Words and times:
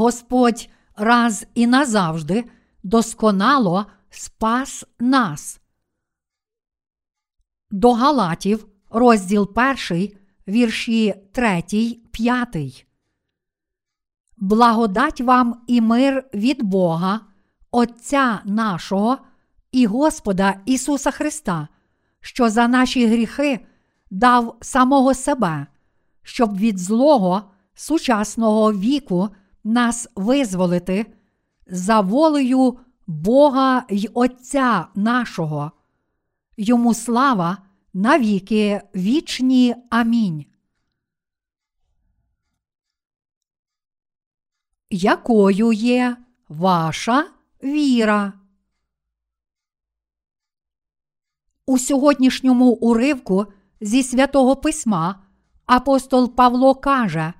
Господь 0.00 0.70
раз 0.96 1.46
і 1.54 1.66
назавжди 1.66 2.44
досконало 2.82 3.86
спас 4.10 4.84
нас. 5.00 5.60
До 7.70 7.92
Галатів, 7.92 8.66
розділ 8.90 9.50
1, 9.90 10.08
вірші 10.48 11.14
3, 11.32 11.62
5. 12.10 12.86
Благодать 14.36 15.20
вам 15.20 15.60
і 15.66 15.80
мир 15.80 16.24
від 16.34 16.62
Бога, 16.62 17.20
Отця 17.70 18.40
нашого 18.44 19.18
і 19.72 19.86
Господа 19.86 20.60
Ісуса 20.66 21.10
Христа, 21.10 21.68
що 22.20 22.48
за 22.48 22.68
наші 22.68 23.06
гріхи 23.06 23.66
дав 24.10 24.56
самого 24.60 25.14
себе, 25.14 25.66
щоб 26.22 26.58
від 26.58 26.78
злого 26.78 27.42
сучасного 27.74 28.72
віку 28.72 29.28
нас 29.64 30.08
визволити 30.14 31.06
за 31.66 32.00
волею 32.00 32.78
Бога 33.06 33.84
й 33.90 34.10
Отця 34.14 34.86
нашого. 34.94 35.72
Йому 36.56 36.94
слава 36.94 37.58
навіки 37.94 38.82
вічні. 38.94 39.74
Амінь. 39.90 40.46
Якою 44.90 45.72
є 45.72 46.16
ваша 46.48 47.30
віра? 47.62 48.32
У 51.66 51.78
сьогоднішньому 51.78 52.70
уривку 52.70 53.46
зі 53.80 54.02
святого 54.02 54.56
Письма 54.56 55.22
апостол 55.66 56.34
Павло 56.34 56.74
каже, 56.74 57.32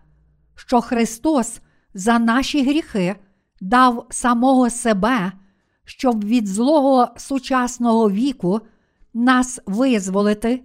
що 0.54 0.80
Христос 0.80 1.60
за 1.94 2.18
наші 2.18 2.64
гріхи 2.64 3.16
дав 3.60 4.06
самого 4.10 4.70
себе, 4.70 5.32
щоб 5.84 6.24
від 6.24 6.46
злого 6.46 7.08
сучасного 7.16 8.10
віку 8.10 8.60
нас 9.14 9.60
визволити 9.66 10.62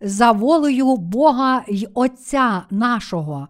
за 0.00 0.32
волею 0.32 0.96
Бога 0.96 1.64
й 1.68 1.88
Отця 1.94 2.62
нашого. 2.70 3.48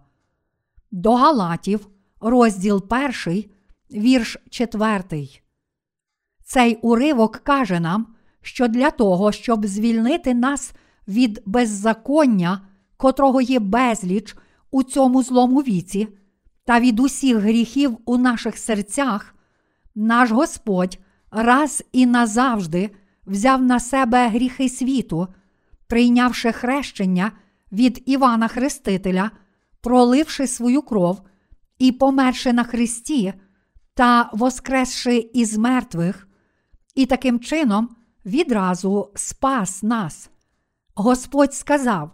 До 0.91 1.15
Галатів, 1.15 1.87
розділ 2.21 2.83
1, 3.25 3.43
вірш 3.91 4.37
4. 4.49 5.27
Цей 6.43 6.75
уривок 6.75 7.37
каже 7.37 7.79
нам, 7.79 8.07
що 8.41 8.67
для 8.67 8.91
того, 8.91 9.31
щоб 9.31 9.65
звільнити 9.65 10.33
нас 10.33 10.73
від 11.07 11.43
беззаконня, 11.45 12.61
котрого 12.97 13.41
є 13.41 13.59
безліч 13.59 14.35
у 14.71 14.83
цьому 14.83 15.23
злому 15.23 15.61
віці, 15.61 16.07
та 16.65 16.79
від 16.79 16.99
усіх 16.99 17.37
гріхів 17.37 17.97
у 18.05 18.17
наших 18.17 18.57
серцях, 18.57 19.35
наш 19.95 20.31
Господь 20.31 20.99
раз 21.31 21.83
і 21.91 22.05
назавжди 22.05 22.89
взяв 23.25 23.61
на 23.61 23.79
себе 23.79 24.27
гріхи 24.27 24.69
світу, 24.69 25.27
прийнявши 25.87 26.51
хрещення 26.51 27.31
від 27.71 28.03
Івана 28.05 28.47
Хрестителя, 28.47 29.31
проливши 29.81 30.47
свою 30.47 30.81
кров 30.81 31.21
і 31.79 31.91
померши 31.91 32.53
на 32.53 32.63
Христі 32.63 33.33
та 33.93 34.29
воскресши 34.33 35.29
із 35.33 35.57
мертвих, 35.57 36.27
і 36.95 37.05
таким 37.05 37.39
чином 37.39 37.89
відразу 38.25 39.11
спас 39.15 39.83
нас. 39.83 40.29
Господь 40.95 41.53
сказав, 41.53 42.11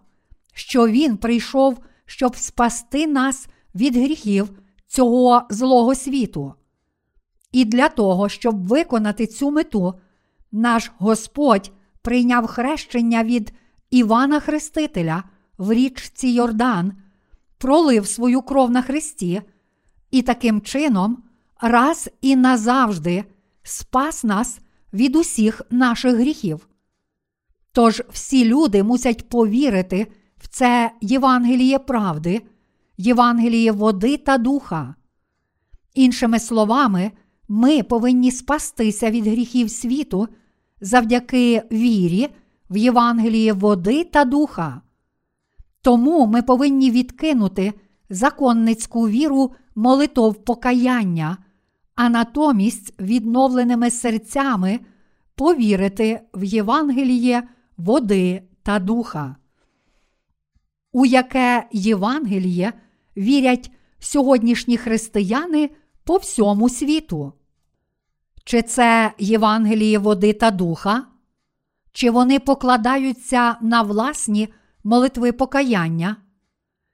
що 0.53 0.87
Він 0.87 1.17
прийшов, 1.17 1.79
щоб 2.05 2.35
спасти 2.35 3.07
нас 3.07 3.47
від 3.75 3.95
гріхів 3.95 4.49
цього 4.87 5.41
злого 5.49 5.95
світу. 5.95 6.53
І 7.51 7.65
для 7.65 7.89
того, 7.89 8.29
щоб 8.29 8.67
виконати 8.67 9.27
цю 9.27 9.51
мету, 9.51 9.93
наш 10.51 10.91
Господь 10.97 11.71
прийняв 12.01 12.47
хрещення 12.47 13.23
від 13.23 13.53
Івана 13.89 14.39
Хрестителя 14.39 15.23
в 15.57 15.73
річці 15.73 16.27
Йордан, 16.27 16.93
пролив 17.57 18.07
свою 18.07 18.41
кров 18.41 18.71
на 18.71 18.81
Христі, 18.81 19.41
і 20.11 20.21
таким 20.21 20.61
чином 20.61 21.23
раз 21.61 22.09
і 22.21 22.35
назавжди 22.35 23.23
спас 23.63 24.23
нас 24.23 24.59
від 24.93 25.15
усіх 25.15 25.61
наших 25.69 26.15
гріхів. 26.15 26.67
Тож 27.71 28.03
всі 28.09 28.45
люди 28.45 28.83
мусять 28.83 29.29
повірити 29.29 30.07
в 30.37 30.47
це 30.47 30.91
Євангеліє 31.01 31.79
правди, 31.79 32.41
Євангеліє 33.01 33.71
води 33.71 34.17
та 34.17 34.37
духа. 34.37 34.95
Іншими 35.93 36.39
словами, 36.39 37.11
ми 37.47 37.83
повинні 37.83 38.31
спастися 38.31 39.11
від 39.11 39.27
гріхів 39.27 39.71
світу 39.71 40.27
завдяки 40.81 41.63
вірі 41.71 42.29
в 42.69 42.77
Євангеліє 42.77 43.53
води 43.53 44.03
та 44.03 44.25
духа. 44.25 44.81
Тому 45.81 46.27
ми 46.27 46.41
повинні 46.41 46.91
відкинути 46.91 47.73
законницьку 48.09 49.09
віру 49.09 49.51
молитов 49.75 50.43
покаяння, 50.43 51.37
а 51.95 52.09
натомість 52.09 53.01
відновленими 53.01 53.91
серцями 53.91 54.79
повірити 55.35 56.21
в 56.33 56.43
Євангеліє 56.43 57.43
води 57.77 58.43
та 58.63 58.79
духа. 58.79 59.35
У 60.91 61.05
яке 61.05 61.67
Євангеліє 61.71 62.73
вірять 63.17 63.71
сьогоднішні 63.99 64.77
християни 64.77 65.69
по 66.03 66.17
всьому 66.17 66.69
світу? 66.69 67.33
Чи 68.43 68.61
це 68.61 69.13
Євангеліє 69.19 69.97
води 69.97 70.33
та 70.33 70.51
духа? 70.51 71.05
Чи 71.91 72.11
вони 72.11 72.39
покладаються 72.39 73.55
на 73.61 73.81
власні 73.81 74.53
молитви 74.83 75.31
покаяння? 75.31 76.15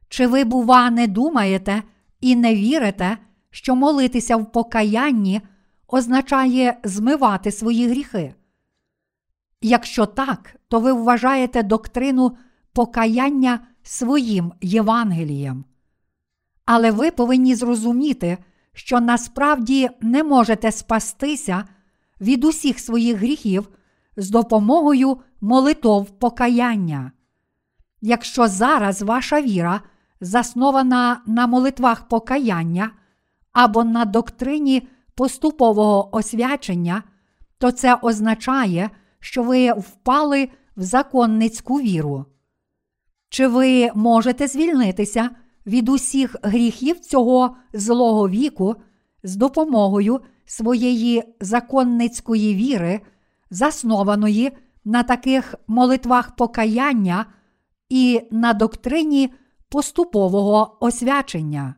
Чи 0.10 0.28
ви, 0.28 0.44
бува, 0.44 0.90
не 0.90 1.08
думаєте 1.08 1.84
і 2.22 2.36
не 2.36 2.56
вірите, 2.56 3.18
що 3.50 3.76
молитися 3.76 4.38
в 4.38 4.52
покаянні 4.52 5.42
означає 5.88 6.80
змивати 6.84 7.52
свої 7.52 7.88
гріхи? 7.88 8.34
Якщо 9.62 10.06
так, 10.06 10.56
то 10.68 10.80
ви 10.80 10.94
вважаєте 10.94 11.64
доктрину 11.64 12.38
покаяння 12.74 13.60
своїм 13.84 14.54
Євангелієм. 14.62 15.66
Але 16.68 16.92
ви 16.92 17.12
повинні 17.12 17.56
зрозуміти, 17.56 18.38
що 18.74 19.00
насправді 19.00 19.90
не 20.02 20.24
можете 20.24 20.72
спастися 20.72 21.66
від 22.22 22.46
усіх 22.46 22.80
своїх 22.80 23.18
гріхів 23.18 23.70
з 24.18 24.30
допомогою 24.30 25.18
молитов 25.42 26.10
покаяння. 26.20 27.12
Якщо 28.02 28.48
зараз 28.48 29.02
ваша 29.02 29.42
віра 29.42 29.82
заснована 30.22 31.22
на 31.26 31.48
молитвах 31.48 32.08
покаяння 32.08 32.92
або 33.54 33.84
на 33.84 34.06
доктрині 34.06 34.88
поступового 35.16 36.16
освячення, 36.16 37.04
то 37.58 37.72
це 37.72 37.96
означає, 37.96 38.90
що 39.20 39.44
ви 39.44 39.72
впали 39.72 40.50
в 40.78 40.82
законницьку 40.82 41.76
віру. 41.76 42.26
Чи 43.30 43.48
ви 43.48 43.92
можете 43.96 44.48
звільнитися 44.48 45.30
від 45.68 45.90
усіх 45.90 46.36
гріхів 46.44 47.00
цього 47.00 47.56
злого 47.74 48.30
віку 48.30 48.76
з 49.24 49.36
допомогою 49.36 50.22
своєї 50.46 51.24
законницької 51.42 52.56
віри, 52.56 53.02
заснованої 53.50 54.52
на 54.86 55.04
таких 55.04 55.56
молитвах 55.68 56.36
покаяння 56.36 57.26
і 57.90 58.22
на 58.32 58.54
доктрині 58.54 59.34
поступового 59.70 60.78
освячення? 60.80 61.76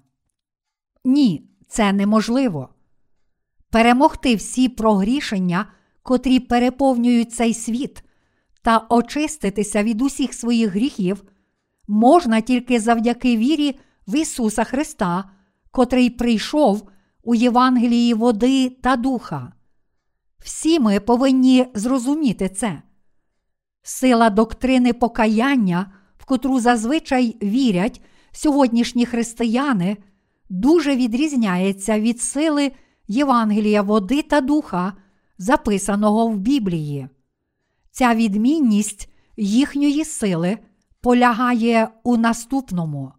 Ні, 1.05 1.49
це 1.67 1.93
неможливо. 1.93 2.69
Перемогти 3.69 4.35
всі 4.35 4.69
прогрішення, 4.69 5.65
котрі 6.03 6.39
переповнюють 6.39 7.33
цей 7.33 7.53
світ, 7.53 8.03
та 8.61 8.85
очиститися 8.89 9.83
від 9.83 10.01
усіх 10.01 10.33
своїх 10.33 10.71
гріхів 10.71 11.23
можна 11.89 12.41
тільки 12.41 12.79
завдяки 12.79 13.37
вірі 13.37 13.79
в 14.07 14.15
Ісуса 14.15 14.63
Христа, 14.63 15.29
котрий 15.71 16.09
прийшов 16.09 16.89
у 17.23 17.35
Євангелії 17.35 18.13
води 18.13 18.69
та 18.69 18.95
духа. 18.95 19.53
Всі 20.39 20.79
ми 20.79 20.99
повинні 20.99 21.67
зрозуміти 21.73 22.49
це. 22.49 22.81
Сила 23.81 24.29
доктрини 24.29 24.93
покаяння, 24.93 25.91
в 26.17 26.25
котру 26.25 26.59
зазвичай 26.59 27.37
вірять 27.43 28.01
сьогоднішні 28.31 29.05
християни, 29.05 29.97
дуже 30.49 30.95
відрізняється 30.95 31.99
від 31.99 32.21
сили 32.21 32.71
Євангелія 33.07 33.81
води 33.81 34.21
та 34.21 34.41
духа, 34.41 34.93
записаного 35.37 36.27
в 36.27 36.37
Біблії. 36.37 37.07
Ця 37.91 38.15
відмінність 38.15 39.09
їхньої 39.37 40.05
сили 40.05 40.57
полягає 41.01 41.87
у 42.03 42.17
наступному. 42.17 43.11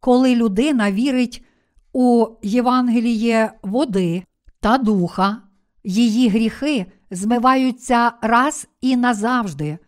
Коли 0.00 0.36
людина 0.36 0.92
вірить 0.92 1.44
У 1.94 2.26
Євангелії 2.42 3.48
води 3.62 4.24
та 4.60 4.78
духа 4.78 5.42
її 5.84 6.28
гріхи 6.28 6.86
змиваються 7.10 8.12
раз 8.22 8.68
і 8.80 8.96
назавжди, 8.96 9.78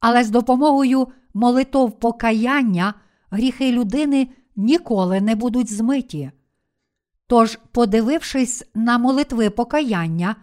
але 0.00 0.24
з 0.24 0.30
допомогою 0.30 1.08
молитов 1.34 1.98
покаяння 1.98 2.94
гріхи 3.30 3.72
людини 3.72 4.28
ніколи 4.56 5.20
не 5.20 5.34
будуть 5.34 5.72
змиті. 5.72 6.30
Тож, 7.26 7.58
подивившись 7.72 8.64
на 8.74 8.98
молитви 8.98 9.50
покаяння 9.50 10.36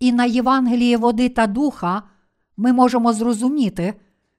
і 0.00 0.12
на 0.12 0.24
Євангеліє 0.24 0.96
води 0.96 1.28
та 1.28 1.46
духа, 1.46 2.02
ми 2.56 2.72
можемо 2.72 3.12
зрозуміти, 3.12 3.94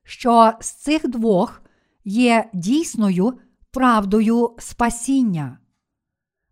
що 0.07 0.54
з 0.59 0.71
цих 0.71 1.07
двох 1.07 1.62
є 2.06 2.50
дійсною 2.54 3.33
правдою 3.71 4.56
спасіння. 4.59 5.57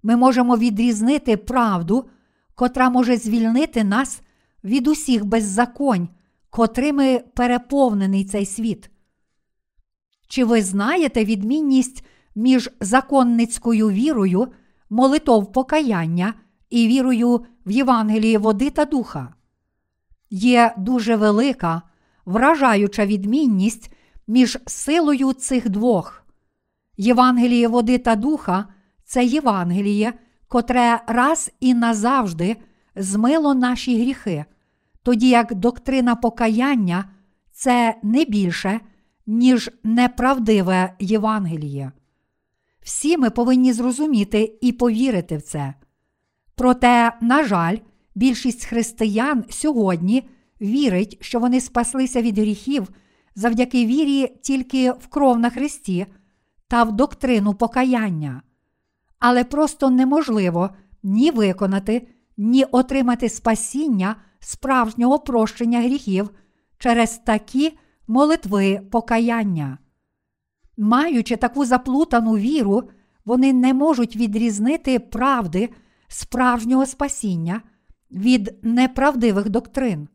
Ми 0.04 0.16
можемо 0.16 0.58
відрізнити 0.58 1.38
правду, 1.38 2.10
котра 2.56 2.90
може 2.90 3.18
звільнити 3.18 3.84
нас 3.84 4.22
від 4.64 4.88
усіх 4.88 5.26
беззаконь, 5.26 6.10
котрими 6.50 7.24
переповнений 7.34 8.26
цей 8.26 8.46
світ. 8.46 8.90
Чи 10.28 10.46
ви 10.46 10.62
знаєте 10.62 11.26
відмінність 11.26 12.06
між 12.36 12.70
законницькою 12.80 13.90
вірою, 13.90 14.48
молитов 14.90 15.52
покаяння 15.52 16.34
і 16.70 16.88
вірою 16.88 17.46
в 17.66 17.72
Євангелії 17.72 18.38
води 18.38 18.70
та 18.70 18.86
духа? 18.86 19.34
Є 20.30 20.74
дуже 20.78 21.16
велика, 21.16 21.82
вражаюча 22.26 23.06
відмінність 23.06 23.92
між 24.28 24.58
силою 24.66 25.34
цих 25.34 25.70
двох. 25.70 26.26
Євангеліє 26.98 27.68
води 27.68 27.98
та 27.98 28.16
духа 28.16 28.66
це 29.04 29.26
Євангеліє, 29.26 30.14
котре 30.48 31.02
раз 31.08 31.52
і 31.60 31.74
назавжди 31.74 32.56
змило 32.96 33.54
наші 33.54 34.02
гріхи, 34.02 34.46
тоді 35.04 35.30
як 35.30 35.56
доктрина 35.56 36.16
покаяння 36.16 37.06
це 37.52 37.96
не 38.04 38.26
більше, 38.26 38.80
ніж 39.28 39.72
неправдиве 39.84 40.94
Євангеліє. 41.00 41.92
Всі 42.82 43.18
ми 43.18 43.30
повинні 43.30 43.74
зрозуміти 43.74 44.58
і 44.62 44.72
повірити 44.72 45.38
в 45.38 45.42
це. 45.42 45.74
Проте, 46.56 47.12
на 47.22 47.44
жаль, 47.44 47.78
більшість 48.16 48.66
християн 48.66 49.44
сьогодні 49.50 50.30
вірить, 50.66 51.18
що 51.22 51.40
вони 51.40 51.62
спаслися 51.62 52.22
від 52.22 52.40
гріхів 52.40 52.88
завдяки 53.36 53.86
вірі 53.86 54.28
тільки 54.42 54.92
в 54.92 55.08
кров 55.08 55.40
на 55.40 55.50
Христі 55.50 56.06
та 56.68 56.84
в 56.84 56.92
доктрину 56.92 57.54
покаяння. 57.54 58.42
Але 59.20 59.44
просто 59.44 59.90
неможливо 59.90 60.70
ні 61.04 61.32
виконати, 61.32 62.08
ні 62.38 62.64
отримати 62.64 63.30
спасіння 63.30 64.16
справжнього 64.40 65.20
прощення 65.20 65.82
гріхів 65.82 66.30
через 66.78 67.18
такі 67.18 67.78
молитви 68.08 68.82
покаяння. 68.92 69.78
Маючи 70.78 71.36
таку 71.36 71.66
заплутану 71.66 72.38
віру, 72.38 72.84
вони 73.26 73.54
не 73.54 73.74
можуть 73.74 74.16
відрізнити 74.16 75.00
правди 75.00 75.70
справжнього 76.08 76.86
спасіння 76.86 77.62
від 78.12 78.56
неправдивих 78.62 79.50
доктрин. 79.50 80.08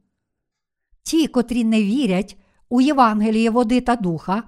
Ті, 1.02 1.26
котрі 1.26 1.64
не 1.64 1.82
вірять 1.82 2.36
у 2.68 2.80
Євангеліє 2.80 3.50
води 3.50 3.80
та 3.80 3.96
духа, 3.96 4.42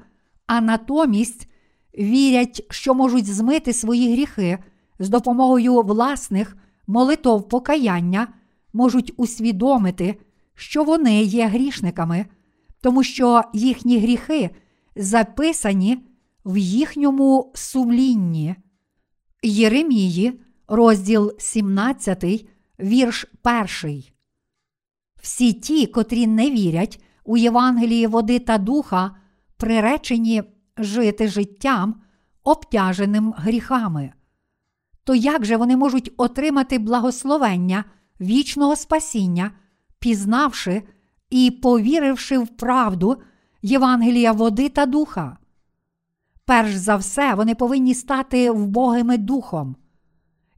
а 0.46 0.60
натомість 0.60 1.49
вірять, 1.99 2.66
що 2.70 2.94
можуть 2.94 3.26
змити 3.26 3.72
свої 3.72 4.12
гріхи 4.12 4.58
з 4.99 5.08
допомогою 5.08 5.82
власних 5.82 6.56
молитов 6.87 7.49
покаяння, 7.49 8.28
можуть 8.72 9.12
усвідомити, 9.16 10.20
що 10.54 10.84
вони 10.84 11.22
є 11.22 11.46
грішниками, 11.46 12.26
тому 12.81 13.02
що 13.02 13.43
їхні 13.52 13.99
гріхи 13.99 14.50
записані 14.96 15.99
в 16.44 16.56
їхньому 16.56 17.52
сумлінні. 17.54 18.54
Єремії, 19.43 20.40
розділ 20.69 21.32
17, 21.38 22.46
вірш 22.81 23.26
1. 23.82 24.02
Всі 25.23 25.53
ті, 25.53 25.87
котрі 25.87 26.27
не 26.27 26.51
вірять 26.51 27.03
у 27.25 27.37
Євангелії 27.37 28.07
води 28.07 28.39
та 28.39 28.59
духа, 28.59 29.17
приречені 29.57 30.43
жити 30.79 31.29
життям, 31.29 31.95
обтяженим 32.45 33.35
гріхами. 33.37 34.13
То 35.05 35.15
як 35.15 35.45
же 35.45 35.57
вони 35.57 35.77
можуть 35.77 36.13
отримати 36.17 36.79
благословення 36.79 37.85
вічного 38.21 38.77
спасіння, 38.77 39.51
пізнавши 39.99 40.83
і 41.31 41.51
повіривши 41.51 42.39
в 42.39 42.49
правду 42.49 43.17
Євангелія 43.63 44.33
води 44.33 44.69
та 44.69 44.87
духа? 44.87 45.39
Перш 46.45 46.75
за 46.75 46.97
все, 46.97 47.35
вони 47.35 47.55
повинні 47.55 47.95
стати 47.95 48.51
вбогими 48.51 49.19
духом. 49.19 49.77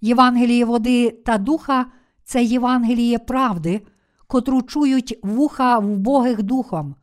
Євангеліє 0.01 0.65
води 0.65 1.11
та 1.11 1.39
духа 1.39 1.87
це 2.25 2.45
Євангеліє 2.45 3.19
правди, 3.19 3.81
котру 4.27 4.63
чують 4.63 5.19
вуха 5.23 5.79
вбогих 5.79 6.43
духом, 6.43 6.95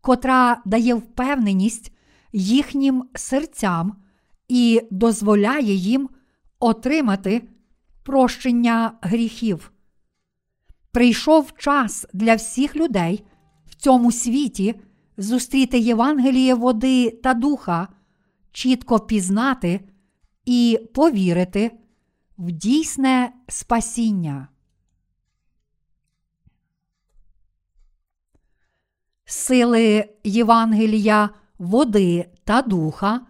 котра 0.00 0.62
дає 0.64 0.94
впевненість 0.94 1.92
їхнім 2.32 3.04
серцям 3.14 3.96
і 4.48 4.80
дозволяє 4.90 5.74
їм 5.74 6.08
отримати 6.60 7.48
прощення 8.02 8.92
гріхів. 9.02 9.72
Прийшов 10.92 11.52
час 11.58 12.06
для 12.12 12.34
всіх 12.34 12.76
людей 12.76 13.24
в 13.66 13.74
цьому 13.74 14.12
світі 14.12 14.74
зустріти 15.16 15.78
Євангеліє 15.78 16.54
води 16.54 17.10
та 17.10 17.34
духа, 17.34 17.88
чітко 18.52 19.00
пізнати 19.00 19.80
і 20.44 20.78
повірити 20.94 21.70
в 22.38 22.50
дійсне 22.50 23.32
спасіння. 23.48 24.48
Сили 29.32 30.08
Євангелія 30.24 31.30
води 31.58 32.30
та 32.44 32.62
духа 32.62 33.20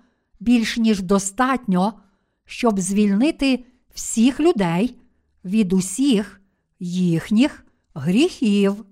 більш 0.40 0.76
ніж 0.76 1.02
достатньо, 1.02 2.00
щоб 2.44 2.80
звільнити 2.80 3.64
всіх 3.94 4.40
людей 4.40 4.98
від 5.44 5.72
усіх 5.72 6.40
їхніх 6.80 7.66
гріхів. 7.94 8.84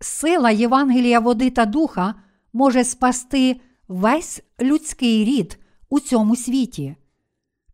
Сила 0.00 0.50
Євангелія 0.50 1.20
води 1.20 1.50
та 1.50 1.66
духа 1.66 2.14
може 2.52 2.84
спасти 2.84 3.60
весь 3.88 4.42
людський 4.60 5.24
рід 5.24 5.58
у 5.88 6.00
цьому 6.00 6.36
світі. 6.36 6.96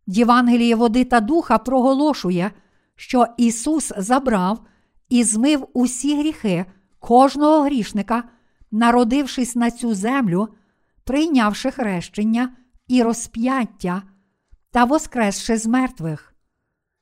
Євангеліє 0.07 0.75
води 0.75 1.05
та 1.05 1.19
духа 1.19 1.57
проголошує, 1.57 2.51
що 2.95 3.25
Ісус 3.37 3.91
забрав 3.97 4.65
і 5.09 5.23
змив 5.23 5.67
усі 5.73 6.19
гріхи 6.19 6.65
кожного 6.99 7.61
грішника, 7.61 8.23
народившись 8.71 9.55
на 9.55 9.71
цю 9.71 9.93
землю, 9.93 10.47
прийнявши 11.03 11.71
хрещення 11.71 12.49
і 12.87 13.03
розп'яття 13.03 14.03
та 14.71 14.83
воскресши 14.83 15.57
з 15.57 15.65
мертвих. 15.65 16.33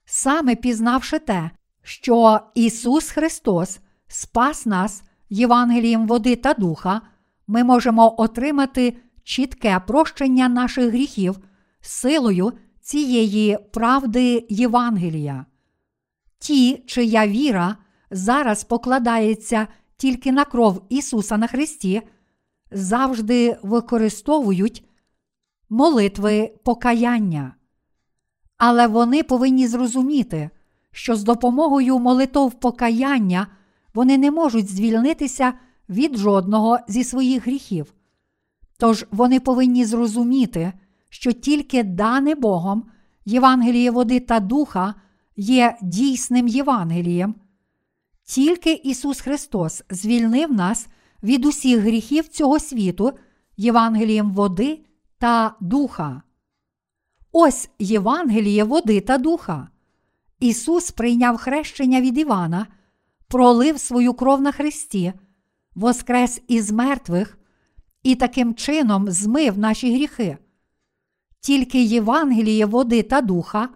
Саме 0.05 0.55
пізнавши 0.55 1.19
те, 1.19 1.51
що 1.83 2.39
Ісус 2.55 3.09
Христос 3.09 3.79
спас 4.07 4.65
нас 4.65 5.03
Євангелієм 5.29 6.07
води 6.07 6.35
та 6.35 6.53
духа, 6.53 7.01
ми 7.47 7.63
можемо 7.63 8.21
отримати 8.21 8.97
чітке 9.23 9.79
прощення 9.87 10.49
наших 10.49 10.85
гріхів 10.85 11.39
силою 11.81 12.53
цієї 12.81 13.57
правди 13.73 14.45
Євангелія. 14.49 15.45
Ті, 16.39 16.83
чия 16.87 17.27
віра 17.27 17.75
зараз 18.11 18.63
покладається 18.63 19.67
тільки 19.97 20.31
на 20.31 20.45
кров 20.45 20.81
Ісуса 20.89 21.37
на 21.37 21.47
Христі, 21.47 22.01
завжди 22.71 23.57
використовують 23.63 24.83
молитви 25.69 26.53
покаяння. 26.63 27.53
Але 28.57 28.87
вони 28.87 29.23
повинні 29.23 29.67
зрозуміти, 29.67 30.49
що 30.91 31.15
з 31.15 31.23
допомогою 31.23 31.99
молитов 31.99 32.53
покаяння 32.53 33.47
вони 33.93 34.17
не 34.17 34.31
можуть 34.31 34.69
звільнитися 34.69 35.53
від 35.89 36.17
жодного 36.17 36.79
зі 36.87 37.03
своїх 37.03 37.47
гріхів. 37.47 37.93
Тож 38.77 39.05
вони 39.11 39.39
повинні 39.39 39.85
зрозуміти, 39.85 40.73
що 41.09 41.31
тільки 41.31 41.83
дане 41.83 42.35
Богом 42.35 42.83
Євангеліє 43.25 43.91
води 43.91 44.19
та 44.19 44.39
духа 44.39 44.93
є 45.35 45.77
дійсним 45.81 46.47
Євангелієм. 46.47 47.35
Тільки 48.27 48.73
Ісус 48.73 49.21
Христос 49.21 49.83
звільнив 49.89 50.53
нас 50.53 50.87
від 51.23 51.45
усіх 51.45 51.79
гріхів 51.79 52.27
цього 52.27 52.59
світу 52.59 53.11
Євангелієм 53.57 54.31
води 54.31 54.79
та 55.17 55.55
духа. 55.61 56.21
Ось 57.31 57.69
Євангеліє 57.79 58.63
води 58.63 59.01
та 59.01 59.17
духа. 59.17 59.67
Ісус 60.39 60.91
прийняв 60.91 61.37
хрещення 61.37 62.01
від 62.01 62.17
Івана, 62.17 62.67
пролив 63.27 63.79
свою 63.79 64.13
кров 64.13 64.41
на 64.41 64.51
Христі, 64.51 65.13
воскрес 65.75 66.41
із 66.47 66.71
мертвих 66.71 67.37
і 68.03 68.15
таким 68.15 68.55
чином 68.55 69.11
змив 69.11 69.57
наші 69.57 69.95
гріхи. 69.95 70.37
Тільки 71.39 71.83
Євангеліє 71.83 72.65
води 72.65 73.03
та 73.03 73.21
духа 73.21 73.69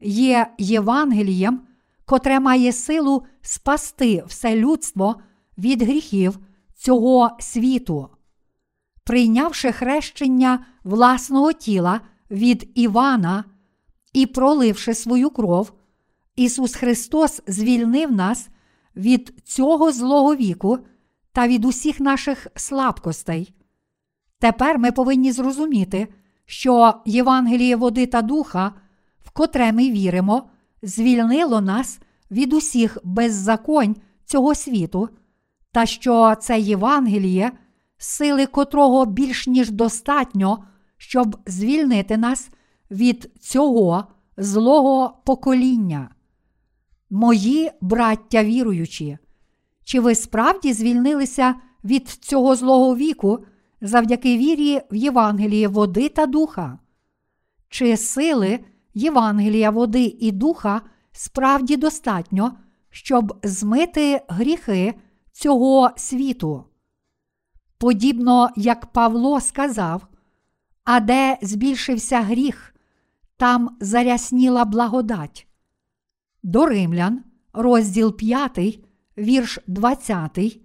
є 0.00 0.54
Євангелієм, 0.58 1.65
котре 2.06 2.40
має 2.40 2.72
силу 2.72 3.24
спасти 3.42 4.24
все 4.26 4.56
людство 4.56 5.16
від 5.58 5.82
гріхів 5.82 6.38
цього 6.74 7.36
світу. 7.40 8.08
Прийнявши 9.04 9.72
хрещення 9.72 10.66
власного 10.84 11.52
тіла 11.52 12.00
від 12.30 12.70
Івана 12.74 13.44
і 14.12 14.26
проливши 14.26 14.94
свою 14.94 15.30
кров, 15.30 15.72
Ісус 16.36 16.74
Христос 16.74 17.42
звільнив 17.46 18.12
нас 18.12 18.48
від 18.96 19.34
цього 19.44 19.92
злого 19.92 20.36
віку 20.36 20.78
та 21.32 21.48
від 21.48 21.64
усіх 21.64 22.00
наших 22.00 22.46
слабкостей. 22.56 23.54
Тепер 24.38 24.78
ми 24.78 24.92
повинні 24.92 25.32
зрозуміти, 25.32 26.08
що 26.44 26.94
Євангеліє 27.06 27.76
води 27.76 28.06
та 28.06 28.22
духа, 28.22 28.72
в 29.24 29.30
котре 29.30 29.72
ми 29.72 29.90
віримо, 29.90 30.50
звільнило 30.86 31.60
нас 31.60 32.00
від 32.30 32.52
усіх 32.52 32.98
беззаконь 33.04 33.96
цього 34.24 34.54
світу, 34.54 35.08
та 35.72 35.86
що 35.86 36.34
це 36.40 36.60
Євангеліє, 36.60 37.52
сили 37.98 38.46
котрого 38.46 39.06
більш 39.06 39.46
ніж 39.46 39.70
достатньо, 39.70 40.64
щоб 40.96 41.36
звільнити 41.46 42.16
нас 42.16 42.50
від 42.90 43.30
цього 43.40 44.04
злого 44.36 45.22
покоління. 45.24 46.10
Мої 47.10 47.70
браття 47.80 48.44
віруючі, 48.44 49.18
чи 49.84 50.00
ви 50.00 50.14
справді 50.14 50.72
звільнилися 50.72 51.54
від 51.84 52.08
цього 52.08 52.56
злого 52.56 52.96
віку 52.96 53.44
завдяки 53.80 54.38
вірі 54.38 54.80
в 54.90 54.94
Євангеліє 54.94 55.68
води 55.68 56.08
та 56.08 56.26
духа? 56.26 56.78
Чи 57.68 57.96
сили 57.96 58.60
Євангелія 58.96 59.70
води 59.70 60.16
і 60.20 60.32
духа 60.32 60.80
справді 61.12 61.76
достатньо, 61.76 62.52
щоб 62.90 63.38
змити 63.42 64.20
гріхи 64.28 64.94
цього 65.32 65.90
світу? 65.96 66.64
Подібно 67.78 68.50
як 68.56 68.86
Павло 68.86 69.40
сказав, 69.40 70.06
а 70.84 71.00
де 71.00 71.38
збільшився 71.42 72.20
гріх, 72.20 72.74
там 73.36 73.76
зарясніла 73.80 74.64
благодать. 74.64 75.46
До 76.42 76.66
Римлян, 76.66 77.24
розділ 77.52 78.16
5, 78.16 78.80
вірш 79.18 79.58
20, 79.66 80.60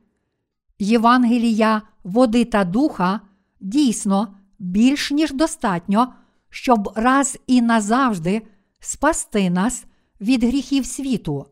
Євангелія 0.79 1.81
води 2.03 2.45
та 2.45 2.63
духа 2.63 3.19
дійсно 3.59 4.35
більш 4.59 5.11
ніж 5.11 5.31
достатньо, 5.31 6.13
щоб 6.51 6.91
раз 6.95 7.39
і 7.47 7.61
назавжди 7.61 8.41
спасти 8.79 9.49
нас 9.49 9.85
від 10.21 10.43
гріхів 10.43 10.85
світу. 10.85 11.45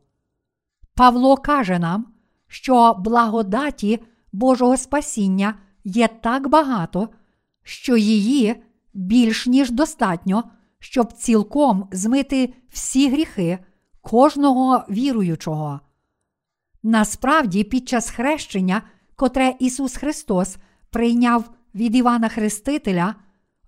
Павло 0.96 1.38
каже 1.38 1.80
нам, 1.80 2.08
що 2.48 2.94
благодаті 3.00 4.00
Божого 4.32 4.78
спасіння 4.78 5.54
є 5.84 6.08
так 6.08 6.50
багато, 6.50 7.10
що 7.64 7.98
її 7.98 8.64
більш 8.94 9.48
ніж 9.48 9.72
достатньо, 9.72 10.44
щоб 10.80 11.14
цілком 11.14 11.90
змити 11.92 12.54
всі 12.70 13.10
гріхи 13.10 13.60
кожного 14.02 14.84
віруючого. 14.90 15.80
Насправді, 16.84 17.64
під 17.64 17.90
час 17.90 18.10
хрещення, 18.10 18.82
котре 19.16 19.56
Ісус 19.60 19.96
Христос 19.96 20.58
прийняв 20.90 21.50
від 21.76 21.96
Івана 21.96 22.30
Хрестителя, 22.30 23.16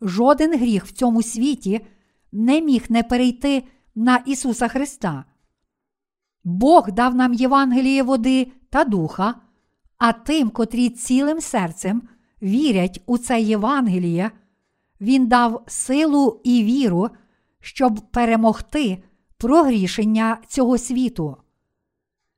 жоден 0.02 0.60
гріх 0.60 0.86
в 0.86 0.92
цьому 0.92 1.22
світі 1.22 1.82
не 2.32 2.62
міг 2.62 2.86
не 2.90 3.04
перейти 3.04 3.64
на 3.96 4.18
Ісуса 4.18 4.68
Христа. 4.68 5.26
Бог 6.44 6.92
дав 6.92 7.16
нам 7.16 7.34
Євангеліє 7.34 8.04
води 8.04 8.52
та 8.70 8.84
духа, 8.84 9.36
а 9.98 10.12
тим, 10.12 10.50
котрі 10.50 10.90
цілим 10.90 11.42
серцем 11.42 12.02
вірять 12.42 13.02
у 13.06 13.18
це 13.18 13.42
Євангеліє, 13.42 14.32
Він 15.02 15.28
дав 15.28 15.64
силу 15.68 16.42
і 16.44 16.64
віру, 16.64 17.10
щоб 17.60 18.12
перемогти 18.12 19.04
прогрішення 19.38 20.38
цього 20.48 20.78
світу. 20.78 21.38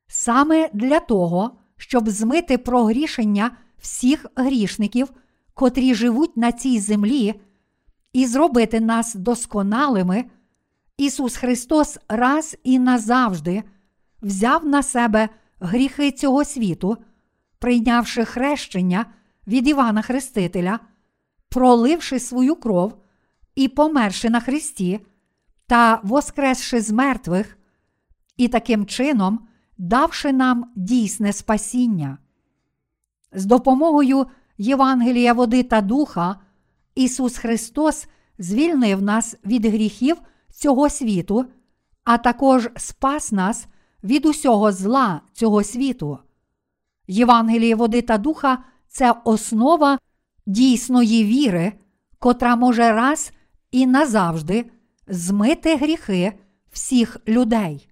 Саме 0.07 0.69
для 0.73 0.99
того, 0.99 1.51
щоб 1.77 2.09
змити 2.09 2.57
прогрішення 2.57 3.51
всіх 3.77 4.25
грішників, 4.35 5.11
котрі 5.53 5.93
живуть 5.95 6.37
на 6.37 6.51
цій 6.51 6.79
землі, 6.79 7.41
і 8.13 8.25
зробити 8.25 8.79
нас 8.79 9.15
досконалими, 9.15 10.25
Ісус 10.97 11.35
Христос 11.35 11.99
раз 12.09 12.57
і 12.63 12.79
назавжди 12.79 13.63
взяв 14.21 14.65
на 14.65 14.83
себе 14.83 15.29
гріхи 15.59 16.11
цього 16.11 16.45
світу, 16.45 16.97
прийнявши 17.59 18.25
хрещення 18.25 19.05
від 19.47 19.67
Івана 19.67 20.01
Хрестителя, 20.01 20.79
проливши 21.49 22.19
свою 22.19 22.55
кров 22.55 22.97
і 23.55 23.67
померши 23.67 24.29
на 24.29 24.39
Христі 24.39 24.99
та 25.67 25.99
воскресши 26.03 26.81
з 26.81 26.91
мертвих, 26.91 27.57
і 28.37 28.47
таким 28.47 28.85
чином 28.85 29.47
давши 29.77 30.33
нам 30.33 30.71
дійсне 30.75 31.33
спасіння. 31.33 32.17
З 33.31 33.45
допомогою 33.45 34.27
Євангелія 34.57 35.33
води 35.33 35.63
та 35.63 35.81
духа, 35.81 36.39
Ісус 36.95 37.37
Христос 37.37 38.07
звільнив 38.37 39.01
нас 39.01 39.35
від 39.45 39.65
гріхів 39.65 40.17
цього 40.51 40.89
світу, 40.89 41.45
а 42.03 42.17
також 42.17 42.69
спас 42.77 43.31
нас 43.31 43.67
від 44.03 44.25
усього 44.25 44.71
зла 44.71 45.21
цього 45.33 45.63
світу. 45.63 46.19
Євангеліє 47.07 47.75
води 47.75 48.01
та 48.01 48.17
духа 48.17 48.63
це 48.87 49.15
основа 49.23 49.99
дійсної 50.45 51.23
віри, 51.23 51.73
котра 52.19 52.55
може 52.55 52.91
раз 52.91 53.31
і 53.71 53.85
назавжди 53.85 54.71
змити 55.07 55.75
гріхи 55.75 56.33
всіх 56.71 57.17
людей. 57.27 57.89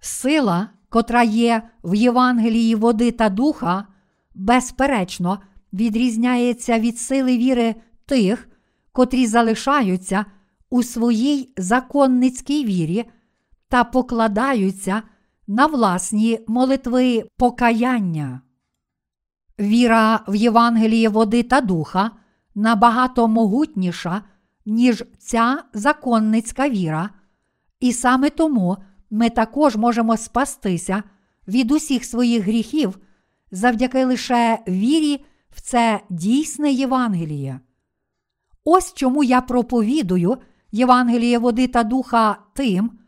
Сила, 0.00 0.68
котра 0.88 1.22
є 1.22 1.62
в 1.84 1.94
Євангелії 1.94 2.74
води 2.74 3.10
та 3.10 3.28
духа, 3.28 3.86
безперечно, 4.34 5.40
відрізняється 5.74 6.78
від 6.78 6.98
сили 6.98 7.38
віри 7.38 7.74
тих, 8.06 8.48
котрі 8.92 9.26
залишаються 9.26 10.26
у 10.70 10.82
своїй 10.82 11.52
законницькій 11.56 12.64
вірі 12.64 13.04
та 13.68 13.84
покладаються 13.84 15.02
на 15.46 15.66
власні 15.66 16.40
молитви 16.46 17.24
покаяння. 17.36 18.40
Віра 19.60 20.20
в 20.28 20.34
Євангеліє 20.34 21.08
води 21.08 21.42
та 21.42 21.60
духа 21.60 22.10
набагато 22.54 23.28
могутніша, 23.28 24.22
ніж 24.66 25.04
ця 25.18 25.62
законницька 25.72 26.68
віра, 26.68 27.10
і 27.80 27.92
саме 27.92 28.30
тому 28.30 28.76
ми 29.10 29.30
також 29.30 29.76
можемо 29.76 30.16
спастися 30.16 31.02
від 31.48 31.72
усіх 31.72 32.04
своїх 32.04 32.44
гріхів 32.44 32.98
завдяки 33.50 34.04
лише 34.04 34.58
вірі 34.68 35.24
в 35.54 35.60
це 35.60 36.00
дійсне 36.10 36.72
Євангеліє. 36.72 37.60
Ось 38.64 38.94
чому 38.94 39.24
я 39.24 39.40
проповідую 39.40 40.36
Євангеліє 40.72 41.38
води 41.38 41.66
та 41.66 41.82
духа 41.82 42.38
тим, 42.54 42.98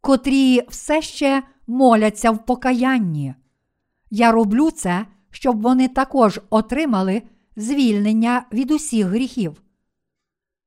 котрі 0.00 0.62
все 0.68 1.02
ще 1.02 1.42
моляться 1.66 2.30
в 2.30 2.46
покаянні. 2.46 3.34
Я 4.10 4.32
роблю 4.32 4.70
це, 4.70 5.06
щоб 5.30 5.62
вони 5.62 5.88
також 5.88 6.40
отримали 6.50 7.22
звільнення 7.56 8.46
від 8.52 8.70
усіх 8.70 9.06
гріхів. 9.06 9.62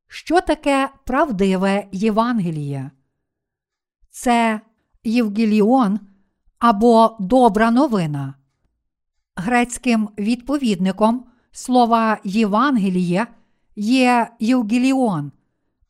Що 0.07 0.41
таке 0.41 0.89
правдиве 1.05 1.87
Євангеліє? 1.91 2.91
Це 4.09 4.61
Євгеліон 5.03 5.99
або 6.59 7.17
добра 7.19 7.71
новина. 7.71 8.33
Грецьким 9.39 10.09
відповідником 10.17 11.25
слова 11.51 12.17
Євангеліє 12.23 13.27
є 13.75 14.29
Євгеліон, 14.39 15.31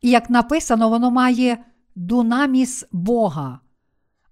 і 0.02 0.10
як 0.10 0.30
написано, 0.30 0.90
воно 0.90 1.12
має 1.12 1.58
дунаміс 1.96 2.86
Бога. 2.92 3.60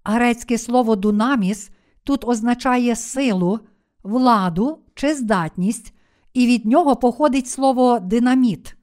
Грецьке 0.03 0.57
слово 0.57 0.95
дунаміс 0.95 1.69
тут 2.03 2.25
означає 2.25 2.95
силу, 2.95 3.59
владу 4.03 4.79
чи 4.95 5.13
здатність, 5.13 5.93
і 6.33 6.47
від 6.47 6.65
нього 6.65 6.95
походить 6.95 7.47
слово 7.47 7.99
динаміт. 7.99 8.75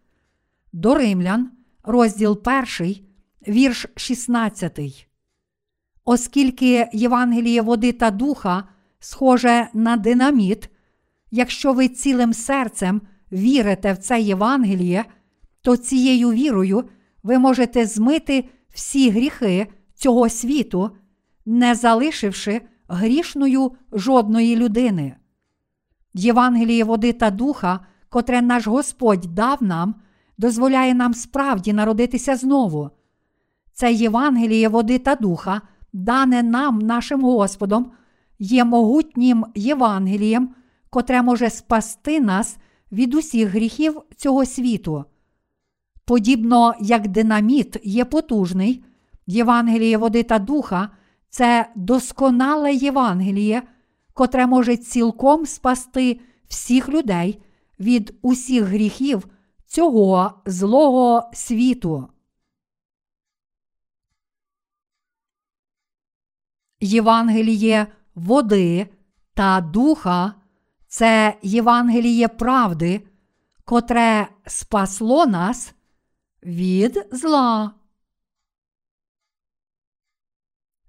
до 0.73 0.95
Римлян, 0.95 1.51
розділ 1.83 2.41
1, 2.79 2.97
вірш 3.49 3.87
16. 3.97 5.09
Оскільки 6.05 6.89
Євангеліє 6.93 7.62
води 7.62 7.93
та 7.93 8.11
духа 8.11 8.65
схоже 9.03 9.69
на 9.75 9.97
динаміт, 9.97 10.71
якщо 11.31 11.73
ви 11.73 11.89
цілим 11.89 12.33
серцем 12.33 13.01
вірите 13.33 13.93
в 13.93 13.97
це 13.97 14.21
Євангеліє, 14.21 15.05
то 15.63 15.77
цією 15.77 16.31
вірою 16.31 16.85
ви 17.23 17.39
можете 17.39 17.87
змити 17.87 18.45
всі 18.75 19.11
гріхи 19.11 19.67
цього 19.95 20.29
світу, 20.29 20.91
не 21.47 21.75
залишивши 21.75 22.61
грішною 22.89 23.73
жодної 23.93 24.57
людини. 24.57 25.17
Євангеліє 26.15 26.85
води 26.85 27.13
та 27.13 27.31
духа, 27.31 27.81
котре 28.09 28.43
наш 28.43 28.67
Господь 28.67 29.35
дав 29.35 29.63
нам, 29.63 29.95
дозволяє 30.39 30.95
нам 30.95 31.15
справді 31.15 31.73
народитися 31.73 32.37
знову. 32.37 32.91
Це 33.73 33.93
Євангеліє 33.93 34.69
води 34.69 34.99
та 34.99 35.15
духа, 35.15 35.61
дане 35.93 36.43
нам, 36.43 36.79
нашим 36.79 37.23
Господом, 37.23 37.93
є 38.43 38.65
могутнім 38.65 39.47
Євангелієм, 39.55 40.55
котре 40.91 41.23
може 41.23 41.51
спасти 41.51 42.21
нас 42.21 42.57
від 42.93 43.15
усіх 43.15 43.49
гріхів 43.49 44.03
цього 44.17 44.47
світу. 44.47 45.05
Подібно 46.05 46.75
як 46.81 47.09
динаміт 47.09 47.77
є 47.85 48.05
потужний, 48.05 48.85
Євангеліє 49.27 49.97
води 49.97 50.23
та 50.23 50.39
духа 50.39 50.91
це 51.29 51.71
досконале 51.77 52.75
Євангеліє, 52.75 53.63
котре 54.15 54.47
може 54.47 54.77
цілком 54.77 55.47
спасти 55.47 56.21
всіх 56.49 56.89
людей 56.89 57.43
від 57.81 58.15
усіх 58.23 58.65
гріхів 58.65 59.29
цього 59.67 60.43
злого 60.47 61.31
світу. 61.33 62.09
Євангеліє 66.81 67.87
води 68.14 68.88
та 69.35 69.61
духа 69.61 70.35
це 70.88 71.38
Євангеліє 71.42 72.28
правди, 72.28 73.07
котре 73.64 74.28
спасло 74.47 75.26
нас 75.26 75.75
від 76.42 77.09
зла. 77.12 77.73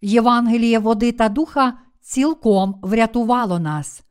Євангеліє 0.01 0.79
води 0.79 1.11
та 1.11 1.29
духа 1.29 1.73
цілком 2.01 2.79
врятувало 2.81 3.59
нас. 3.59 4.03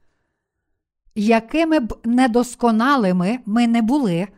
Якими 1.15 1.81
б 1.81 1.99
недосконалими 2.05 3.39
ми 3.47 3.67
не 3.67 3.83
були, 3.83 4.29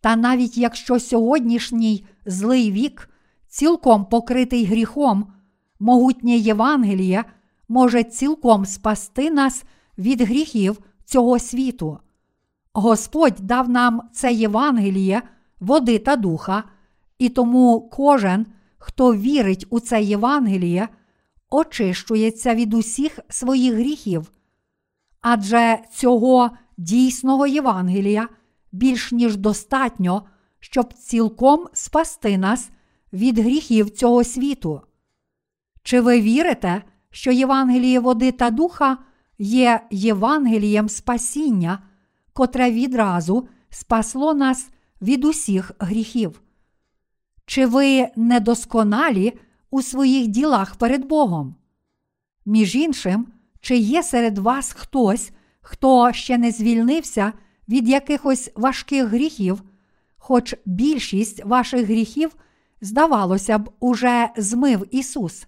та 0.00 0.16
навіть 0.16 0.58
якщо 0.58 1.00
сьогоднішній 1.00 2.06
злий 2.26 2.72
вік 2.72 3.10
цілком 3.48 4.04
покритий 4.04 4.64
гріхом, 4.64 5.32
могутнє 5.78 6.36
Євангеліє 6.36 7.24
може 7.68 8.04
цілком 8.04 8.66
спасти 8.66 9.30
нас 9.30 9.64
від 9.98 10.20
гріхів 10.20 10.78
цього 11.04 11.38
світу. 11.38 11.98
Господь 12.72 13.36
дав 13.40 13.68
нам 13.68 14.02
це 14.12 14.32
Євангеліє, 14.32 15.22
води 15.60 15.98
та 15.98 16.16
духа, 16.16 16.64
і 17.18 17.28
тому 17.28 17.88
кожен, 17.92 18.46
хто 18.78 19.14
вірить 19.14 19.66
у 19.70 19.80
це 19.80 20.02
Євангеліє, 20.02 20.88
очищується 21.50 22.54
від 22.54 22.74
усіх 22.74 23.18
своїх 23.28 23.74
гріхів. 23.74 24.32
Адже 25.20 25.78
цього 25.92 26.50
дійсного 26.76 27.46
Євангелія 27.46 28.28
більш 28.72 29.12
ніж 29.12 29.36
достатньо, 29.36 30.22
щоб 30.60 30.92
цілком 30.92 31.66
спасти 31.72 32.38
нас 32.38 32.70
від 33.12 33.38
гріхів 33.38 33.90
цього 33.90 34.24
світу. 34.24 34.80
Чи 35.82 36.00
ви 36.00 36.20
вірите, 36.20 36.82
що 37.18 37.32
Євангеліє 37.32 38.00
води 38.00 38.32
та 38.32 38.50
духа 38.50 38.98
є 39.38 39.80
Євангелієм 39.90 40.88
спасіння, 40.88 41.78
котре 42.32 42.70
відразу 42.70 43.48
спасло 43.70 44.34
нас 44.34 44.70
від 45.02 45.24
усіх 45.24 45.72
гріхів? 45.78 46.40
Чи 47.46 47.66
ви 47.66 48.08
недосконалі 48.16 49.38
у 49.70 49.82
своїх 49.82 50.26
ділах 50.26 50.76
перед 50.76 51.04
Богом? 51.04 51.54
Між 52.46 52.74
іншим, 52.74 53.26
чи 53.60 53.76
є 53.76 54.02
серед 54.02 54.38
вас 54.38 54.72
хтось, 54.72 55.30
хто 55.60 56.12
ще 56.12 56.38
не 56.38 56.50
звільнився 56.50 57.32
від 57.68 57.88
якихось 57.88 58.50
важких 58.54 59.06
гріхів, 59.06 59.62
хоч 60.16 60.54
більшість 60.64 61.44
ваших 61.44 61.86
гріхів, 61.86 62.36
здавалося 62.80 63.58
б, 63.58 63.70
уже 63.80 64.28
змив 64.36 64.86
Ісус? 64.90 65.46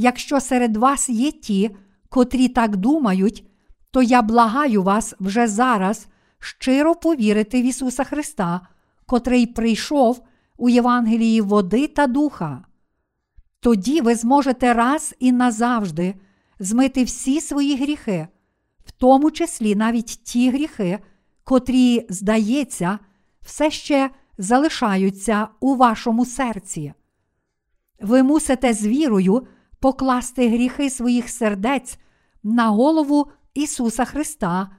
Якщо 0.00 0.40
серед 0.40 0.76
вас 0.76 1.08
є 1.08 1.32
ті, 1.32 1.76
котрі 2.08 2.48
так 2.48 2.76
думають, 2.76 3.46
то 3.90 4.02
я 4.02 4.22
благаю 4.22 4.82
вас 4.82 5.14
вже 5.20 5.46
зараз 5.46 6.08
щиро 6.38 6.94
повірити 6.94 7.62
в 7.62 7.64
Ісуса 7.64 8.04
Христа, 8.04 8.60
котрий 9.06 9.46
прийшов 9.46 10.24
у 10.56 10.68
Євангелії 10.68 11.40
води 11.40 11.86
та 11.86 12.06
духа. 12.06 12.64
Тоді 13.60 14.00
ви 14.00 14.14
зможете 14.14 14.74
раз 14.74 15.14
і 15.18 15.32
назавжди 15.32 16.14
змити 16.58 17.04
всі 17.04 17.40
свої 17.40 17.76
гріхи, 17.76 18.28
в 18.84 18.90
тому 18.90 19.30
числі 19.30 19.74
навіть 19.74 20.24
ті 20.24 20.50
гріхи, 20.50 20.98
котрі, 21.44 22.06
здається, 22.08 22.98
все 23.42 23.70
ще 23.70 24.10
залишаються 24.38 25.48
у 25.60 25.74
вашому 25.74 26.26
серці. 26.26 26.92
Ви 28.00 28.22
мусите 28.22 28.72
з 28.72 28.86
вірою 28.86 29.46
покласти 29.80 30.48
гріхи 30.48 30.90
своїх 30.90 31.28
сердець 31.28 31.98
на 32.42 32.68
голову 32.68 33.30
Ісуса 33.54 34.04
Христа 34.04 34.70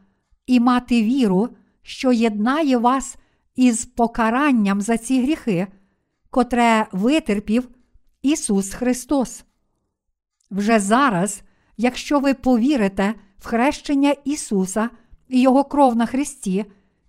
і 0.47 0.59
мати 0.59 1.03
віру, 1.03 1.49
що 1.81 2.11
єднає 2.11 2.77
вас 2.77 3.17
із 3.55 3.85
покаранням 3.85 4.81
за 4.81 4.97
ці 4.97 5.21
гріхи, 5.21 5.67
котре 6.29 6.87
витерпів 6.91 7.69
Ісус 8.21 8.73
Христос. 8.73 9.43
Вже 10.51 10.79
зараз, 10.79 11.41
якщо 11.77 12.19
ви 12.19 12.33
повірите 12.33 13.15
в 13.37 13.45
хрещення 13.45 14.15
Ісуса 14.25 14.89
і 15.27 15.41
Його 15.41 15.63
кров 15.63 15.95
на 15.95 16.05
Христі, 16.05 16.65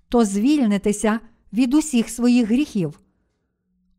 то 0.09 0.25
звільнитеся 0.25 1.21
від 1.53 1.75
усіх 1.75 2.11
своїх 2.11 2.49
гріхів. 2.49 3.01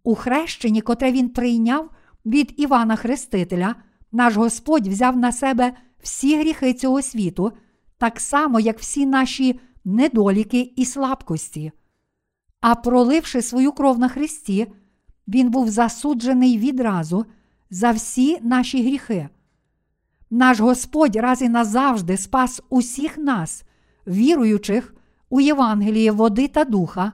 У 0.04 0.16
хрещенні, 0.16 0.82
котре 0.82 1.12
Він 1.12 1.30
прийняв 1.30 1.90
від 2.26 2.54
Івана 2.58 2.96
Хрестителя, 2.96 3.76
наш 4.12 4.36
Господь 4.36 4.88
взяв 4.88 5.18
на 5.18 5.32
себе 5.32 5.74
всі 6.04 6.40
гріхи 6.40 6.74
цього 6.74 7.02
світу, 7.02 7.52
так 7.98 8.20
само, 8.20 8.60
як 8.60 8.80
всі 8.80 9.06
наші 9.06 9.60
недоліки 9.86 10.74
і 10.76 10.86
слабкості. 10.86 11.72
А 12.62 12.76
проливши 12.76 13.42
свою 13.42 13.72
кров 13.72 14.00
на 14.00 14.10
Христі, 14.10 14.68
Він 15.28 15.50
був 15.50 15.70
засуджений 15.70 16.58
відразу 16.58 17.26
за 17.70 17.92
всі 17.92 18.40
наші 18.42 18.84
гріхи. 18.84 19.30
Наш 20.30 20.60
Господь 20.60 21.16
раз 21.16 21.42
і 21.42 21.50
назавжди 21.50 22.18
спас 22.18 22.62
усіх 22.70 23.18
нас, 23.18 23.64
віруючих 24.08 24.96
у 25.30 25.42
Євангеліє 25.42 26.12
води 26.12 26.48
та 26.48 26.66
духа, 26.66 27.14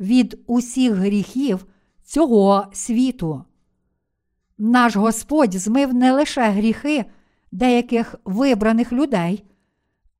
від 0.00 0.40
усіх 0.46 0.92
гріхів 0.92 1.66
цього 2.04 2.66
світу. 2.72 3.44
Наш 4.58 4.96
Господь 4.96 5.54
змив 5.54 5.94
не 5.94 6.12
лише 6.12 6.50
гріхи 6.50 7.04
деяких 7.52 8.14
вибраних 8.24 8.92
людей, 8.92 9.44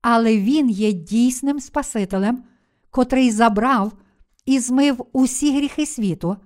але 0.03 0.37
Він 0.39 0.71
є 0.71 0.93
дійсним 0.93 1.61
Спасителем, 1.61 2.45
котрий 2.91 3.31
забрав 3.31 3.93
і 4.47 4.59
змив 4.59 5.07
усі 5.13 5.57
гріхи 5.57 5.87
світу, 5.87 6.37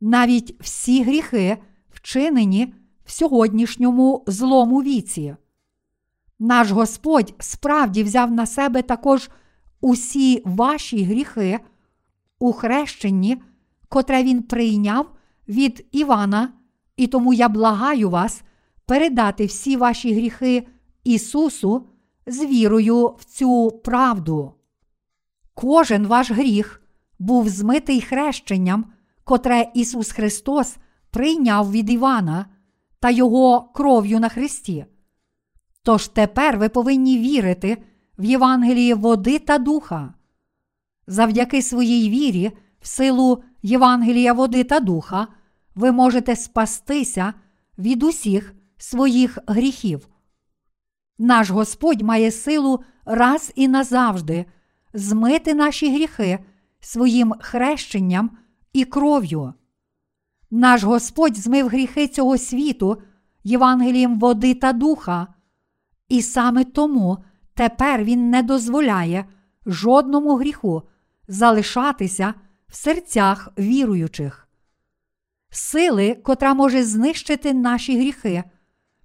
навіть 0.00 0.56
всі 0.60 1.02
гріхи, 1.02 1.58
вчинені 1.90 2.74
в 3.04 3.12
сьогоднішньому 3.12 4.24
злому 4.26 4.82
віці. 4.82 5.36
Наш 6.38 6.70
Господь 6.70 7.34
справді 7.38 8.02
взяв 8.02 8.30
на 8.30 8.46
себе 8.46 8.82
також 8.82 9.30
усі 9.80 10.42
ваші 10.44 11.04
гріхи 11.04 11.60
у 12.38 12.52
хрещенні, 12.52 13.42
котре 13.88 14.22
Він 14.22 14.42
прийняв 14.42 15.10
від 15.48 15.86
Івана, 15.92 16.52
і 16.96 17.06
тому 17.06 17.32
я 17.32 17.48
благаю 17.48 18.10
вас 18.10 18.42
передати 18.86 19.46
всі 19.46 19.76
ваші 19.76 20.14
гріхи 20.14 20.66
Ісусу 21.04 21.86
з 22.26 22.44
вірою 22.44 23.06
в 23.06 23.24
цю 23.24 23.80
правду. 23.84 24.54
Кожен 25.54 26.06
ваш 26.06 26.30
гріх 26.30 26.82
був 27.18 27.48
змитий 27.48 28.00
хрещенням, 28.00 28.92
котре 29.24 29.70
Ісус 29.74 30.12
Христос 30.12 30.76
прийняв 31.10 31.70
від 31.70 31.90
Івана 31.90 32.46
та 33.00 33.10
Його 33.10 33.60
кров'ю 33.74 34.20
на 34.20 34.28
Христі. 34.28 34.86
Тож 35.82 36.08
тепер 36.08 36.58
ви 36.58 36.68
повинні 36.68 37.18
вірити 37.18 37.82
в 38.18 38.24
Євангеліє 38.24 38.94
води 38.94 39.38
та 39.38 39.58
духа. 39.58 40.14
Завдяки 41.06 41.62
своїй 41.62 42.10
вірі, 42.10 42.52
в 42.80 42.86
силу 42.86 43.42
Євангелія 43.62 44.32
води 44.32 44.64
та 44.64 44.80
духа, 44.80 45.28
ви 45.74 45.92
можете 45.92 46.36
спастися 46.36 47.34
від 47.78 48.02
усіх 48.02 48.54
своїх 48.76 49.38
гріхів. 49.46 50.08
Наш 51.18 51.50
Господь 51.50 52.02
має 52.02 52.30
силу 52.30 52.84
раз 53.04 53.52
і 53.54 53.68
назавжди 53.68 54.44
змити 54.94 55.54
наші 55.54 55.94
гріхи 55.94 56.38
своїм 56.80 57.34
хрещенням 57.40 58.30
і 58.72 58.84
кров'ю. 58.84 59.54
Наш 60.50 60.82
Господь 60.82 61.36
змив 61.36 61.68
гріхи 61.68 62.08
цього 62.08 62.38
світу 62.38 63.02
Євангелієм 63.44 64.18
води 64.18 64.54
та 64.54 64.72
духа, 64.72 65.26
і 66.08 66.22
саме 66.22 66.64
тому 66.64 67.18
тепер 67.54 68.04
Він 68.04 68.30
не 68.30 68.42
дозволяє 68.42 69.24
жодному 69.66 70.36
гріху 70.36 70.82
залишатися 71.28 72.34
в 72.68 72.76
серцях 72.76 73.48
віруючих. 73.58 74.43
Сили, 75.56 76.14
котра 76.14 76.54
може 76.54 76.84
знищити 76.84 77.52
наші 77.54 77.98
гріхи, 77.98 78.44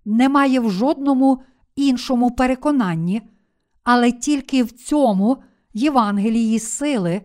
немає 0.06 0.60
в 0.60 0.72
жодному 0.72 1.42
іншому 1.76 2.32
переконанні, 2.32 3.22
але 3.84 4.12
тільки 4.12 4.64
в 4.64 4.72
цьому 4.72 5.38
Євангелії 5.74 6.60
сили, 6.60 7.22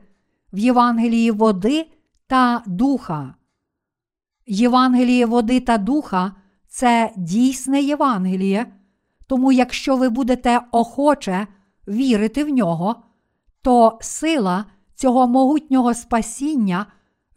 в 0.52 0.58
Євангелії 0.58 1.30
води 1.30 1.86
та 2.26 2.62
духа. 2.66 3.34
Євангеліє 4.46 5.26
води 5.26 5.60
та 5.60 5.78
духа 5.78 6.32
це 6.68 7.12
дійсне 7.16 7.82
Євангеліє, 7.82 8.72
тому 9.26 9.52
якщо 9.52 9.96
ви 9.96 10.08
будете 10.08 10.60
охоче 10.72 11.46
вірити 11.88 12.44
в 12.44 12.48
нього, 12.48 13.02
то 13.62 13.98
сила 14.00 14.64
цього 14.94 15.26
могутнього 15.26 15.94
спасіння 15.94 16.86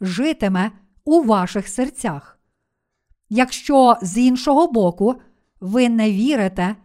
житиме 0.00 0.72
у 1.08 1.22
ваших 1.22 1.68
серцях. 1.68 2.38
Якщо 3.28 3.96
з 4.02 4.18
іншого 4.18 4.72
боку 4.72 5.14
ви 5.60 5.88
не 5.88 6.12
вірите, 6.12 6.76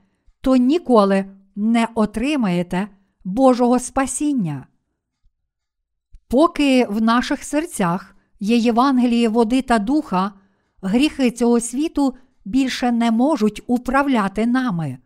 то 0.42 0.56
ніколи 0.56 1.26
не 1.56 1.88
отримаєте 1.96 2.88
Божого 3.24 3.80
спасіння. 3.80 4.68
Поки 6.28 6.86
в 6.86 7.02
наших 7.02 7.44
серцях 7.44 8.16
є 8.40 8.58
Євангеліє 8.58 9.30
води 9.30 9.62
та 9.62 9.80
духа, 9.80 10.32
гріхи 10.82 11.32
цього 11.32 11.60
світу 11.60 12.16
більше 12.46 12.92
не 12.92 13.12
можуть 13.12 13.64
управляти 13.68 14.46
нами. 14.46 14.98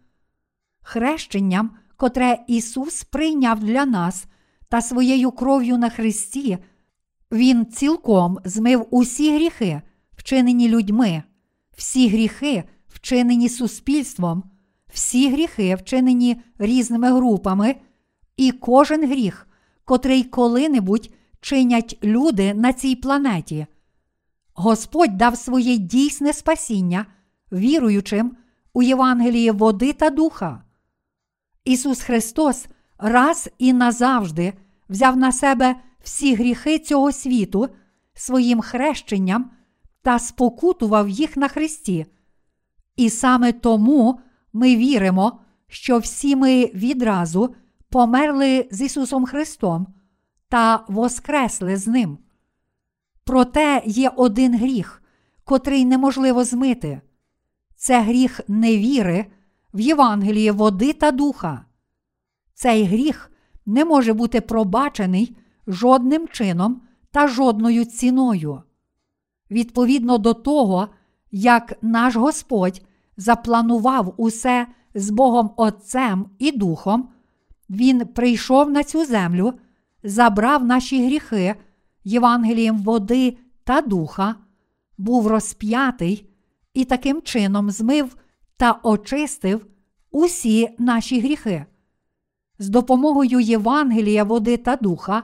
Хрещенням, 0.81 1.71
котре 1.95 2.39
Ісус 2.47 3.03
прийняв 3.03 3.59
для 3.59 3.85
нас 3.85 4.25
та 4.69 4.81
своєю 4.81 5.31
кров'ю 5.31 5.77
на 5.77 5.89
Христі, 5.89 6.57
Він 7.31 7.65
цілком 7.65 8.37
змив 8.45 8.87
усі 8.91 9.35
гріхи, 9.35 9.81
вчинені 10.17 10.69
людьми, 10.69 11.23
всі 11.77 12.09
гріхи, 12.09 12.63
вчинені 12.87 13.49
суспільством, 13.49 14.43
всі 14.93 15.31
гріхи, 15.31 15.75
вчинені 15.75 16.41
різними 16.59 17.13
групами, 17.13 17.75
і 18.37 18.51
кожен 18.51 19.07
гріх, 19.09 19.47
котрий 19.85 20.23
коли-небудь 20.23 21.09
чинять 21.41 21.97
люди 22.03 22.53
на 22.53 22.73
цій 22.73 22.95
планеті. 22.95 23.67
Господь 24.53 25.17
дав 25.17 25.37
своє 25.37 25.77
дійсне 25.77 26.33
спасіння, 26.33 27.05
віруючим 27.51 28.37
у 28.73 28.83
Євангеліє 28.83 29.51
води 29.51 29.93
та 29.93 30.09
духа. 30.09 30.63
Ісус 31.65 32.01
Христос 32.01 32.67
раз 32.97 33.49
і 33.57 33.73
назавжди 33.73 34.53
взяв 34.89 35.17
на 35.17 35.31
себе 35.31 35.75
всі 36.07 36.35
гріхи 36.35 36.79
цього 36.79 37.11
світу 37.11 37.69
своїм 38.13 38.61
хрещенням 38.61 39.51
та 40.01 40.19
спокутував 40.19 41.09
їх 41.09 41.37
на 41.37 41.47
Христі. 41.47 42.05
І 42.95 43.09
саме 43.09 43.51
тому 43.51 44.19
ми 44.53 44.75
віримо, 44.75 45.39
що 45.67 45.97
всі 45.97 46.35
ми 46.35 46.65
відразу 46.65 47.55
померли 47.89 48.67
з 48.71 48.81
Ісусом 48.81 49.25
Христом 49.25 49.87
та 50.49 50.85
воскресли 50.87 51.77
з 51.77 51.87
Ним. 51.87 52.17
Проте 53.23 53.81
є 53.85 54.09
один 54.15 54.57
гріх, 54.57 55.03
котрий 55.43 55.85
неможливо 55.85 56.43
змити. 56.43 57.01
Це 57.75 58.01
гріх 58.01 58.41
невіри 58.47 59.25
в 59.73 59.79
Євангеліє 59.79 60.51
води 60.51 60.93
та 60.93 61.11
духа. 61.11 61.65
Цей 62.53 62.83
гріх 62.83 63.31
не 63.65 63.85
може 63.85 64.13
бути 64.13 64.41
пробачений 64.41 65.37
жодним 65.67 66.27
чином 66.27 66.81
та 67.11 67.27
жодною 67.27 67.85
ціною. 67.85 68.61
Відповідно 69.51 70.17
до 70.17 70.33
того, 70.33 70.87
як 71.31 71.73
наш 71.81 72.15
Господь 72.15 72.81
запланував 73.17 74.13
усе 74.17 74.67
з 74.93 75.09
Богом 75.09 75.51
Отцем 75.57 76.25
і 76.39 76.51
Духом, 76.51 77.09
Він 77.69 78.07
прийшов 78.07 78.71
на 78.71 78.83
цю 78.83 79.05
землю, 79.05 79.53
забрав 80.03 80.65
наші 80.65 81.05
гріхи 81.05 81.55
Євангелієм 82.03 82.77
води 82.77 83.37
та 83.63 83.81
духа, 83.81 84.35
був 84.97 85.27
розп'ятий 85.27 86.29
і 86.73 86.85
таким 86.85 87.21
чином 87.21 87.71
змив 87.71 88.17
та 88.57 88.79
очистив 88.83 89.65
усі 90.11 90.69
наші 90.79 91.19
гріхи. 91.19 91.65
З 92.59 92.69
допомогою 92.69 93.39
Євангелія, 93.39 94.23
води 94.23 94.57
та 94.57 94.75
духа, 94.75 95.23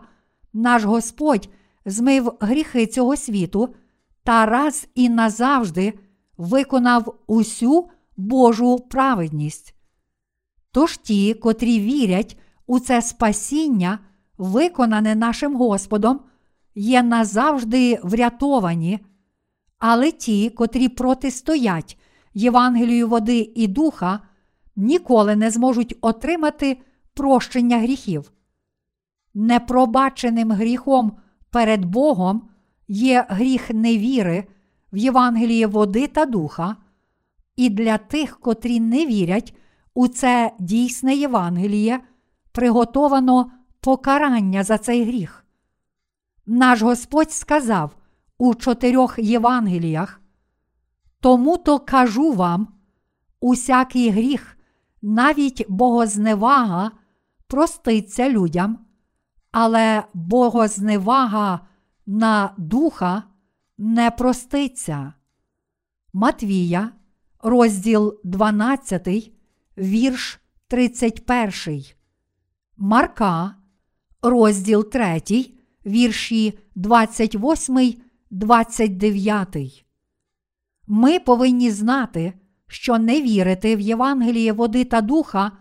наш 0.53 0.83
Господь 0.83 1.49
змив 1.85 2.37
гріхи 2.39 2.85
цього 2.85 3.15
світу 3.15 3.75
та 4.23 4.45
раз 4.45 4.87
і 4.95 5.09
назавжди 5.09 5.93
виконав 6.37 7.19
усю 7.27 7.89
Божу 8.17 8.79
праведність. 8.79 9.75
Тож 10.71 10.97
ті, 10.97 11.33
котрі 11.33 11.79
вірять 11.79 12.37
у 12.67 12.79
це 12.79 13.01
спасіння, 13.01 13.99
виконане 14.37 15.15
нашим 15.15 15.55
Господом, 15.55 16.19
є 16.75 17.03
назавжди 17.03 17.99
врятовані, 18.03 18.99
але 19.79 20.11
ті, 20.11 20.49
котрі 20.49 20.89
протистоять 20.89 21.97
Євангелію 22.33 23.07
води 23.07 23.51
і 23.55 23.67
духа, 23.67 24.19
ніколи 24.75 25.35
не 25.35 25.51
зможуть 25.51 25.97
отримати 26.01 26.77
прощення 27.13 27.79
гріхів. 27.79 28.32
Непробаченим 29.33 30.51
гріхом 30.51 31.17
перед 31.49 31.85
Богом 31.85 32.49
є 32.87 33.25
гріх 33.29 33.69
невіри 33.69 34.47
в 34.93 34.97
Євангеліє 34.97 35.67
води 35.67 36.07
та 36.07 36.25
духа, 36.25 36.75
і 37.55 37.69
для 37.69 37.97
тих, 37.97 38.39
котрі 38.39 38.79
не 38.79 39.05
вірять 39.05 39.55
у 39.93 40.07
це 40.07 40.51
дійсне 40.59 41.15
Євангеліє, 41.15 41.99
приготовано 42.51 43.51
покарання 43.79 44.63
за 44.63 44.77
цей 44.77 45.03
гріх. 45.03 45.45
Наш 46.45 46.81
Господь 46.81 47.31
сказав 47.31 47.95
у 48.37 48.55
чотирьох 48.55 49.19
Євангеліях: 49.19 50.21
Тому 51.19 51.57
то 51.57 51.79
кажу 51.79 52.31
вам, 52.31 52.67
усякий 53.39 54.09
гріх, 54.09 54.57
навіть 55.01 55.65
богозневага 55.69 56.91
проститься 57.47 58.29
людям, 58.29 58.82
але 59.53 60.03
богозневага 60.13 61.59
на 62.05 62.53
духа 62.57 63.23
не 63.77 64.11
проститься. 64.11 65.13
Матвія, 66.13 66.89
розділ 67.43 68.19
12, 68.23 69.31
вірш 69.77 70.39
31. 70.67 71.83
Марка, 72.77 73.55
розділ 74.21 74.89
3, 74.89 75.21
вірші 75.85 76.59
28, 76.75 77.95
29. 78.29 79.85
Ми 80.87 81.19
повинні 81.19 81.71
знати, 81.71 82.33
що 82.67 82.97
не 82.97 83.21
вірити 83.21 83.75
в 83.75 83.79
Євангеліє 83.79 84.53
води 84.53 84.85
та 84.85 85.01
духа 85.01 85.51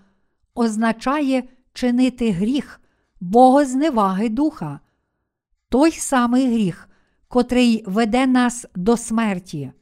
означає 0.55 1.42
чинити 1.72 2.31
гріх 2.31 2.82
богозневаги 3.23 4.29
духа, 4.29 4.81
той 5.69 5.93
самий 5.93 6.47
гріх, 6.47 6.89
котрий 7.29 7.85
веде 7.87 8.27
нас 8.27 8.67
до 8.77 8.97
смерті. 8.97 9.73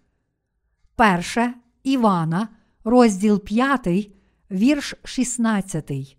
Перше 0.97 1.55
Івана, 1.83 2.49
розділ 2.85 3.41
5, 3.41 4.11
вірш 4.51 4.95
16. 5.05 6.17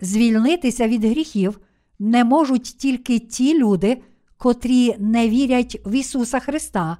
Звільнитися 0.00 0.88
від 0.88 1.04
гріхів 1.04 1.60
не 1.98 2.24
можуть 2.24 2.62
тільки 2.78 3.18
ті 3.18 3.58
люди, 3.58 4.02
котрі 4.36 4.96
не 4.98 5.28
вірять 5.28 5.80
в 5.86 5.94
Ісуса 5.94 6.40
Христа, 6.40 6.96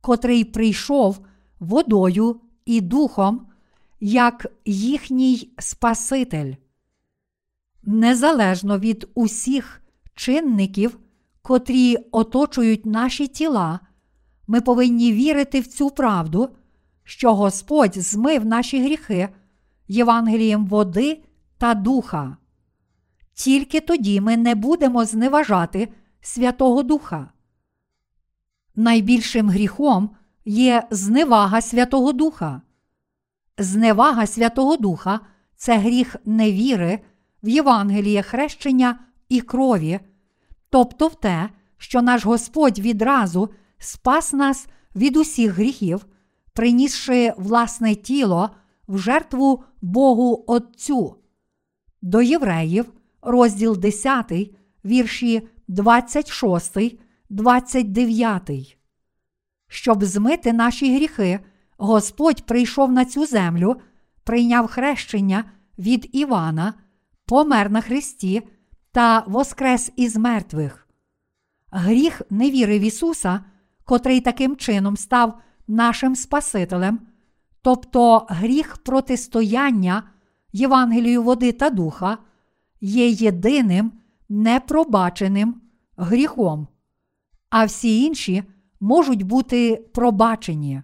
котрий 0.00 0.44
прийшов 0.44 1.26
водою 1.60 2.40
і 2.66 2.80
духом, 2.80 3.46
як 4.00 4.46
їхній 4.64 5.50
Спаситель. 5.58 6.54
Незалежно 7.86 8.78
від 8.78 9.08
усіх 9.14 9.82
чинників, 10.14 10.98
котрі 11.42 11.96
оточують 12.12 12.86
наші 12.86 13.26
тіла, 13.26 13.80
ми 14.46 14.60
повинні 14.60 15.12
вірити 15.12 15.60
в 15.60 15.66
цю 15.66 15.90
правду, 15.90 16.48
що 17.04 17.34
Господь 17.34 17.94
змив 17.96 18.46
наші 18.46 18.84
гріхи 18.84 19.28
Євангелієм 19.88 20.66
води 20.66 21.22
та 21.58 21.74
духа. 21.74 22.36
Тільки 23.34 23.80
тоді 23.80 24.20
ми 24.20 24.36
не 24.36 24.54
будемо 24.54 25.04
зневажати 25.04 25.88
Святого 26.20 26.82
Духа. 26.82 27.30
Найбільшим 28.76 29.50
гріхом 29.50 30.10
є 30.44 30.88
зневага 30.90 31.60
Святого 31.60 32.12
Духа. 32.12 32.62
Зневага 33.58 34.26
Святого 34.26 34.76
Духа 34.76 35.20
це 35.56 35.78
гріх 35.78 36.16
невіри 36.24 37.00
в 37.44 37.48
Євангеліє 37.48 38.22
хрещення 38.22 38.98
і 39.28 39.40
крові, 39.40 40.00
тобто 40.70 41.08
в 41.08 41.14
те, 41.14 41.48
що 41.78 42.02
наш 42.02 42.24
Господь 42.24 42.78
відразу 42.78 43.50
спас 43.78 44.32
нас 44.32 44.66
від 44.96 45.16
усіх 45.16 45.52
гріхів, 45.52 46.06
принісши 46.52 47.32
власне 47.36 47.94
тіло 47.94 48.50
в 48.88 48.98
жертву 48.98 49.64
Богу 49.82 50.44
Отцю. 50.46 51.16
До 52.02 52.22
євреїв, 52.22 52.92
розділ 53.22 53.76
10, 53.76 54.32
вірші 54.84 55.48
26, 55.68 56.78
29. 57.30 58.78
Щоб 59.68 60.04
змити 60.04 60.52
наші 60.52 60.96
гріхи, 60.96 61.40
Господь 61.78 62.46
прийшов 62.46 62.92
на 62.92 63.04
цю 63.04 63.26
землю, 63.26 63.76
прийняв 64.24 64.66
хрещення 64.66 65.44
від 65.78 66.08
Івана, 66.12 66.74
помер 67.26 67.70
на 67.70 67.80
Христі 67.80 68.42
та 68.92 69.24
воскрес 69.26 69.92
із 69.96 70.16
мертвих. 70.16 70.88
Гріх 71.70 72.22
невіри 72.30 72.78
в 72.78 72.82
Ісуса, 72.82 73.44
котрий 73.84 74.20
таким 74.20 74.56
чином 74.56 74.96
став 74.96 75.38
нашим 75.68 76.16
Спасителем, 76.16 77.00
тобто 77.62 78.26
гріх 78.28 78.76
протистояння 78.76 80.02
Євангелію 80.52 81.22
води 81.22 81.52
та 81.52 81.70
духа, 81.70 82.18
є 82.80 83.08
єдиним 83.08 83.92
непробаченим 84.28 85.60
гріхом, 85.96 86.68
а 87.50 87.64
всі 87.64 88.02
інші 88.02 88.44
можуть 88.80 89.22
бути 89.22 89.76
пробачені. 89.94 90.82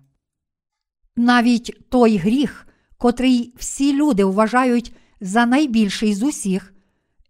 Навіть 1.16 1.90
той 1.90 2.16
гріх, 2.16 2.66
котрий 2.98 3.54
всі 3.56 3.92
люди 3.92 4.24
вважають 4.24 4.94
за 5.20 5.46
найбільший 5.46 6.14
з 6.14 6.22
усіх, 6.22 6.74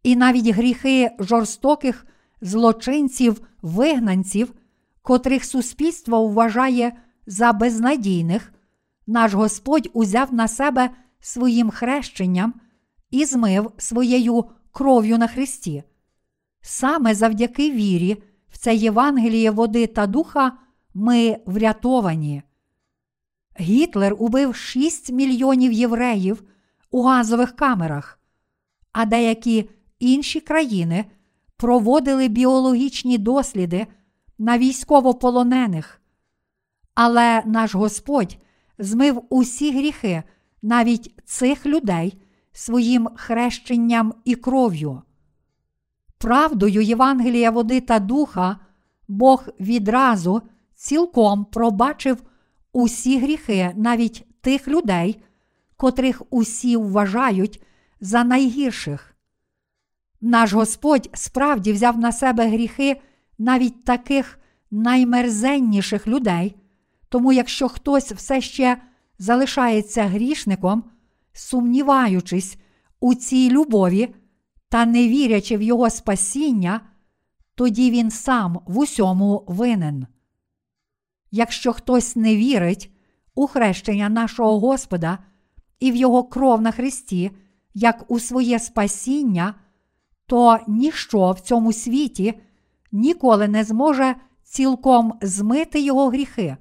і 0.02 0.16
навіть 0.16 0.48
гріхи 0.48 1.10
жорстоких 1.18 2.06
злочинців, 2.40 3.40
вигнанців, 3.62 4.52
котрих 5.02 5.44
суспільство 5.44 6.28
вважає 6.28 6.92
за 7.26 7.52
безнадійних, 7.52 8.52
наш 9.06 9.34
Господь 9.34 9.90
узяв 9.92 10.34
на 10.34 10.48
себе 10.48 10.90
своїм 11.20 11.70
хрещенням 11.70 12.54
і 13.10 13.24
змив 13.24 13.72
своєю 13.78 14.44
кров'ю 14.72 15.18
на 15.18 15.26
Христі. 15.26 15.82
Саме 16.60 17.14
завдяки 17.14 17.70
вірі 17.70 18.22
в 18.48 18.58
це 18.58 18.74
Євангеліє 18.74 19.50
води 19.50 19.86
та 19.86 20.06
духа 20.06 20.52
ми 20.94 21.38
врятовані. 21.46 22.42
Гітлер 23.60 24.16
убив 24.18 24.56
6 24.56 25.12
мільйонів 25.12 25.72
євреїв 25.72 26.42
у 26.90 27.02
газових 27.02 27.56
камерах, 27.56 28.18
а 28.92 29.04
деякі 29.04 29.70
інші 29.98 30.40
країни 30.40 31.04
проводили 31.56 32.28
біологічні 32.28 33.18
досліди 33.18 33.86
на 34.38 34.58
військовополонених. 34.58 36.00
Але 36.94 37.42
наш 37.46 37.74
Господь 37.74 38.36
змив 38.78 39.22
усі 39.28 39.72
гріхи 39.72 40.22
навіть 40.62 41.14
цих 41.24 41.66
людей 41.66 42.22
своїм 42.52 43.08
хрещенням 43.16 44.14
і 44.24 44.34
кров'ю. 44.34 45.02
Правдою 46.18 46.80
Євангелія 46.80 47.50
води 47.50 47.80
та 47.80 47.98
духа 47.98 48.56
Бог 49.08 49.48
відразу 49.60 50.42
цілком 50.74 51.44
пробачив 51.44 52.22
усі 52.72 53.18
гріхи 53.18 53.72
навіть 53.76 54.26
тих 54.40 54.68
людей, 54.68 55.22
котрих 55.80 56.22
усі 56.30 56.76
вважають 56.76 57.62
за 58.00 58.24
найгірших. 58.24 59.16
Наш 60.20 60.52
Господь 60.52 61.10
справді 61.14 61.72
взяв 61.72 61.98
на 61.98 62.12
себе 62.12 62.48
гріхи 62.48 63.00
навіть 63.38 63.84
таких 63.84 64.38
наймерзенніших 64.70 66.06
людей, 66.06 66.56
тому 67.08 67.32
якщо 67.32 67.68
хтось 67.68 68.12
все 68.12 68.40
ще 68.40 68.82
залишається 69.18 70.04
грішником, 70.04 70.84
сумніваючись 71.32 72.56
у 73.00 73.14
цій 73.14 73.50
любові 73.50 74.14
та 74.68 74.86
не 74.86 75.08
вірячи 75.08 75.56
в 75.56 75.62
Його 75.62 75.90
спасіння, 75.90 76.80
тоді 77.54 77.90
він 77.90 78.10
сам 78.10 78.60
в 78.66 78.78
усьому 78.78 79.44
винен. 79.48 80.06
Якщо 81.30 81.72
хтось 81.72 82.16
не 82.16 82.36
вірить 82.36 82.90
у 83.34 83.46
хрещення 83.46 84.08
нашого 84.08 84.60
Господа 84.60 85.18
і 85.80 85.92
в 85.92 85.96
Його 85.96 86.24
кров 86.24 86.62
на 86.62 86.70
Христі, 86.70 87.30
як 87.74 88.04
у 88.08 88.20
своє 88.20 88.58
спасіння, 88.58 89.54
то 90.26 90.58
ніщо 90.68 91.30
в 91.30 91.40
цьому 91.40 91.72
світі 91.72 92.34
ніколи 92.92 93.48
не 93.48 93.64
зможе 93.64 94.14
цілком 94.42 95.12
змити 95.22 95.80
його 95.80 96.08
гріхи. 96.08 96.56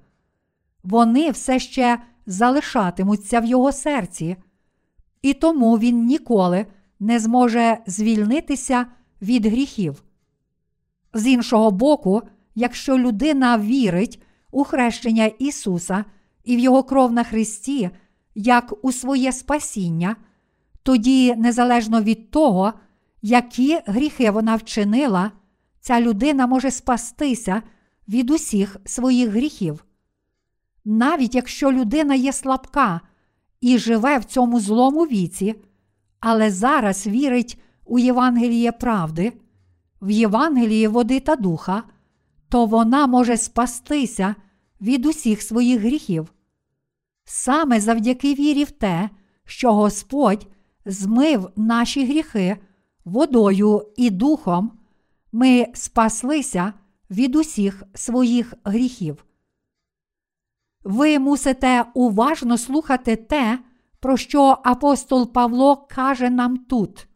Вони 0.83 1.31
все 1.31 1.59
ще 1.59 1.99
залишатимуться 2.25 3.39
в 3.39 3.45
його 3.45 3.71
серці, 3.71 4.35
і 5.21 5.33
тому 5.33 5.77
він 5.77 6.05
ніколи 6.05 6.65
не 6.99 7.19
зможе 7.19 7.77
звільнитися 7.87 8.85
від 9.21 9.45
гріхів. 9.45 10.03
З 11.13 11.27
іншого 11.27 11.71
боку, 11.71 12.21
якщо 12.55 12.97
людина 12.97 13.57
вірить 13.57 14.21
у 14.51 14.63
хрещення 14.63 15.25
Ісуса 15.25 16.05
і 16.43 16.55
в 16.55 16.59
Його 16.59 16.83
кров 16.83 17.11
на 17.11 17.23
Христі, 17.23 17.89
як 18.41 18.73
у 18.85 18.91
своє 18.91 19.31
спасіння, 19.31 20.15
тоді, 20.83 21.35
незалежно 21.35 22.01
від 22.01 22.31
того, 22.31 22.73
які 23.21 23.79
гріхи 23.85 24.31
вона 24.31 24.55
вчинила, 24.55 25.31
ця 25.79 26.01
людина 26.01 26.47
може 26.47 26.71
спастися 26.71 27.61
від 28.07 28.29
усіх 28.29 28.77
своїх 28.85 29.29
гріхів. 29.29 29.85
Навіть 30.85 31.35
якщо 31.35 31.71
людина 31.71 32.15
є 32.15 32.33
слабка 32.33 33.01
і 33.61 33.77
живе 33.77 34.17
в 34.17 34.23
цьому 34.23 34.59
злому 34.59 35.03
віці, 35.03 35.55
але 36.19 36.51
зараз 36.51 37.07
вірить 37.07 37.61
у 37.85 37.99
Євангеліє 37.99 38.71
правди, 38.71 39.33
в 40.01 40.11
Євангеліє 40.11 40.87
води 40.89 41.19
та 41.19 41.35
духа, 41.35 41.83
то 42.49 42.65
вона 42.65 43.07
може 43.07 43.37
спастися 43.37 44.35
від 44.81 45.05
усіх 45.05 45.41
своїх 45.41 45.81
гріхів. 45.81 46.33
Саме 47.31 47.79
завдяки 47.79 48.33
вірі 48.33 48.63
в 48.63 48.71
те, 48.71 49.09
що 49.45 49.73
Господь 49.73 50.47
змив 50.85 51.49
наші 51.55 52.05
гріхи 52.05 52.57
водою 53.05 53.87
і 53.97 54.09
духом, 54.09 54.71
ми 55.31 55.67
спаслися 55.73 56.73
від 57.11 57.35
усіх 57.35 57.83
своїх 57.93 58.53
гріхів. 58.63 59.25
Ви 60.83 61.19
мусите 61.19 61.85
уважно 61.93 62.57
слухати 62.57 63.15
те, 63.15 63.59
про 63.99 64.17
що 64.17 64.57
апостол 64.63 65.31
Павло 65.33 65.87
каже 65.89 66.29
нам 66.29 66.57
тут. 66.57 67.07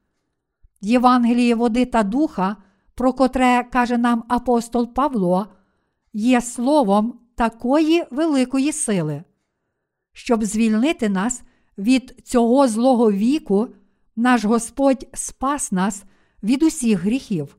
Євангеліє 0.82 1.56
води 1.56 1.86
та 1.86 2.04
духа, 2.04 2.58
про 2.96 3.14
котре 3.14 3.64
каже 3.64 3.98
нам 3.98 4.24
апостол 4.28 4.94
Павло, 4.94 5.48
є 6.14 6.42
словом 6.42 7.20
такої 7.36 8.04
великої 8.12 8.72
сили. 8.72 9.24
Щоб 10.14 10.44
звільнити 10.44 11.10
нас 11.10 11.44
від 11.78 12.16
цього 12.24 12.68
злого 12.68 13.12
віку, 13.12 13.68
наш 14.16 14.46
Господь 14.46 15.08
спас 15.14 15.72
нас 15.72 16.04
від 16.44 16.64
усіх 16.64 17.00
гріхів. 17.00 17.58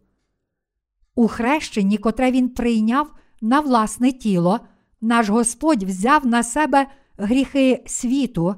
У 1.14 1.29
хрещенні, 1.29 1.99
котре 1.99 2.31
Він 2.31 2.49
прийняв 2.49 3.14
на 3.40 3.61
власне 3.61 4.12
тіло, 4.12 4.61
наш 5.01 5.29
Господь 5.29 5.83
взяв 5.83 6.27
на 6.27 6.43
себе 6.43 6.87
гріхи 7.17 7.83
світу, 7.87 8.55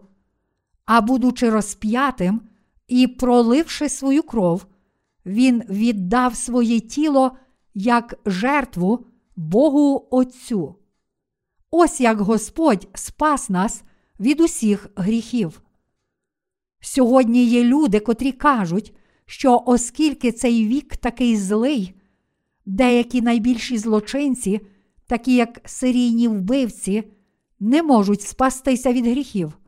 а 0.85 1.01
будучи 1.01 1.51
розп'ятим 1.51 2.41
і 2.89 3.07
проливши 3.07 3.89
свою 3.89 4.23
кров, 4.23 4.67
Він 5.27 5.63
віддав 5.69 6.37
своє 6.37 6.81
тіло 6.81 7.37
як 7.75 8.19
жертву 8.27 9.07
Богу 9.37 10.09
Отцю. 10.11 10.75
Ось 11.71 12.01
як 12.01 12.21
Господь 12.21 12.89
спас 12.95 13.51
нас 13.51 13.85
від 14.21 14.41
усіх 14.41 14.91
гріхів. 14.97 15.63
Сьогодні 16.81 17.45
є 17.45 17.65
люди, 17.65 18.01
котрі 18.01 18.33
кажуть, 18.33 18.95
що 19.27 19.63
оскільки 19.67 20.33
цей 20.33 20.67
вік 20.67 20.97
такий 20.97 21.37
злий, 21.37 21.95
деякі 22.67 23.23
найбільші 23.23 23.79
злочинці, 23.79 24.61
такі 25.07 25.35
як 25.35 25.61
серійні 25.65 26.29
вбивці, 26.29 27.05
не 27.61 27.83
можуть 27.83 28.23
спастися 28.23 28.93
від 28.93 29.07
гріхів. 29.07 29.59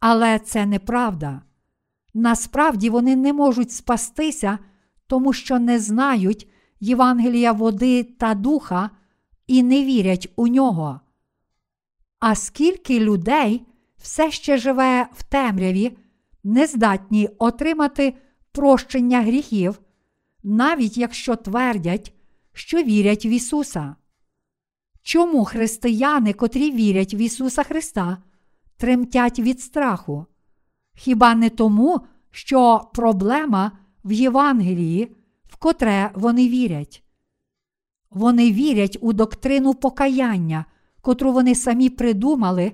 Але 0.00 0.38
це 0.38 0.66
неправда. 0.66 1.42
Насправді 2.14 2.90
вони 2.90 3.16
не 3.16 3.32
можуть 3.32 3.72
спастися, 3.72 4.58
тому 5.06 5.32
що 5.32 5.58
не 5.58 5.78
знають 5.78 6.48
Євангелія 6.80 7.52
води 7.52 8.02
та 8.02 8.34
духа 8.34 8.90
і 9.46 9.62
не 9.62 9.84
вірять 9.84 10.32
у 10.36 10.48
нього. 10.48 11.00
А 12.28 12.34
скільки 12.34 13.00
людей 13.00 13.66
все 13.98 14.30
ще 14.30 14.58
живе 14.58 15.08
в 15.12 15.22
темряві, 15.22 15.98
не 16.44 16.66
здатні 16.66 17.28
отримати 17.38 18.14
прощення 18.52 19.22
гріхів, 19.22 19.80
навіть 20.42 20.98
якщо 20.98 21.36
твердять, 21.36 22.14
що 22.52 22.82
вірять 22.82 23.24
в 23.24 23.26
Ісуса. 23.26 23.96
Чому 25.02 25.44
християни, 25.44 26.32
котрі 26.32 26.70
вірять 26.70 27.14
в 27.14 27.20
Ісуса 27.20 27.62
Христа, 27.62 28.18
тремтять 28.76 29.38
від 29.38 29.60
страху? 29.60 30.26
Хіба 30.94 31.34
не 31.34 31.50
тому, 31.50 32.00
що 32.30 32.90
проблема 32.94 33.72
в 34.04 34.12
Євангелії, 34.12 35.16
в 35.48 35.56
котре 35.56 36.10
вони 36.14 36.48
вірять? 36.48 37.02
Вони 38.10 38.52
вірять 38.52 38.98
у 39.00 39.12
доктрину 39.12 39.74
покаяння, 39.74 40.64
котру 41.06 41.32
вони 41.32 41.54
самі 41.54 41.90
придумали, 41.90 42.72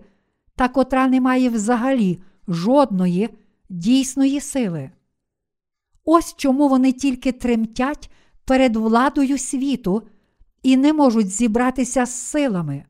та 0.57 0.69
котра 0.69 1.09
не 1.09 1.21
має 1.21 1.49
взагалі 1.49 2.23
жодної 2.49 3.29
дійсної 3.69 4.41
сили. 4.41 4.91
Ось 6.05 6.35
чому 6.37 6.69
вони 6.69 6.93
тільки 6.93 7.33
тремтять 7.33 8.11
перед 8.45 8.77
владою 8.77 9.39
світу 9.39 10.03
і 10.63 10.77
не 10.77 10.93
можуть 10.93 11.31
зібратися 11.31 12.07
з 12.07 12.15
силами. 12.15 12.85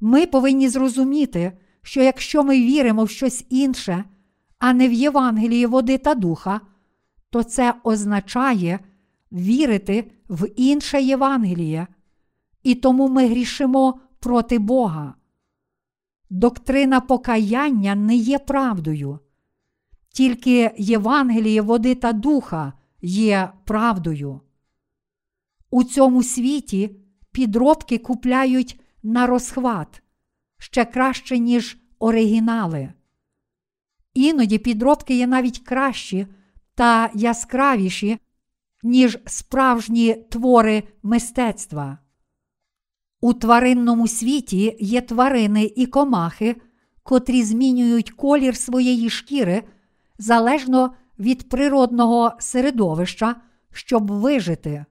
Ми 0.00 0.26
повинні 0.26 0.68
зрозуміти, 0.68 1.52
що 1.82 2.02
якщо 2.02 2.44
ми 2.44 2.56
віримо 2.56 3.04
в 3.04 3.10
щось 3.10 3.44
інше, 3.48 4.04
а 4.58 4.72
не 4.72 4.88
в 4.88 4.92
Євангелії 4.92 5.66
води 5.66 5.98
та 5.98 6.14
духа, 6.14 6.60
то 7.30 7.42
це 7.42 7.74
означає 7.84 8.78
вірити 9.32 10.10
в 10.28 10.48
інше 10.56 11.02
Євангеліє, 11.02 11.86
і 12.62 12.74
тому 12.74 13.08
ми 13.08 13.28
грішимо 13.28 14.00
проти 14.20 14.58
Бога. 14.58 15.14
Доктрина 16.30 17.00
покаяння 17.00 17.94
не 17.94 18.16
є 18.16 18.38
правдою. 18.38 19.18
Тільки 20.08 20.74
Євангеліє 20.78 21.62
води 21.62 21.94
та 21.94 22.12
духа 22.12 22.72
є 23.02 23.52
правдою. 23.64 24.40
У 25.70 25.84
цьому 25.84 26.22
світі 26.22 26.96
підробки 27.32 27.98
купляють 27.98 28.80
на 29.02 29.26
розхват 29.26 30.02
ще 30.58 30.84
краще, 30.84 31.38
ніж 31.38 31.78
оригінали. 31.98 32.92
Іноді 34.14 34.58
підробки 34.58 35.16
є 35.16 35.26
навіть 35.26 35.58
кращі 35.58 36.26
та 36.74 37.10
яскравіші, 37.14 38.18
ніж 38.82 39.18
справжні 39.26 40.14
твори 40.14 40.82
мистецтва. 41.02 41.98
У 43.20 43.32
тваринному 43.32 44.08
світі 44.08 44.76
є 44.80 45.00
тварини 45.00 45.72
і 45.76 45.86
комахи, 45.86 46.56
котрі 47.02 47.42
змінюють 47.42 48.10
колір 48.10 48.56
своєї 48.56 49.10
шкіри 49.10 49.62
залежно 50.18 50.94
від 51.18 51.48
природного 51.48 52.32
середовища, 52.38 53.36
щоб 53.72 54.10
вижити. 54.10 54.84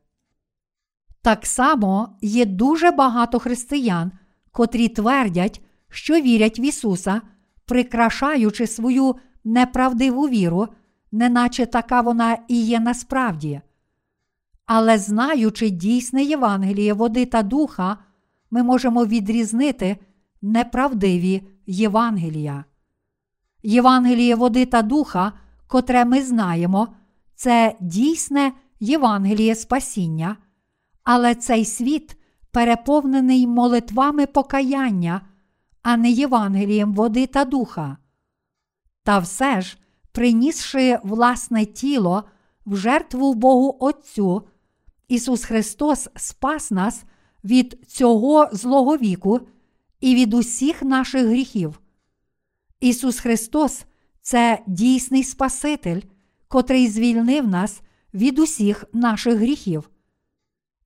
Так 1.21 1.45
само 1.45 2.17
є 2.21 2.45
дуже 2.45 2.91
багато 2.91 3.39
християн, 3.39 4.11
котрі 4.51 4.87
твердять, 4.87 5.61
що 5.89 6.13
вірять 6.13 6.59
в 6.59 6.61
Ісуса, 6.61 7.21
прикрашаючи 7.65 8.67
свою 8.67 9.15
неправдиву 9.43 10.29
віру, 10.29 10.67
неначе 11.11 11.65
така 11.65 12.01
вона 12.01 12.37
і 12.47 12.61
є 12.65 12.79
насправді. 12.79 13.61
Але 14.65 14.97
знаючи 14.97 15.69
дійсне 15.69 16.23
Євангеліє 16.23 16.93
води 16.93 17.25
та 17.25 17.43
духа, 17.43 17.97
ми 18.51 18.63
можемо 18.63 19.05
відрізнити 19.05 19.97
неправдиві 20.41 21.47
Євангелія. 21.65 22.65
Євангеліє 23.63 24.35
води 24.35 24.65
та 24.65 24.81
духа, 24.81 25.33
котре 25.67 26.05
ми 26.05 26.21
знаємо, 26.23 26.87
це 27.35 27.75
дійсне 27.79 28.51
Євангеліє 28.79 29.55
спасіння, 29.55 30.37
але 31.03 31.35
цей 31.35 31.65
світ 31.65 32.17
переповнений 32.51 33.47
молитвами 33.47 34.25
покаяння, 34.25 35.21
а 35.81 35.97
не 35.97 36.09
Євангелієм 36.09 36.93
води 36.93 37.27
та 37.27 37.45
духа. 37.45 37.97
Та 39.03 39.19
все 39.19 39.61
ж, 39.61 39.77
принісши 40.11 40.99
власне 41.03 41.65
тіло 41.65 42.23
в 42.65 42.77
жертву 42.77 43.33
Богу 43.33 43.77
Отцю, 43.79 44.47
Ісус 45.07 45.43
Христос 45.43 46.09
спас 46.15 46.71
нас 46.71 47.03
від 47.43 47.79
цього 47.87 48.49
злого 48.51 48.97
віку 48.97 49.39
і 49.99 50.15
від 50.15 50.33
усіх 50.33 50.81
наших 50.83 51.25
гріхів. 51.25 51.79
Ісус 52.79 53.19
Христос 53.19 53.85
це 54.21 54.63
дійсний 54.67 55.23
Спаситель, 55.23 56.01
котрий 56.47 56.87
звільнив 56.87 57.47
нас 57.47 57.81
від 58.13 58.39
усіх 58.39 58.85
наших 58.93 59.35
гріхів. 59.35 59.89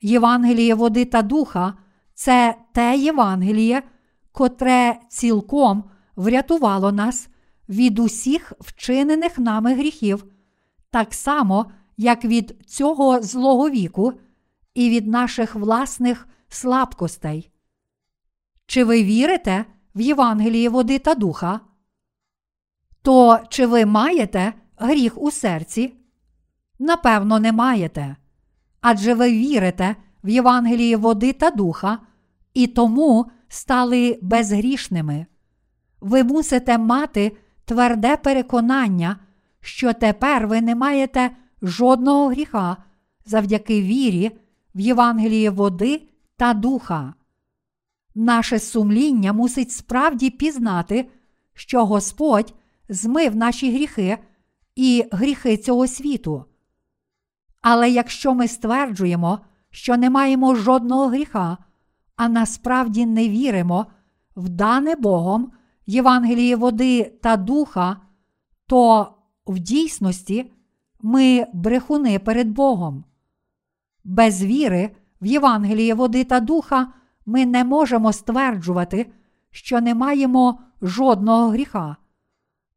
Євангеліє 0.01 0.75
води 0.75 1.05
та 1.05 1.21
духа 1.21 1.73
це 2.13 2.55
те 2.73 2.97
Євангеліє, 2.97 3.83
котре 4.31 4.99
цілком 5.09 5.83
врятувало 6.15 6.91
нас 6.91 7.27
від 7.69 7.99
усіх 7.99 8.53
вчинених 8.59 9.39
нами 9.39 9.73
гріхів, 9.73 10.25
так 10.89 11.13
само, 11.13 11.71
як 11.97 12.25
від 12.25 12.55
цього 12.65 13.21
злого 13.21 13.69
віку 13.69 14.13
і 14.73 14.89
від 14.89 15.07
наших 15.07 15.55
власних 15.55 16.27
слабкостей. 16.53 17.51
Чи 18.65 18.83
ви 18.83 19.03
вірите 19.03 19.65
в 19.95 20.01
Євангеліє 20.01 20.69
води 20.69 20.99
та 20.99 21.15
духа? 21.15 21.59
То 23.01 23.39
чи 23.49 23.65
ви 23.65 23.85
маєте 23.85 24.53
гріх 24.77 25.21
у 25.21 25.31
серці? 25.31 25.93
Напевно, 26.79 27.39
не 27.39 27.51
маєте. 27.51 28.15
Адже 28.81 29.13
ви 29.13 29.31
вірите 29.31 29.95
в 30.23 30.29
Євангеліє 30.29 30.97
води 30.97 31.33
та 31.33 31.51
духа 31.51 31.99
і 32.53 32.67
тому 32.67 33.31
стали 33.47 34.19
безгрішними. 34.21 35.25
Ви 36.01 36.23
мусите 36.23 36.77
мати 36.77 37.37
тверде 37.65 38.17
переконання, 38.17 39.19
що 39.61 39.93
тепер 39.93 40.47
ви 40.47 40.61
не 40.61 40.75
маєте 40.75 41.31
жодного 41.61 42.27
гріха 42.27 42.77
завдяки 43.25 43.81
вірі 43.81 44.31
в 44.75 44.79
Євангеліє 44.79 45.49
води 45.49 46.01
та 46.41 46.53
духа. 46.53 47.13
Наше 48.15 48.59
сумління 48.59 49.33
мусить 49.33 49.71
справді 49.71 50.29
пізнати, 50.29 51.09
що 51.53 51.85
Господь 51.85 52.53
змив 52.89 53.35
наші 53.35 53.71
гріхи 53.71 54.17
і 54.75 55.05
гріхи 55.11 55.57
цього 55.57 55.87
світу. 55.87 56.45
Але 57.61 57.89
якщо 57.89 58.33
ми 58.33 58.47
стверджуємо, 58.47 59.39
що 59.69 59.97
не 59.97 60.09
маємо 60.09 60.55
жодного 60.55 61.07
гріха, 61.07 61.57
а 62.15 62.29
насправді 62.29 63.05
не 63.05 63.29
віримо 63.29 63.85
в 64.35 64.49
дане 64.49 64.95
Богом 64.95 65.51
Євангеліє 65.85 66.55
води 66.55 67.03
та 67.03 67.37
духа, 67.37 67.97
то 68.67 69.13
в 69.47 69.59
дійсності 69.59 70.51
ми 71.01 71.47
брехуни 71.53 72.19
перед 72.19 72.49
Богом. 72.49 73.03
Без 74.03 74.43
віри 74.43 74.95
в 75.21 75.25
Євангеліє 75.25 75.93
води 75.93 76.23
та 76.23 76.39
духа 76.39 76.93
ми 77.25 77.45
не 77.45 77.63
можемо 77.63 78.13
стверджувати, 78.13 79.11
що 79.51 79.81
не 79.81 79.95
маємо 79.95 80.59
жодного 80.81 81.49
гріха. 81.49 81.95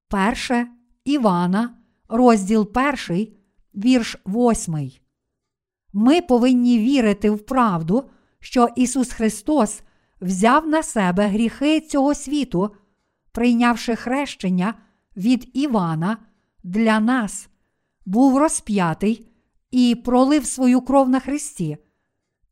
Перше 0.08 0.66
Івана, 1.04 1.76
розділ 2.08 2.72
перший, 2.72 3.36
вірш 3.74 4.16
восьмий. 4.24 5.00
Ми 5.92 6.20
повинні 6.20 6.78
вірити 6.78 7.30
в 7.30 7.46
правду, 7.46 8.10
що 8.40 8.68
Ісус 8.76 9.12
Христос 9.12 9.82
взяв 10.20 10.68
на 10.68 10.82
себе 10.82 11.26
гріхи 11.26 11.80
цього 11.80 12.14
світу, 12.14 12.70
прийнявши 13.32 13.96
хрещення 13.96 14.74
від 15.16 15.50
Івана 15.52 16.16
для 16.64 17.00
нас, 17.00 17.48
був 18.06 18.38
розп'ятий 18.38 19.28
і 19.70 19.94
пролив 19.94 20.46
свою 20.46 20.80
кров 20.80 21.08
на 21.08 21.20
Христі, 21.20 21.76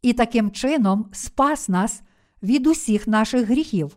і 0.03 0.12
таким 0.12 0.50
чином 0.50 1.07
спас 1.12 1.68
нас 1.68 2.03
від 2.42 2.66
усіх 2.66 3.07
наших 3.07 3.46
гріхів. 3.46 3.96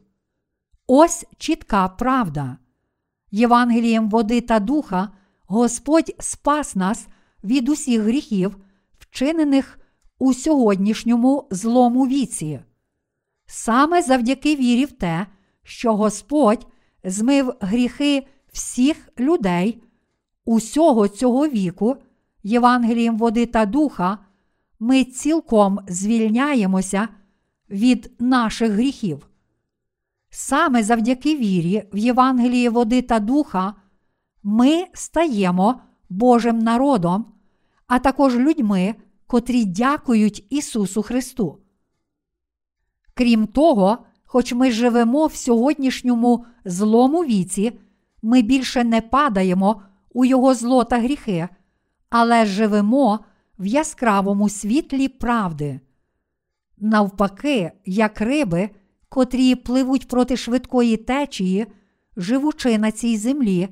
Ось 0.88 1.26
чітка 1.38 1.88
правда. 1.88 2.58
Євангелієм 3.32 4.10
води 4.10 4.42
та 4.42 4.60
духа 4.60 5.10
Господь 5.48 6.16
спас 6.20 6.76
нас 6.76 7.08
від 7.44 7.70
усіх 7.70 8.02
гріхів, 8.02 8.58
вчинених 9.00 9.80
у 10.20 10.34
сьогоднішньому 10.34 11.48
злому 11.52 12.08
віці. 12.08 12.60
Саме 13.46 14.02
завдяки 14.02 14.56
вірі 14.56 14.86
в 14.86 14.92
те, 14.92 15.26
що 15.64 15.96
Господь 15.96 16.68
змив 17.04 17.54
гріхи 17.60 18.28
всіх 18.52 19.10
людей 19.20 19.84
усього 20.46 21.08
цього 21.08 21.48
віку, 21.48 21.98
Євангелієм 22.44 23.18
води 23.18 23.46
та 23.46 23.66
духа, 23.66 24.18
ми 24.80 25.04
цілком 25.04 25.80
звільняємося 25.88 27.08
від 27.70 28.12
наших 28.20 28.72
гріхів. 28.72 29.28
Саме 30.30 30.84
завдяки 30.84 31.36
вірі 31.36 31.84
в 31.94 31.98
Євангеліє 31.98 32.70
води 32.70 33.02
та 33.02 33.20
духа 33.20 33.74
ми 34.44 34.86
стаємо 34.94 35.82
Божим 36.10 36.60
народом, 36.60 37.26
а 37.88 38.00
також 38.00 38.36
людьми, 38.36 38.96
котрі 39.28 39.66
дякують 39.66 40.46
Ісусу 40.50 41.04
Христу. 41.04 41.58
Крім 43.14 43.48
того, 43.48 43.98
хоч 44.24 44.54
ми 44.54 44.72
живемо 44.72 45.26
в 45.26 45.36
сьогоднішньому 45.36 46.46
злому 46.66 47.26
віці, 47.26 47.80
ми 48.22 48.42
більше 48.42 48.84
не 48.84 49.02
падаємо 49.02 49.82
у 50.14 50.26
Його 50.26 50.54
зло 50.54 50.84
та 50.84 51.00
гріхи, 51.00 51.50
але 52.10 52.46
живемо 52.46 53.20
в 53.60 53.66
яскравому 53.66 54.50
світлі 54.50 55.08
правди. 55.08 55.80
Навпаки, 56.78 57.72
як 57.86 58.22
риби, 58.22 58.70
котрі 59.10 59.56
пливуть 59.56 60.08
проти 60.08 60.38
швидкої 60.38 60.98
течії, 60.98 61.66
живучи 62.18 62.78
на 62.78 62.92
цій 62.92 63.18
землі, 63.18 63.70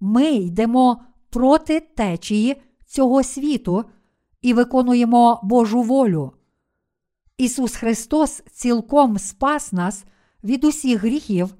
ми 0.00 0.30
йдемо 0.30 1.02
проти 1.30 1.80
течії 1.80 2.62
цього 2.86 3.22
світу 3.22 3.84
і 4.42 4.54
виконуємо 4.54 5.40
Божу 5.42 5.82
волю. 5.82 6.32
Ісус 7.38 7.76
Христос 7.76 8.42
цілком 8.52 9.18
спас 9.18 9.72
нас 9.72 10.04
від 10.44 10.64
усіх 10.64 11.02
гріхів, 11.02 11.54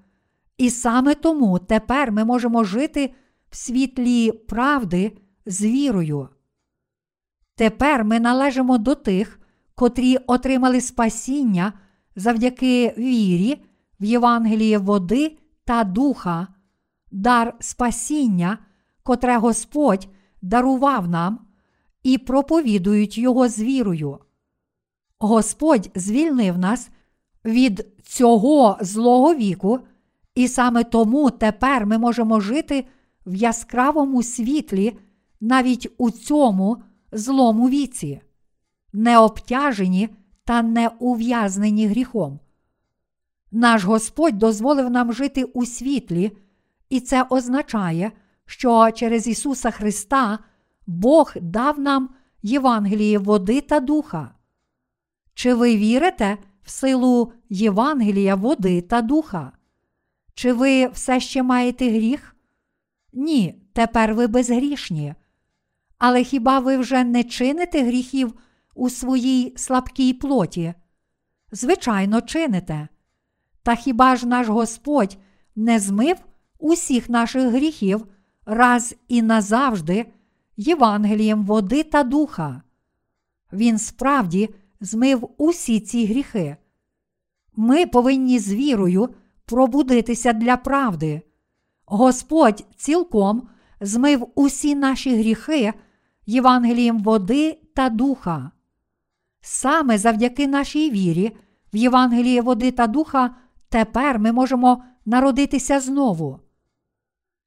і 0.58 0.70
саме 0.70 1.14
тому 1.14 1.58
тепер 1.58 2.12
ми 2.12 2.24
можемо 2.24 2.64
жити 2.64 3.14
в 3.50 3.56
світлі 3.56 4.32
правди 4.32 5.12
з 5.46 5.62
вірою. 5.62 6.28
Тепер 7.58 8.04
ми 8.04 8.20
належимо 8.20 8.78
до 8.78 8.94
тих, 8.94 9.40
котрі 9.74 10.16
отримали 10.16 10.80
спасіння 10.80 11.72
завдяки 12.16 12.94
вірі 12.98 13.62
в 14.00 14.04
Євангеліє 14.04 14.78
води 14.78 15.38
та 15.64 15.84
духа, 15.84 16.48
дар 17.12 17.54
спасіння, 17.60 18.58
котре 19.02 19.36
Господь 19.36 20.08
дарував 20.42 21.08
нам, 21.08 21.40
і 22.02 22.18
проповідують 22.18 23.18
Його 23.18 23.48
з 23.48 23.60
вірою. 23.60 24.18
Господь 25.18 25.90
звільнив 25.94 26.58
нас 26.58 26.90
від 27.44 27.86
цього 28.02 28.78
злого 28.80 29.34
віку, 29.34 29.80
і 30.34 30.48
саме 30.48 30.84
тому 30.84 31.30
тепер 31.30 31.86
ми 31.86 31.98
можемо 31.98 32.40
жити 32.40 32.84
в 33.26 33.34
яскравому 33.34 34.22
світлі 34.22 34.98
навіть 35.40 35.88
у 35.98 36.10
цьому 36.10 36.82
злому 37.12 37.68
віці, 37.68 38.20
не 38.92 39.18
обтяжені 39.18 40.08
та 40.44 40.62
не 40.62 40.88
ув'язнені 40.88 41.86
гріхом. 41.86 42.40
Наш 43.50 43.84
Господь 43.84 44.38
дозволив 44.38 44.90
нам 44.90 45.12
жити 45.12 45.44
у 45.44 45.66
світлі, 45.66 46.36
і 46.88 47.00
це 47.00 47.26
означає, 47.30 48.12
що 48.46 48.90
через 48.90 49.26
Ісуса 49.26 49.70
Христа 49.70 50.38
Бог 50.86 51.32
дав 51.40 51.80
нам 51.80 52.10
Євангеліє 52.42 53.18
води 53.18 53.60
та 53.60 53.80
духа. 53.80 54.34
Чи 55.34 55.54
ви 55.54 55.76
вірите 55.76 56.38
в 56.62 56.70
силу 56.70 57.32
Євангелія 57.48 58.34
води 58.34 58.80
та 58.80 59.02
духа? 59.02 59.52
Чи 60.34 60.52
ви 60.52 60.86
все 60.86 61.20
ще 61.20 61.42
маєте 61.42 61.90
гріх? 61.90 62.36
Ні, 63.12 63.62
тепер 63.72 64.14
ви 64.14 64.26
безгрішні. 64.26 65.14
Але 65.98 66.24
хіба 66.24 66.58
ви 66.58 66.76
вже 66.76 67.04
не 67.04 67.24
чините 67.24 67.82
гріхів 67.82 68.34
у 68.74 68.90
своїй 68.90 69.52
слабкій 69.56 70.12
плоті? 70.12 70.74
Звичайно, 71.52 72.20
чините. 72.20 72.88
Та 73.62 73.74
хіба 73.74 74.16
ж 74.16 74.26
наш 74.26 74.48
Господь 74.48 75.18
не 75.56 75.78
змив 75.78 76.16
усіх 76.58 77.08
наших 77.08 77.52
гріхів 77.52 78.06
раз 78.46 78.94
і 79.08 79.22
назавжди 79.22 80.06
Євангелієм 80.56 81.44
води 81.44 81.82
та 81.82 82.02
духа? 82.02 82.62
Він 83.52 83.78
справді 83.78 84.48
змив 84.80 85.28
усі 85.38 85.80
ці 85.80 86.06
гріхи. 86.06 86.56
Ми 87.56 87.86
повинні 87.86 88.38
з 88.38 88.54
вірою 88.54 89.08
пробудитися 89.44 90.32
для 90.32 90.56
правди. 90.56 91.22
Господь 91.86 92.64
цілком 92.76 93.48
змив 93.80 94.26
усі 94.34 94.74
наші 94.74 95.16
гріхи 95.16 95.72
Євангелієм 96.30 96.98
води 96.98 97.58
та 97.74 97.88
духа. 97.88 98.50
Саме 99.40 99.98
завдяки 99.98 100.48
нашій 100.48 100.90
вірі 100.90 101.36
в 101.72 101.76
Євангеліє 101.76 102.42
води 102.42 102.70
та 102.70 102.86
духа 102.86 103.34
тепер 103.68 104.18
ми 104.18 104.32
можемо 104.32 104.84
народитися 105.06 105.80
знову. 105.80 106.40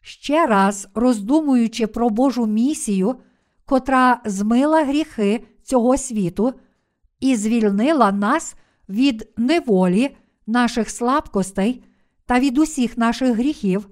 Ще 0.01 0.45
раз 0.45 0.87
роздумуючи 0.95 1.87
про 1.87 2.09
Божу 2.09 2.45
місію, 2.45 3.15
котра 3.65 4.21
змила 4.25 4.83
гріхи 4.83 5.43
цього 5.63 5.97
світу 5.97 6.53
і 7.19 7.35
звільнила 7.35 8.11
нас 8.11 8.55
від 8.89 9.29
неволі 9.37 10.17
наших 10.47 10.89
слабкостей 10.89 11.83
та 12.25 12.39
від 12.39 12.57
усіх 12.57 12.97
наших 12.97 13.35
гріхів, 13.35 13.89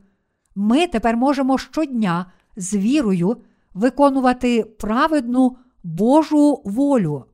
ми 0.55 0.87
тепер 0.87 1.17
можемо 1.17 1.57
щодня 1.57 2.25
з 2.55 2.75
вірою 2.75 3.37
виконувати 3.79 4.63
праведну 4.63 5.57
Божу 5.83 6.61
волю. 6.65 7.25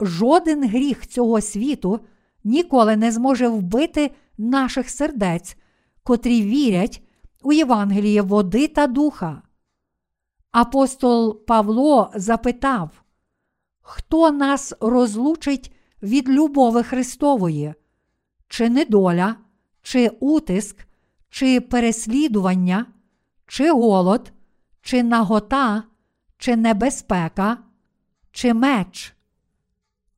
Жоден 0.00 0.68
гріх 0.68 1.06
цього 1.06 1.40
світу 1.40 2.00
ніколи 2.44 2.96
не 2.96 3.12
зможе 3.12 3.48
вбити 3.48 4.10
наших 4.38 4.90
сердець, 4.90 5.56
котрі 6.02 6.42
вірять 6.42 7.02
у 7.42 7.52
Євангеліє 7.52 8.22
води 8.22 8.68
та 8.68 8.86
духа. 8.86 9.42
Апостол 10.50 11.44
Павло 11.46 12.10
запитав, 12.14 13.02
Хто 13.80 14.30
нас 14.30 14.74
розлучить 14.80 15.72
від 16.02 16.28
любови 16.28 16.82
Христової? 16.82 17.74
Чи 18.48 18.68
недоля, 18.68 19.36
чи 19.82 20.08
утиск, 20.08 20.86
чи 21.30 21.60
переслідування, 21.60 22.86
чи 23.46 23.70
голод, 23.70 24.32
чи 24.82 25.02
нагота, 25.02 25.82
чи 26.38 26.56
небезпека, 26.56 27.58
чи 28.32 28.54
меч? 28.54 29.14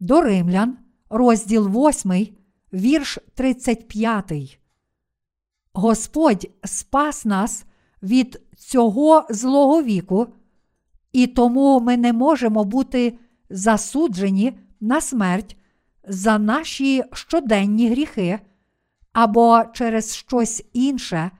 До 0.01 0.21
Римлян, 0.21 0.79
розділ 1.11 1.69
8, 1.69 2.27
вірш 2.73 3.19
35. 3.35 4.59
Господь 5.73 6.51
спас 6.65 7.25
нас 7.25 7.65
від 8.03 8.41
цього 8.57 9.27
злого 9.31 9.83
віку, 9.83 10.27
і 11.13 11.27
тому 11.27 11.81
ми 11.81 11.97
не 11.97 12.13
можемо 12.13 12.65
бути 12.65 13.19
засуджені 13.51 14.59
на 14.81 15.01
смерть 15.01 15.57
за 16.09 16.39
наші 16.39 17.05
щоденні 17.13 17.91
гріхи 17.91 18.41
або 19.13 19.63
через 19.73 20.17
щось 20.17 20.65
інше, 20.73 21.31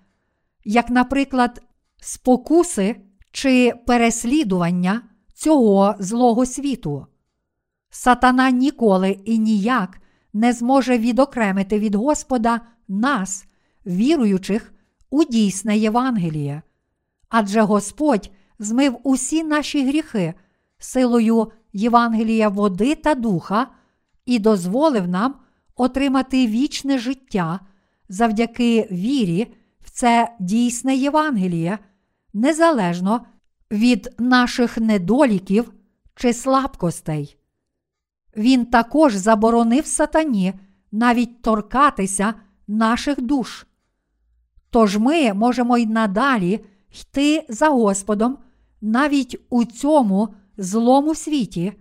як, 0.65 0.91
наприклад, 0.91 1.63
спокуси 2.01 2.97
чи 3.35 3.73
переслідування 3.87 5.03
цього 5.35 5.95
злого 5.99 6.47
світу. 6.47 7.07
Сатана 7.91 8.51
ніколи 8.51 9.11
і 9.25 9.39
ніяк 9.39 10.01
не 10.33 10.53
зможе 10.53 10.99
відокремити 10.99 11.79
від 11.79 11.95
Господа 11.95 12.61
нас, 12.89 13.47
віруючих 13.87 14.73
у 15.11 15.25
дійсне 15.25 15.79
Євангеліє, 15.79 16.63
адже 17.29 17.61
Господь 17.61 18.31
змив 18.59 18.99
усі 19.03 19.45
наші 19.45 19.87
гріхи 19.87 20.35
силою 20.79 21.53
Євангелія 21.73 22.49
води 22.49 22.95
та 22.95 23.15
духа 23.15 23.67
і 24.27 24.39
дозволив 24.39 25.09
нам 25.09 25.35
отримати 25.77 26.47
вічне 26.47 26.99
життя 26.99 27.61
завдяки 28.09 28.89
вірі 28.91 29.55
в 29.81 29.91
це 29.91 30.37
дійсне 30.41 30.97
Євангеліє, 30.97 31.79
незалежно 32.35 33.21
від 33.71 34.15
наших 34.19 34.79
недоліків 34.79 35.73
чи 36.15 36.33
слабкостей. 36.33 37.39
Він 38.37 38.67
також 38.67 39.15
заборонив 39.15 39.87
сатані 39.87 40.53
навіть 40.93 41.43
торкатися 41.43 42.35
наших 42.69 43.21
душ. 43.21 43.67
Тож 44.71 44.97
ми 44.97 45.35
можемо 45.35 45.79
й 45.79 45.87
надалі 45.87 46.65
йти 47.01 47.47
за 47.49 47.69
Господом 47.69 48.39
навіть 48.81 49.37
у 49.51 49.65
цьому 49.65 50.29
злому 50.57 51.15
світі, 51.15 51.73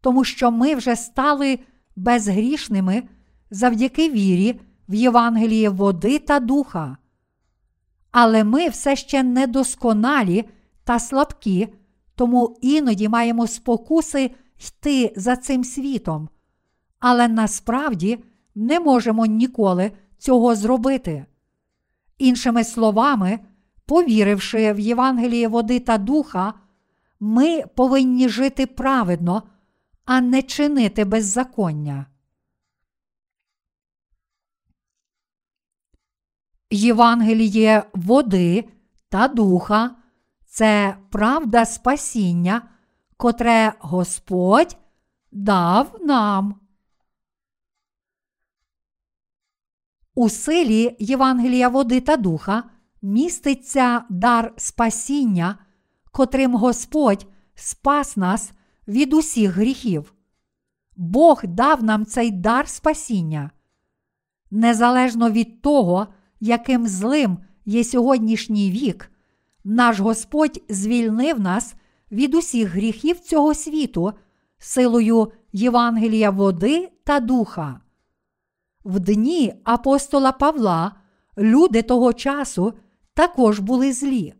тому 0.00 0.24
що 0.24 0.50
ми 0.50 0.74
вже 0.74 0.96
стали 0.96 1.58
безгрішними 1.96 3.02
завдяки 3.50 4.10
вірі 4.10 4.60
в 4.88 4.94
Євангеліє 4.94 5.68
води 5.68 6.18
та 6.18 6.40
духа. 6.40 6.96
Але 8.10 8.44
ми 8.44 8.68
все 8.68 8.96
ще 8.96 9.22
недосконалі 9.22 10.44
та 10.84 10.98
слабкі, 10.98 11.68
тому 12.14 12.58
іноді 12.60 13.08
маємо 13.08 13.46
спокуси 13.46 14.30
йти 14.68 15.12
за 15.16 15.36
цим 15.36 15.64
світом. 15.64 16.28
Але 16.98 17.28
насправді 17.28 18.24
не 18.54 18.80
можемо 18.80 19.26
ніколи 19.26 19.92
цього 20.18 20.54
зробити. 20.54 21.26
Іншими 22.18 22.64
словами, 22.64 23.38
повіривши 23.86 24.72
в 24.72 24.80
Євангеліє 24.80 25.48
води 25.48 25.80
та 25.80 25.98
духа, 25.98 26.54
ми 27.20 27.62
повинні 27.74 28.28
жити 28.28 28.66
праведно, 28.66 29.42
а 30.04 30.20
не 30.20 30.42
чинити 30.42 31.04
беззаконня. 31.04 32.06
Євангеліє 36.70 37.82
води 37.94 38.68
та 39.08 39.28
духа 39.28 39.96
це 40.46 40.96
правда 41.10 41.64
спасіння, 41.64 42.62
котре 43.16 43.72
Господь 43.78 44.76
дав 45.32 45.96
нам. 46.00 46.60
У 50.14 50.28
силі 50.28 50.96
Євангелія 50.98 51.68
води 51.68 52.00
та 52.00 52.16
духа 52.16 52.64
міститься 53.02 54.04
дар 54.10 54.54
спасіння, 54.56 55.58
котрим 56.12 56.54
Господь 56.54 57.26
спас 57.54 58.16
нас 58.16 58.52
від 58.88 59.12
усіх 59.12 59.50
гріхів. 59.50 60.14
Бог 60.96 61.40
дав 61.44 61.82
нам 61.82 62.06
цей 62.06 62.30
дар 62.30 62.68
спасіння. 62.68 63.50
Незалежно 64.50 65.30
від 65.30 65.62
того, 65.62 66.06
яким 66.40 66.86
злим 66.86 67.38
є 67.64 67.84
сьогоднішній 67.84 68.70
вік, 68.70 69.10
наш 69.64 70.00
Господь 70.00 70.62
звільнив 70.68 71.40
нас 71.40 71.74
від 72.12 72.34
усіх 72.34 72.68
гріхів 72.68 73.20
цього 73.20 73.54
світу 73.54 74.12
силою 74.58 75.32
Євангелія 75.52 76.30
води 76.30 76.88
та 77.04 77.20
духа. 77.20 77.80
В 78.84 79.00
дні 79.00 79.54
апостола 79.64 80.32
Павла 80.32 80.92
люди 81.38 81.82
того 81.82 82.12
часу 82.12 82.74
також 83.14 83.58
були 83.58 83.92
злі. 83.92 84.34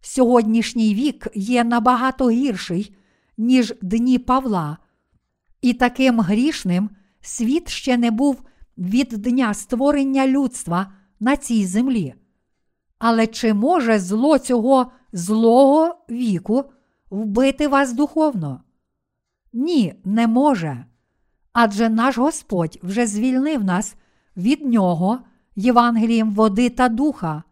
Сьогоднішній 0.00 0.94
вік 0.94 1.28
є 1.34 1.64
набагато 1.64 2.30
гірший, 2.30 2.96
ніж 3.38 3.74
дні 3.82 4.18
Павла, 4.18 4.78
і 5.62 5.74
таким 5.74 6.20
грішним 6.20 6.90
світ 7.20 7.68
ще 7.68 7.96
не 7.96 8.10
був 8.10 8.42
від 8.78 9.08
дня 9.08 9.54
створення 9.54 10.26
людства 10.26 10.92
на 11.20 11.36
цій 11.36 11.66
землі. 11.66 12.14
Але 12.98 13.26
чи 13.26 13.54
може 13.54 13.98
зло 13.98 14.38
цього 14.38 14.92
злого 15.12 15.94
віку 16.10 16.64
вбити 17.10 17.68
вас 17.68 17.92
духовно? 17.92 18.60
Ні, 19.52 19.94
не 20.04 20.26
може. 20.26 20.84
Адже 21.52 21.88
наш 21.88 22.18
Господь 22.18 22.78
вже 22.82 23.06
звільнив 23.06 23.64
нас 23.64 23.94
від 24.36 24.66
нього 24.66 25.18
Євангелієм 25.56 26.30
води 26.30 26.70
та 26.70 26.88
духа. 26.88 27.42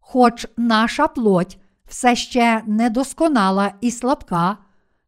Хоч 0.00 0.46
наша 0.56 1.08
плоть 1.08 1.58
все 1.86 2.16
ще 2.16 2.62
недосконала 2.66 3.74
і 3.80 3.90
слабка, 3.90 4.58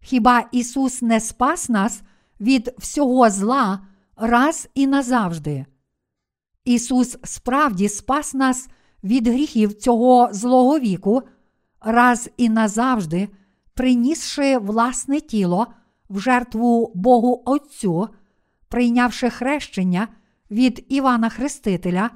хіба 0.01 0.49
Ісус 0.53 1.03
не 1.03 1.21
спас 1.21 1.69
нас 1.69 2.03
від 2.41 2.75
всього 2.79 3.31
зла 3.31 3.81
раз 4.17 4.69
і 4.75 4.87
назавжди? 4.87 5.67
Ісус 6.65 7.19
справді 7.25 7.89
спас 7.89 8.35
нас 8.35 8.69
від 9.05 9.29
гріхів 9.29 9.75
цього 9.75 10.29
злого 10.33 10.79
віку, 10.79 11.23
раз 11.81 12.31
і 12.37 12.49
назавжди, 12.49 13.29
принісши 13.75 14.59
власне 14.59 15.21
тіло 15.21 15.67
в 16.09 16.19
жертву 16.21 16.93
Богу 16.95 17.43
Отцю, 17.47 18.09
прийнявши 18.69 19.31
хрещення 19.31 20.09
від 20.51 20.87
Івана 20.89 21.29
Хрестителя 21.29 22.11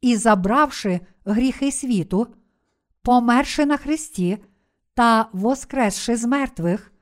і 0.00 0.16
забравши 0.16 1.00
гріхи 1.24 1.72
світу, 1.72 2.26
померши 3.02 3.66
на 3.66 3.76
Христі 3.76 4.38
та 4.94 5.28
воскресши 5.32 6.16
з 6.16 6.24
мертвих, 6.24 6.92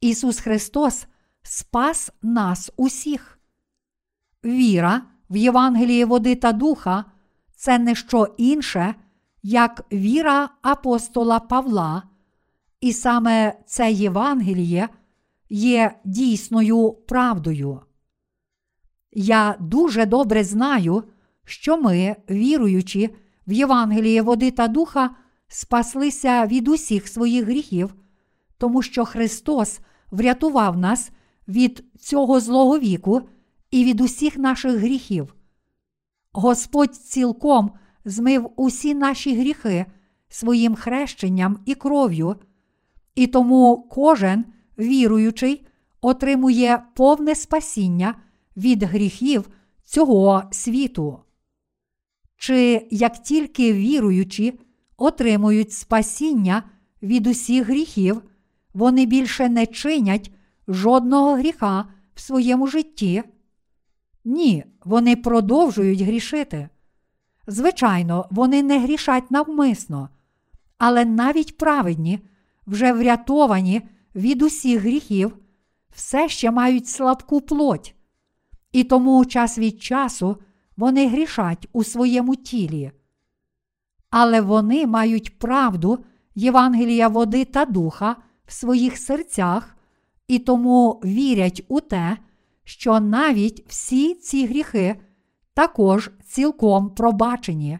Ісус 0.00 0.40
Христос 0.40 1.06
спас 1.42 2.10
нас 2.22 2.70
усіх. 2.76 3.33
Віра 4.44 5.02
в 5.30 5.36
Євангелії 5.36 6.04
води 6.04 6.34
та 6.34 6.52
духа 6.52 7.04
це 7.56 7.78
не 7.78 7.94
що 7.94 8.34
інше, 8.36 8.94
як 9.42 9.84
віра 9.92 10.48
апостола 10.62 11.40
Павла, 11.40 12.02
і 12.80 12.92
саме 12.92 13.54
це 13.66 13.92
Євангеліє 13.92 14.88
є 15.48 15.94
дійсною 16.04 16.92
правдою. 16.92 17.80
Я 19.12 19.56
дуже 19.60 20.06
добре 20.06 20.44
знаю, 20.44 21.04
що 21.44 21.76
ми, 21.76 22.16
віруючи 22.30 23.10
в 23.46 23.52
Євангеліє 23.52 24.22
води 24.22 24.50
та 24.50 24.68
духа, 24.68 25.10
спаслися 25.48 26.46
від 26.46 26.68
усіх 26.68 27.08
своїх 27.08 27.44
гріхів, 27.44 27.94
тому 28.58 28.82
що 28.82 29.04
Христос 29.04 29.80
врятував 30.10 30.78
нас 30.78 31.10
від 31.48 31.84
цього 32.00 32.40
злого 32.40 32.78
віку 32.78 33.28
і 33.74 33.84
від 33.84 34.00
усіх 34.00 34.36
наших 34.36 34.76
гріхів. 34.76 35.34
Господь 36.32 36.94
цілком 36.94 37.70
змив 38.04 38.50
усі 38.56 38.94
наші 38.94 39.36
гріхи 39.36 39.86
своїм 40.28 40.74
хрещенням 40.74 41.58
і 41.66 41.74
кров'ю, 41.74 42.36
і 43.14 43.26
тому 43.26 43.88
кожен 43.90 44.44
віруючий 44.78 45.66
отримує 46.00 46.82
повне 46.94 47.34
спасіння 47.34 48.14
від 48.56 48.82
гріхів 48.82 49.50
цього 49.84 50.42
світу. 50.50 51.18
Чи 52.36 52.88
як 52.90 53.22
тільки 53.22 53.72
віруючі 53.72 54.60
отримують 54.96 55.72
спасіння 55.72 56.62
від 57.02 57.26
усіх 57.26 57.66
гріхів, 57.66 58.22
вони 58.74 59.06
більше 59.06 59.48
не 59.48 59.66
чинять 59.66 60.30
жодного 60.68 61.34
гріха 61.34 61.88
в 62.14 62.20
своєму 62.20 62.66
житті? 62.66 63.22
Ні, 64.24 64.64
вони 64.84 65.16
продовжують 65.16 66.00
грішити. 66.00 66.68
Звичайно, 67.46 68.26
вони 68.30 68.62
не 68.62 68.78
грішать 68.78 69.30
навмисно, 69.30 70.08
але 70.78 71.04
навіть 71.04 71.58
праведні, 71.58 72.20
вже 72.66 72.92
врятовані 72.92 73.82
від 74.14 74.42
усіх 74.42 74.80
гріхів, 74.80 75.36
все 75.94 76.28
ще 76.28 76.50
мають 76.50 76.88
слабку 76.88 77.40
плоть, 77.40 77.94
і 78.72 78.84
тому 78.84 79.24
час 79.24 79.58
від 79.58 79.82
часу 79.82 80.36
вони 80.76 81.08
грішать 81.08 81.68
у 81.72 81.84
своєму 81.84 82.36
тілі. 82.36 82.90
Але 84.10 84.40
вони 84.40 84.86
мають 84.86 85.38
правду 85.38 86.04
Євангелія 86.34 87.08
води 87.08 87.44
та 87.44 87.64
духа 87.64 88.16
в 88.46 88.52
своїх 88.52 88.98
серцях 88.98 89.76
і 90.28 90.38
тому 90.38 91.00
вірять 91.04 91.64
у 91.68 91.80
те, 91.80 92.16
що 92.64 93.00
навіть 93.00 93.64
всі 93.68 94.14
ці 94.14 94.46
гріхи 94.46 94.96
також 95.54 96.10
цілком 96.24 96.90
пробачені. 96.90 97.78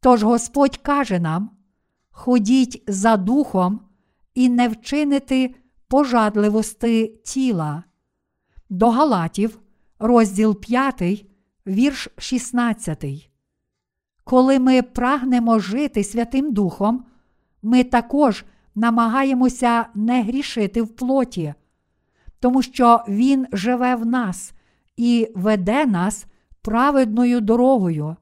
Тож 0.00 0.22
Господь 0.22 0.76
каже 0.76 1.20
нам: 1.20 1.50
ходіть 2.10 2.82
за 2.86 3.16
духом 3.16 3.80
і 4.34 4.48
не 4.48 4.68
вчинити 4.68 5.54
пожадливости 5.88 7.06
тіла. 7.24 7.84
До 8.70 8.90
Галатів, 8.90 9.60
розділ 9.98 10.60
5, 10.60 11.26
вірш 11.66 12.08
16. 12.18 13.30
Коли 14.24 14.58
ми 14.58 14.82
прагнемо 14.82 15.58
жити 15.58 16.04
Святим 16.04 16.52
Духом, 16.52 17.04
ми 17.62 17.84
також 17.84 18.44
намагаємося 18.74 19.86
не 19.94 20.22
грішити 20.22 20.82
в 20.82 20.88
плоті, 20.88 21.54
тому 22.40 22.62
що 22.62 23.04
Він 23.08 23.46
живе 23.52 23.94
в 23.94 24.06
нас 24.06 24.52
і 24.96 25.28
веде 25.34 25.86
нас 25.86 26.26
праведною 26.62 27.40
дорогою. 27.40 28.16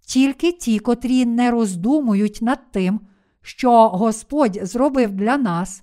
Тільки 0.00 0.52
ті, 0.52 0.78
котрі 0.78 1.26
не 1.26 1.50
роздумують 1.50 2.38
над 2.42 2.72
тим, 2.72 3.00
що 3.42 3.88
Господь 3.88 4.58
зробив 4.62 5.12
для 5.12 5.36
нас, 5.36 5.82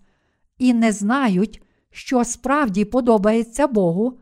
і 0.58 0.74
не 0.74 0.92
знають, 0.92 1.62
що 1.92 2.24
справді 2.24 2.86
подобається 2.86 3.68
Богу, 3.68 4.20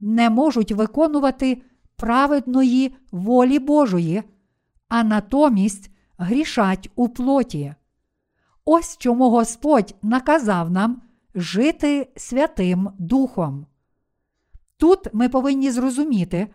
не 0.00 0.30
можуть 0.30 0.72
виконувати 0.72 1.62
праведної 1.96 2.96
волі 3.12 3.58
Божої, 3.58 4.22
а 4.88 5.02
натомість 5.04 5.90
грішать 6.18 6.90
у 6.96 7.08
плоті. 7.08 7.74
Ось 8.64 8.96
чому 8.98 9.30
Господь 9.30 9.94
наказав 10.02 10.70
нам 10.70 11.02
жити 11.34 12.08
Святим 12.16 12.90
Духом. 12.98 13.66
Тут 14.76 14.98
ми 15.12 15.28
повинні 15.28 15.70
зрозуміти, 15.70 16.48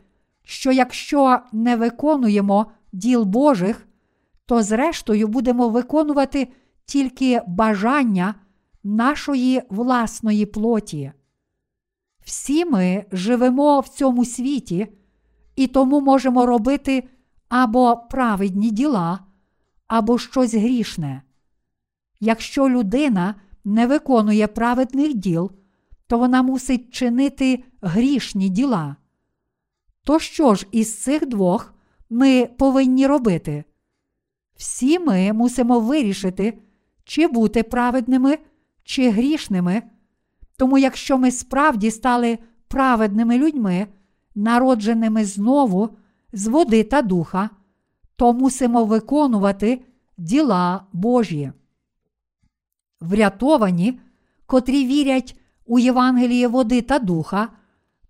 що 0.43 0.71
якщо 0.71 1.39
не 1.51 1.75
виконуємо 1.75 2.71
діл 2.91 3.23
Божих, 3.23 3.87
то 4.45 4.63
зрештою 4.63 5.27
будемо 5.27 5.69
виконувати 5.69 6.47
тільки 6.85 7.41
бажання 7.47 8.35
нашої 8.83 9.61
власної 9.69 10.45
плоті. 10.45 11.11
Всі 12.25 12.65
ми 12.65 13.05
живемо 13.11 13.79
в 13.79 13.87
цьому 13.87 14.25
світі 14.25 14.87
і 15.55 15.67
тому 15.67 16.01
можемо 16.01 16.45
робити 16.45 17.09
або 17.49 17.97
праведні 17.97 18.71
діла, 18.71 19.19
або 19.87 20.17
щось 20.17 20.53
грішне. 20.53 21.21
Якщо 22.19 22.69
людина 22.69 23.35
не 23.65 23.87
виконує 23.87 24.47
праведних 24.47 25.13
діл, 25.13 25.51
то 26.07 26.17
вона 26.17 26.43
мусить 26.43 26.93
чинити 26.93 27.63
грішні 27.81 28.49
діла. 28.49 28.95
То 30.03 30.19
що 30.19 30.55
ж 30.55 30.67
із 30.71 31.01
цих 31.01 31.25
двох 31.25 31.73
ми 32.09 32.45
повинні 32.57 33.07
робити? 33.07 33.63
Всі 34.55 34.99
ми 34.99 35.33
мусимо 35.33 35.79
вирішити, 35.79 36.59
чи 37.03 37.27
бути 37.27 37.63
праведними, 37.63 38.37
чи 38.83 39.09
грішними. 39.09 39.81
Тому, 40.57 40.77
якщо 40.77 41.17
ми 41.17 41.31
справді 41.31 41.91
стали 41.91 42.39
праведними 42.67 43.37
людьми, 43.37 43.87
народженими 44.35 45.25
знову 45.25 45.89
з 46.33 46.47
води 46.47 46.83
та 46.83 47.01
духа, 47.01 47.49
то 48.15 48.33
мусимо 48.33 48.85
виконувати 48.85 49.81
діла 50.17 50.85
Божі. 50.93 51.51
Врятовані, 53.01 53.99
котрі 54.45 54.85
вірять 54.85 55.39
у 55.65 55.79
Євангеліє 55.79 56.47
води 56.47 56.81
та 56.81 56.99
духа, 56.99 57.49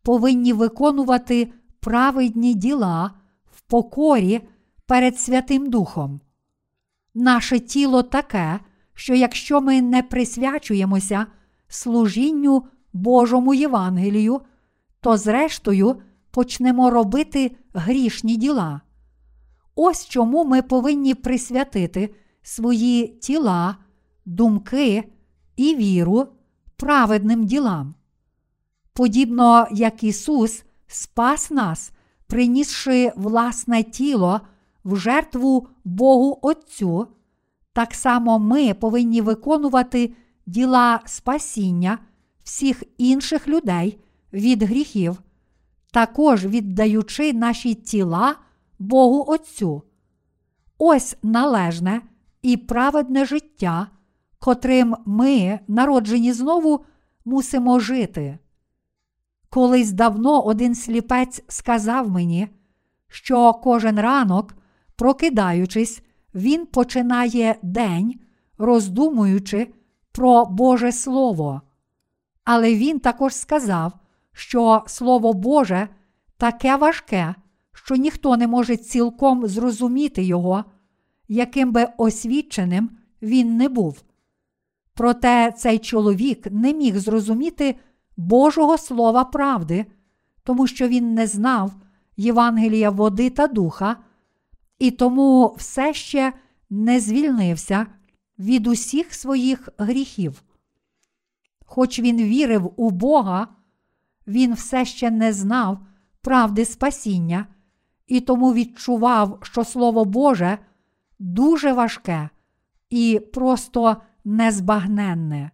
повинні 0.03 0.53
виконувати 0.53 1.53
праведні 1.79 2.53
діла 2.53 3.11
в 3.51 3.61
покорі 3.61 4.41
перед 4.85 5.19
Святим 5.19 5.69
Духом. 5.69 6.21
Наше 7.13 7.59
тіло 7.59 8.03
таке, 8.03 8.59
що 8.93 9.15
якщо 9.15 9.61
ми 9.61 9.81
не 9.81 10.03
присвячуємося 10.03 11.25
служінню 11.67 12.63
Божому 12.93 13.53
Євангелію, 13.53 14.41
то 15.01 15.17
зрештою 15.17 16.01
почнемо 16.31 16.89
робити 16.89 17.55
грішні 17.73 18.35
діла. 18.37 18.81
Ось 19.75 20.07
чому 20.07 20.45
ми 20.45 20.61
повинні 20.61 21.15
присвятити 21.15 22.15
свої 22.41 23.07
тіла, 23.07 23.77
думки 24.25 25.03
і 25.55 25.75
віру 25.75 26.27
праведним 26.75 27.45
ділам. 27.45 27.95
Подібно 28.93 29.67
як 29.71 30.03
Ісус 30.03 30.63
спас 30.87 31.51
нас, 31.51 31.91
принісши 32.27 33.11
власне 33.15 33.83
тіло 33.83 34.41
в 34.83 34.95
жертву 34.95 35.67
Богу 35.83 36.39
Отцю, 36.41 37.07
так 37.73 37.93
само 37.93 38.39
ми 38.39 38.73
повинні 38.73 39.21
виконувати 39.21 40.13
діла 40.45 40.99
спасіння 41.05 41.99
всіх 42.43 42.83
інших 42.97 43.47
людей 43.47 43.99
від 44.33 44.63
гріхів, 44.63 45.21
також 45.91 46.45
віддаючи 46.45 47.33
наші 47.33 47.73
тіла 47.73 48.35
Богу 48.79 49.25
Отцю. 49.27 49.81
Ось 50.77 51.17
належне 51.23 52.01
і 52.41 52.57
праведне 52.57 53.25
життя, 53.25 53.87
котрим 54.45 54.95
ми, 55.05 55.59
народжені 55.67 56.33
знову, 56.33 56.85
мусимо 57.25 57.79
жити. 57.79 58.37
Колись 59.49 59.91
давно 59.91 60.41
один 60.41 60.75
сліпець 60.75 61.43
сказав 61.47 62.09
мені, 62.09 62.47
що 63.07 63.53
кожен 63.53 63.99
ранок, 63.99 64.55
прокидаючись, 64.95 66.01
він 66.35 66.65
починає 66.65 67.55
день, 67.61 68.19
роздумуючи 68.57 69.73
про 70.11 70.45
Боже 70.45 70.91
Слово. 70.91 71.61
Але 72.43 72.75
він 72.75 72.99
також 72.99 73.33
сказав, 73.33 73.93
що 74.33 74.83
Слово 74.87 75.33
Боже 75.33 75.87
таке 76.37 76.75
важке, 76.75 77.35
що 77.73 77.95
ніхто 77.95 78.37
не 78.37 78.47
може 78.47 78.77
цілком 78.77 79.47
зрозуміти 79.47 80.23
його, 80.23 80.63
яким 81.27 81.71
би 81.71 81.87
освіченим 81.97 82.89
він 83.21 83.57
не 83.57 83.69
був. 83.69 84.03
Проте 84.95 85.51
цей 85.51 85.79
чоловік 85.79 86.47
не 86.51 86.73
міг 86.73 86.97
зрозуміти 86.97 87.75
Божого 88.17 88.77
Слова 88.77 89.23
правди, 89.23 89.85
тому 90.43 90.67
що 90.67 90.87
він 90.87 91.13
не 91.13 91.27
знав 91.27 91.71
Євангелія 92.17 92.89
води 92.89 93.29
та 93.29 93.47
духа, 93.47 93.97
і 94.79 94.91
тому 94.91 95.55
все 95.57 95.93
ще 95.93 96.33
не 96.69 96.99
звільнився 96.99 97.85
від 98.39 98.67
усіх 98.67 99.13
своїх 99.13 99.69
гріхів. 99.77 100.43
Хоч 101.65 101.99
він 101.99 102.17
вірив 102.17 102.73
у 102.75 102.91
Бога, 102.91 103.47
він 104.27 104.53
все 104.53 104.85
ще 104.85 105.11
не 105.11 105.33
знав 105.33 105.79
правди 106.21 106.65
спасіння 106.65 107.45
і 108.07 108.19
тому 108.19 108.53
відчував, 108.53 109.39
що 109.41 109.63
Слово 109.63 110.05
Боже 110.05 110.57
дуже 111.19 111.73
важке 111.73 112.29
і 112.89 113.21
просто 113.33 113.97
незбагненне. 114.25 115.51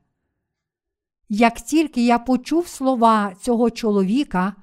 Як 1.30 1.62
тільки 1.62 2.06
я 2.06 2.20
почув 2.20 2.68
слова 2.68 3.34
цього 3.42 3.70
чоловіка, 3.70 4.54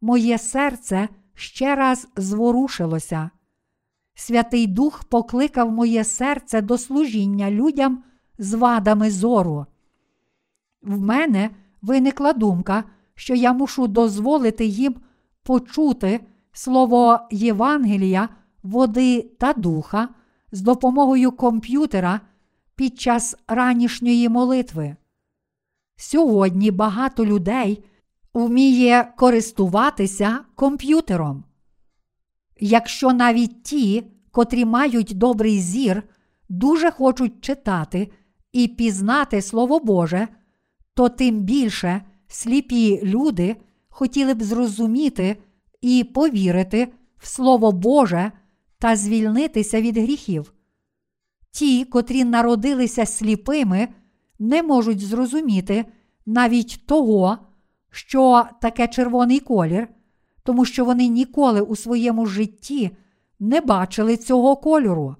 моє 0.00 0.38
серце 0.38 1.08
ще 1.34 1.74
раз 1.74 2.08
зворушилося. 2.16 3.30
Святий 4.14 4.66
Дух 4.66 5.04
покликав 5.04 5.72
моє 5.72 6.04
серце 6.04 6.60
до 6.60 6.78
служіння 6.78 7.50
людям 7.50 8.02
з 8.38 8.54
вадами 8.54 9.10
зору. 9.10 9.66
В 10.82 11.00
мене 11.00 11.50
виникла 11.82 12.32
думка, 12.32 12.84
що 13.14 13.34
я 13.34 13.52
мушу 13.52 13.86
дозволити 13.86 14.64
їм 14.64 14.94
почути 15.42 16.20
слово 16.52 17.20
Євангелія, 17.30 18.28
води 18.62 19.22
та 19.38 19.52
духа 19.52 20.08
з 20.52 20.60
допомогою 20.60 21.32
комп'ютера 21.32 22.20
під 22.78 23.00
час 23.00 23.36
ранішньої 23.48 24.28
молитви. 24.28 24.96
Сьогодні 25.96 26.70
багато 26.70 27.26
людей 27.26 27.84
вміє 28.34 29.12
користуватися 29.16 30.38
комп'ютером. 30.54 31.44
Якщо 32.60 33.12
навіть 33.12 33.62
ті, 33.62 34.04
котрі 34.30 34.64
мають 34.64 35.12
добрий 35.14 35.60
зір, 35.60 36.02
дуже 36.48 36.90
хочуть 36.90 37.44
читати 37.44 38.10
і 38.52 38.68
пізнати 38.68 39.42
Слово 39.42 39.80
Боже, 39.80 40.28
то 40.94 41.08
тим 41.08 41.40
більше 41.40 42.02
сліпі 42.28 43.00
люди 43.02 43.56
хотіли 43.88 44.34
б 44.34 44.42
зрозуміти 44.42 45.36
і 45.80 46.04
повірити 46.04 46.92
в 47.16 47.26
Слово 47.26 47.72
Боже 47.72 48.32
та 48.78 48.96
звільнитися 48.96 49.80
від 49.80 49.98
гріхів. 49.98 50.52
Ті, 51.58 51.84
котрі 51.84 52.24
народилися 52.24 53.06
сліпими, 53.06 53.88
не 54.38 54.62
можуть 54.62 55.00
зрозуміти 55.00 55.84
навіть 56.26 56.86
того, 56.86 57.38
що 57.90 58.44
таке 58.60 58.88
червоний 58.88 59.40
колір, 59.40 59.88
тому 60.42 60.64
що 60.64 60.84
вони 60.84 61.08
ніколи 61.08 61.60
у 61.60 61.76
своєму 61.76 62.26
житті 62.26 62.90
не 63.40 63.60
бачили 63.60 64.16
цього 64.16 64.56
кольору. 64.56 65.16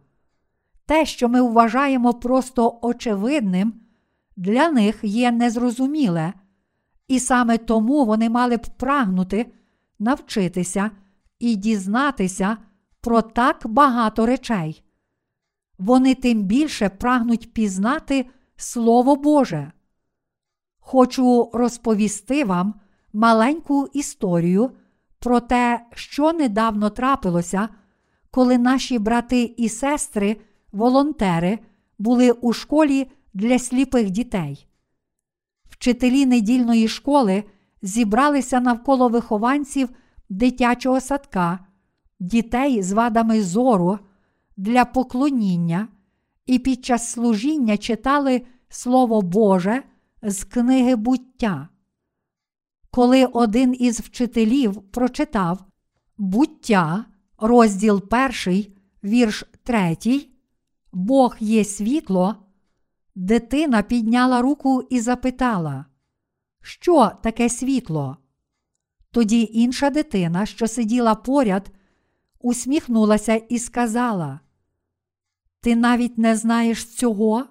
Те, 0.86 1.06
що 1.06 1.28
ми 1.28 1.42
вважаємо 1.42 2.14
просто 2.14 2.78
очевидним, 2.82 3.74
для 4.36 4.70
них 4.70 4.98
є 5.02 5.32
незрозуміле, 5.32 6.32
і 7.08 7.20
саме 7.20 7.58
тому 7.58 8.04
вони 8.04 8.30
мали 8.30 8.56
б 8.56 8.66
прагнути 8.76 9.46
навчитися 9.98 10.90
і 11.38 11.56
дізнатися 11.56 12.56
про 13.00 13.22
так 13.22 13.62
багато 13.64 14.26
речей. 14.26 14.82
Вони 15.78 16.14
тим 16.14 16.42
більше 16.42 16.88
прагнуть 16.88 17.52
пізнати 17.52 18.26
Слово 18.56 19.16
Боже. 19.16 19.72
Хочу 20.78 21.50
розповісти 21.52 22.44
вам 22.44 22.74
маленьку 23.12 23.88
історію 23.92 24.70
про 25.18 25.40
те, 25.40 25.86
що 25.94 26.32
недавно 26.32 26.90
трапилося, 26.90 27.68
коли 28.30 28.58
наші 28.58 28.98
брати 28.98 29.54
і 29.56 29.68
сестри, 29.68 30.36
волонтери, 30.72 31.58
були 31.98 32.32
у 32.32 32.52
школі 32.52 33.10
для 33.34 33.58
сліпих 33.58 34.10
дітей. 34.10 34.66
Вчителі 35.70 36.26
недільної 36.26 36.88
школи 36.88 37.44
зібралися 37.82 38.60
навколо 38.60 39.08
вихованців 39.08 39.88
дитячого 40.28 41.00
садка, 41.00 41.58
дітей 42.20 42.82
з 42.82 42.92
вадами 42.92 43.42
зору 43.42 43.98
для 44.58 44.84
поклоніння 44.84 45.88
і 46.46 46.58
під 46.58 46.84
час 46.84 47.10
служіння 47.10 47.76
читали 47.76 48.42
Слово 48.68 49.22
Боже 49.22 49.82
з 50.22 50.44
книги 50.44 50.96
буття. 50.96 51.68
Коли 52.90 53.24
один 53.24 53.76
із 53.78 54.00
вчителів 54.00 54.82
прочитав 54.82 55.64
буття, 56.18 57.04
розділ 57.38 58.08
перший, 58.08 58.76
вірш 59.04 59.44
третій, 59.62 60.30
Бог 60.92 61.36
є 61.40 61.64
світло, 61.64 62.36
дитина 63.14 63.82
підняла 63.82 64.42
руку 64.42 64.82
і 64.90 65.00
запитала, 65.00 65.84
що 66.62 67.10
таке 67.22 67.48
світло? 67.48 68.16
Тоді 69.10 69.50
інша 69.52 69.90
дитина, 69.90 70.46
що 70.46 70.68
сиділа 70.68 71.14
поряд, 71.14 71.70
усміхнулася 72.40 73.34
і 73.34 73.58
сказала: 73.58 74.40
Ти 75.60 75.76
навіть 75.76 76.18
не 76.18 76.36
знаєш 76.36 76.84
цього? 76.84 77.46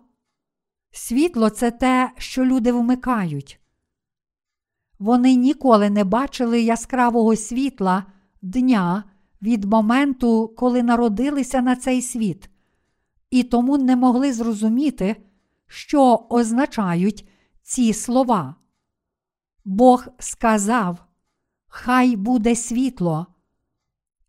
Світло 0.92 1.50
це 1.50 1.72
те, 1.72 2.12
що 2.18 2.46
люди 2.46 2.72
вмикають. 2.72 3.60
Вони 5.00 5.36
ніколи 5.36 5.90
не 5.90 6.04
бачили 6.04 6.62
яскравого 6.62 7.36
світла 7.36 8.06
дня 8.42 9.04
від 9.42 9.66
моменту, 9.66 10.54
коли 10.58 10.84
народилися 10.84 11.62
на 11.62 11.76
цей 11.76 12.02
світ, 12.02 12.50
і 13.30 13.44
тому 13.44 13.78
не 13.78 13.96
могли 13.96 14.34
зрозуміти, 14.34 15.16
що 15.68 16.28
означають 16.30 17.30
ці 17.62 17.94
слова. 17.94 18.56
Бог 19.66 20.08
сказав: 20.20 21.06
Хай 21.68 22.16
буде 22.16 22.56
світло, 22.56 23.28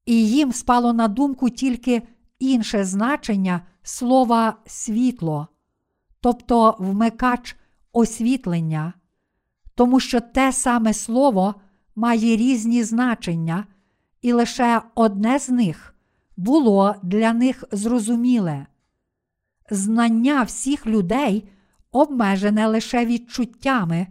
і 0.07 0.29
їм 0.29 0.53
спало 0.53 0.93
на 0.93 1.09
думку 1.09 1.51
тільки 1.51 2.03
інше 2.39 2.85
значення 2.85 3.61
слова 3.83 4.57
світло, 4.67 5.49
тобто 6.21 6.77
вмикач 6.79 7.57
освітлення, 7.93 8.93
тому 9.75 10.01
що 10.01 10.21
те 10.21 10.53
саме 10.53 10.95
слово 10.95 11.55
має 11.97 12.37
різні 12.37 12.85
значення, 12.85 13.65
і 14.23 14.33
лише 14.33 14.83
одне 14.95 15.39
з 15.39 15.49
них 15.49 15.95
було 16.37 16.95
для 17.03 17.33
них 17.33 17.65
зрозуміле. 17.73 18.67
Знання 19.71 20.43
всіх 20.43 20.87
людей 20.87 21.49
обмежене 21.93 22.67
лише 22.67 23.07
відчуттями, 23.07 24.07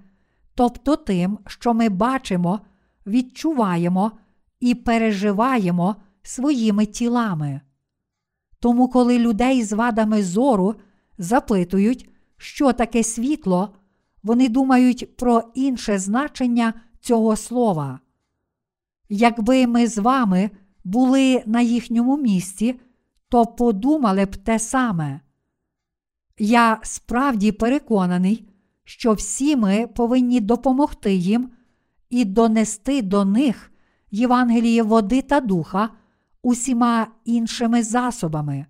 тобто 0.55 0.95
тим, 0.95 1.39
що 1.47 1.73
ми 1.73 1.89
бачимо, 1.89 2.59
відчуваємо 3.07 4.11
і 4.59 4.75
переживаємо 4.75 5.95
своїми 6.23 6.85
тілами. 6.85 7.61
Тому, 8.59 8.87
коли 8.87 9.19
людей 9.19 9.63
з 9.63 9.73
вадами 9.73 10.23
зору 10.23 10.75
запитують, 11.17 12.09
що 12.37 12.73
таке 12.73 13.03
світло, 13.03 13.73
вони 14.23 14.49
думають 14.49 15.17
про 15.17 15.43
інше 15.53 15.99
значення 15.99 16.73
цього 17.01 17.35
слова. 17.35 17.99
Якби 19.09 19.67
ми 19.67 19.87
з 19.87 19.97
вами 19.97 20.49
були 20.83 21.43
на 21.45 21.61
їхньому 21.61 22.17
місці, 22.17 22.79
то 23.29 23.45
подумали 23.45 24.25
б 24.25 24.35
те 24.35 24.59
саме. 24.59 25.19
Я 26.39 26.79
справді 26.83 27.51
переконаний, 27.51 28.49
що 28.83 29.13
всі 29.13 29.55
ми 29.55 29.87
повинні 29.87 30.39
допомогти 30.39 31.15
їм 31.15 31.49
і 32.09 32.25
донести 32.25 33.01
до 33.01 33.25
них 33.25 33.71
Євангеліє 34.11 34.83
води 34.83 35.21
та 35.21 35.39
духа 35.39 35.89
усіма 36.47 37.07
іншими 37.25 37.83
засобами. 37.83 38.65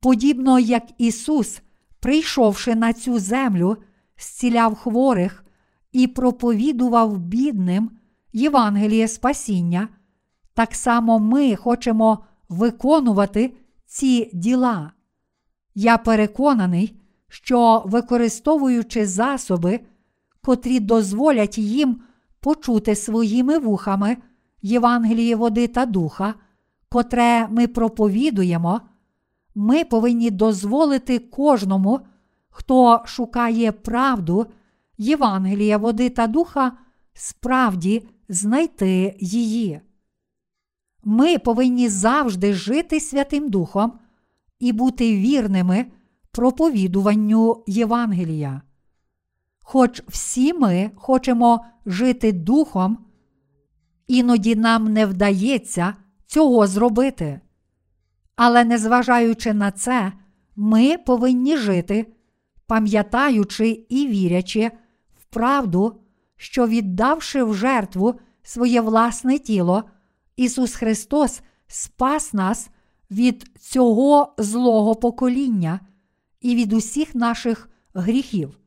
Подібно 0.00 0.58
як 0.58 0.82
Ісус, 0.98 1.62
прийшовши 2.00 2.74
на 2.74 2.92
цю 2.92 3.18
землю, 3.18 3.76
зціляв 4.18 4.74
хворих 4.74 5.44
і 5.92 6.06
проповідував 6.06 7.18
бідним 7.18 7.90
Євангеліє 8.32 9.08
Спасіння, 9.08 9.88
так 10.54 10.74
само 10.74 11.18
ми 11.18 11.56
хочемо 11.56 12.24
виконувати 12.48 13.54
ці 13.86 14.30
діла. 14.34 14.92
Я 15.74 15.98
переконаний, 15.98 17.00
що 17.28 17.82
використовуючи 17.86 19.06
засоби, 19.06 19.80
котрі 20.40 20.80
дозволять 20.80 21.58
їм 21.58 22.00
почути 22.40 22.94
своїми 22.94 23.58
вухами 23.58 24.16
Євангеліє 24.62 25.36
води 25.36 25.66
та 25.66 25.86
духа, 25.86 26.34
котре 26.94 27.48
ми 27.48 27.66
проповідуємо, 27.66 28.80
ми 29.54 29.84
повинні 29.84 30.30
дозволити 30.30 31.18
кожному, 31.18 32.00
хто 32.48 33.02
шукає 33.06 33.72
правду 33.72 34.46
Євангелія 34.98 35.78
води 35.78 36.10
та 36.10 36.26
духа, 36.26 36.72
справді 37.14 38.08
знайти 38.28 39.16
її. 39.20 39.80
Ми 41.04 41.38
повинні 41.38 41.88
завжди 41.88 42.52
жити 42.52 43.00
Святим 43.00 43.48
Духом 43.48 43.92
і 44.58 44.72
бути 44.72 45.16
вірними 45.16 45.86
проповідуванню 46.30 47.64
Євангелія. 47.66 48.62
Хоч 49.62 50.02
всі 50.08 50.52
ми 50.52 50.90
хочемо 50.96 51.64
жити 51.86 52.32
духом, 52.32 52.98
іноді 54.06 54.56
нам 54.56 54.92
не 54.92 55.06
вдається 55.06 55.94
цього 56.34 56.66
зробити. 56.66 57.40
Але 58.36 58.64
незважаючи 58.64 59.54
на 59.54 59.70
це, 59.70 60.12
ми 60.56 60.98
повинні 60.98 61.56
жити, 61.56 62.06
пам'ятаючи 62.66 63.86
і 63.88 64.06
вірячи 64.06 64.70
в 65.20 65.24
правду, 65.24 66.00
що, 66.36 66.66
віддавши 66.66 67.42
в 67.42 67.54
жертву 67.54 68.14
своє 68.42 68.80
власне 68.80 69.38
тіло, 69.38 69.84
Ісус 70.36 70.74
Христос 70.74 71.42
спас 71.66 72.32
нас 72.32 72.70
від 73.10 73.50
цього 73.60 74.34
злого 74.38 74.94
покоління 74.94 75.80
і 76.40 76.56
від 76.56 76.72
усіх 76.72 77.14
наших 77.14 77.68
гріхів. 77.94 78.58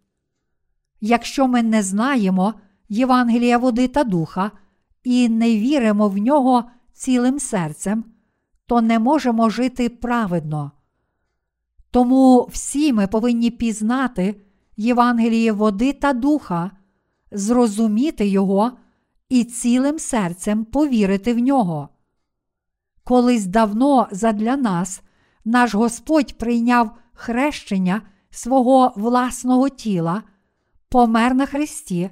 Якщо 1.01 1.47
ми 1.47 1.63
не 1.63 1.83
знаємо 1.83 2.53
Євангелія 2.89 3.57
води 3.57 3.87
та 3.87 4.03
духа 4.03 4.51
і 5.03 5.29
не 5.29 5.55
віримо 5.55 6.09
в 6.09 6.17
нього 6.17 6.63
цілим 6.97 7.39
серцем, 7.39 8.05
то 8.65 8.81
не 8.81 8.99
можемо 8.99 9.49
жити 9.49 9.89
праведно. 9.89 10.71
Тому 11.91 12.49
всі 12.51 12.93
ми 12.93 13.07
повинні 13.07 13.51
пізнати 13.51 14.41
Євангеліє 14.77 15.51
води 15.51 15.93
та 15.93 16.13
духа, 16.13 16.71
зрозуміти 17.31 18.27
його 18.27 18.71
і 19.29 19.43
цілим 19.43 19.99
серцем 19.99 20.65
повірити 20.65 21.33
в 21.33 21.39
нього. 21.39 21.89
Колись 23.03 23.45
давно 23.45 24.07
задля 24.11 24.57
нас 24.57 25.01
наш 25.45 25.75
Господь 25.75 26.37
прийняв 26.37 26.91
хрещення 27.13 28.01
свого 28.29 28.93
власного 28.95 29.69
тіла, 29.69 30.23
помер 30.89 31.35
на 31.35 31.45
Христі, 31.45 32.09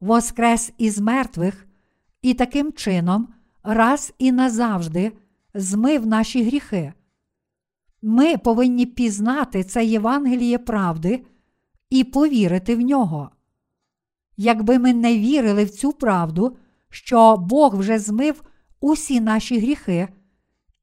воскрес 0.00 0.72
із 0.78 0.98
мертвих 0.98 1.66
і 2.22 2.34
таким 2.34 2.72
чином 2.72 3.28
раз 3.64 4.14
і 4.18 4.32
назавжди 4.32 5.12
змив 5.54 6.06
наші 6.06 6.44
гріхи. 6.44 6.92
Ми 8.02 8.36
повинні 8.36 8.86
пізнати 8.86 9.64
це 9.64 9.84
Євангеліє 9.84 10.58
правди 10.58 11.26
і 11.90 12.04
повірити 12.04 12.76
в 12.76 12.80
нього. 12.80 13.30
Якби 14.36 14.78
ми 14.78 14.92
не 14.92 15.18
вірили 15.18 15.64
в 15.64 15.70
цю 15.70 15.92
правду, 15.92 16.56
що 16.90 17.36
Бог 17.36 17.76
вже 17.76 17.98
змив 17.98 18.42
усі 18.80 19.20
наші 19.20 19.58
гріхи 19.58 20.08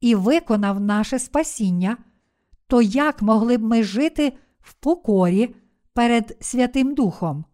і 0.01 0.15
виконав 0.15 0.79
наше 0.79 1.19
спасіння, 1.19 1.97
то 2.67 2.81
як 2.81 3.21
могли 3.21 3.57
б 3.57 3.63
ми 3.63 3.83
жити 3.83 4.33
в 4.59 4.73
покорі 4.73 5.55
перед 5.93 6.37
Святим 6.41 6.93
Духом? 6.93 7.45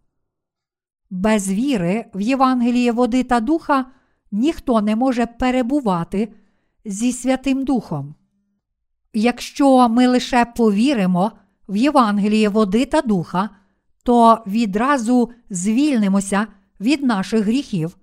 Без 1.10 1.52
віри 1.52 2.06
в 2.14 2.22
Євангеліє 2.22 2.92
води 2.92 3.24
та 3.24 3.40
духа 3.40 3.86
ніхто 4.32 4.82
не 4.82 4.96
може 4.96 5.26
перебувати 5.26 6.34
зі 6.86 7.12
Святим 7.12 7.64
Духом. 7.64 8.16
Якщо 9.14 9.90
ми 9.90 10.08
лише 10.08 10.46
повіримо 10.46 11.32
в 11.70 11.76
Євангеліє 11.76 12.50
води 12.50 12.86
та 12.86 13.02
духа, 13.02 13.50
то 14.04 14.44
відразу 14.48 15.32
звільнимося 15.50 16.48
від 16.80 17.04
наших 17.04 17.46
гріхів. 17.46 17.98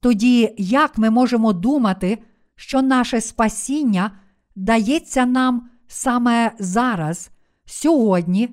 Тоді 0.00 0.54
як 0.58 0.98
ми 0.98 1.10
можемо 1.10 1.52
думати, 1.52 2.18
що 2.56 2.82
наше 2.82 3.20
спасіння 3.20 4.10
дається 4.56 5.26
нам 5.26 5.70
саме 5.86 6.52
зараз, 6.58 7.30
сьогодні, 7.64 8.48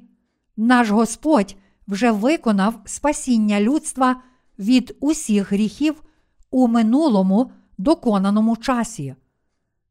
наш 0.57 0.89
Господь 0.89 1.55
вже 1.88 2.11
виконав 2.11 2.82
спасіння 2.86 3.61
людства 3.61 4.22
від 4.59 4.97
усіх 4.99 5.51
гріхів 5.51 6.03
у 6.52 6.68
минулому 6.68 7.52
доконаному 7.78 8.58
часі. 8.58 9.16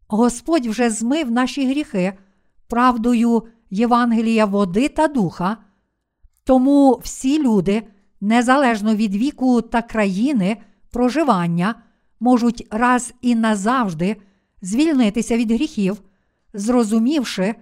Господь 0.09 0.67
вже 0.67 0.91
змив 0.91 1.31
наші 1.31 1.69
гріхи 1.69 2.13
правдою 2.69 3.43
Євангелія 3.71 4.45
води 4.45 4.89
та 4.89 5.09
духа, 5.09 5.57
Тому 6.45 7.01
всі 7.05 7.43
люди, 7.43 7.83
незалежно 8.21 8.95
від 8.95 9.15
віку 9.15 9.63
та 9.63 9.83
країни 9.83 10.57
проживання, 10.91 11.75
можуть 12.21 12.67
раз 12.71 13.15
і 13.21 13.35
назавжди 13.35 14.17
звільнитися 14.63 15.37
від 15.37 15.51
гріхів, 15.51 16.03
зрозумівши 16.55 17.55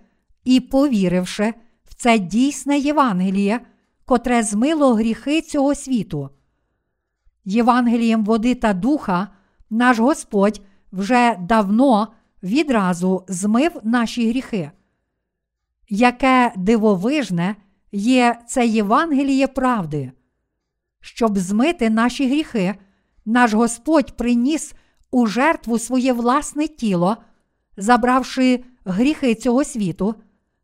і 0.44 0.60
повіривши 0.60 1.54
в 1.84 1.94
це 1.94 2.18
дійсне 2.18 2.78
Євангеліє, 2.78 3.60
котре 4.04 4.42
змило 4.42 4.94
гріхи 4.94 5.42
цього 5.42 5.74
світу. 5.74 6.30
Євангелієм 7.46 8.24
води 8.24 8.54
та 8.54 8.72
духа 8.72 9.28
наш 9.70 9.98
Господь 9.98 10.60
вже 10.92 11.36
давно 11.40 12.08
відразу 12.42 13.24
змив 13.28 13.72
наші 13.82 14.28
гріхи. 14.28 14.70
Яке 15.88 16.52
дивовижне 16.56 17.56
є 17.92 18.38
це 18.46 18.66
Євангеліє 18.66 19.46
правди. 19.46 20.12
Щоб 21.00 21.38
змити 21.38 21.90
наші 21.90 22.28
гріхи, 22.28 22.74
наш 23.24 23.52
Господь 23.52 24.16
приніс 24.16 24.74
у 25.10 25.26
жертву 25.26 25.78
своє 25.78 26.12
власне 26.12 26.68
тіло, 26.68 27.16
забравши 27.76 28.64
гріхи 28.84 29.34
цього 29.34 29.64
світу, 29.64 30.14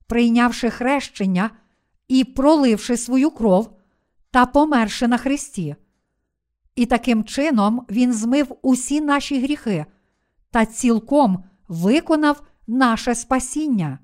прийнявши 0.07 0.71
хрещення 0.71 1.51
і 2.09 2.25
проливши 2.25 2.97
свою 2.97 3.31
кров 3.31 3.71
та 4.31 4.47
померши 4.47 5.09
на 5.09 5.17
Христі. 5.17 5.77
І 6.75 6.87
таким 6.87 7.25
чином 7.25 7.87
Він 7.91 8.13
змив 8.13 8.57
усі 8.63 9.01
наші 9.01 9.43
гріхи 9.43 9.87
та 10.51 10.67
цілком 10.67 11.45
виконав 11.69 12.43
наше 12.67 13.15
спасіння. 13.15 13.99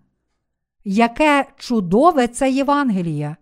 Яке 0.85 1.47
чудове 1.57 2.29
це 2.29 2.51
Євангеліє! 2.51 3.37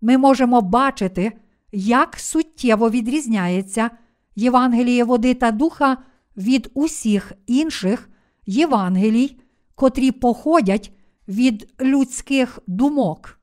Ми 0.00 0.18
можемо 0.18 0.60
бачити, 0.60 1.32
як 1.72 2.18
суттєво 2.18 2.90
відрізняється 2.90 3.90
Євангеліє 4.36 5.04
води 5.04 5.34
та 5.34 5.50
духа 5.50 5.96
від 6.36 6.70
усіх 6.74 7.32
інших 7.46 8.10
Євангелій, 8.46 9.40
котрі 9.74 10.10
походять 10.12 10.92
від 11.28 11.74
людських 11.80 12.58
думок. 12.66 13.35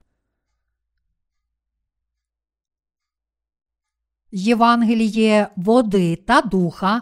Євангеліє 4.35 5.47
води 5.55 6.15
та 6.15 6.41
духа 6.41 7.01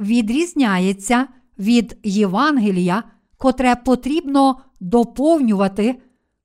відрізняється 0.00 1.28
від 1.58 1.98
Євангелія, 2.02 3.02
котре 3.38 3.76
потрібно 3.76 4.60
доповнювати 4.80 6.02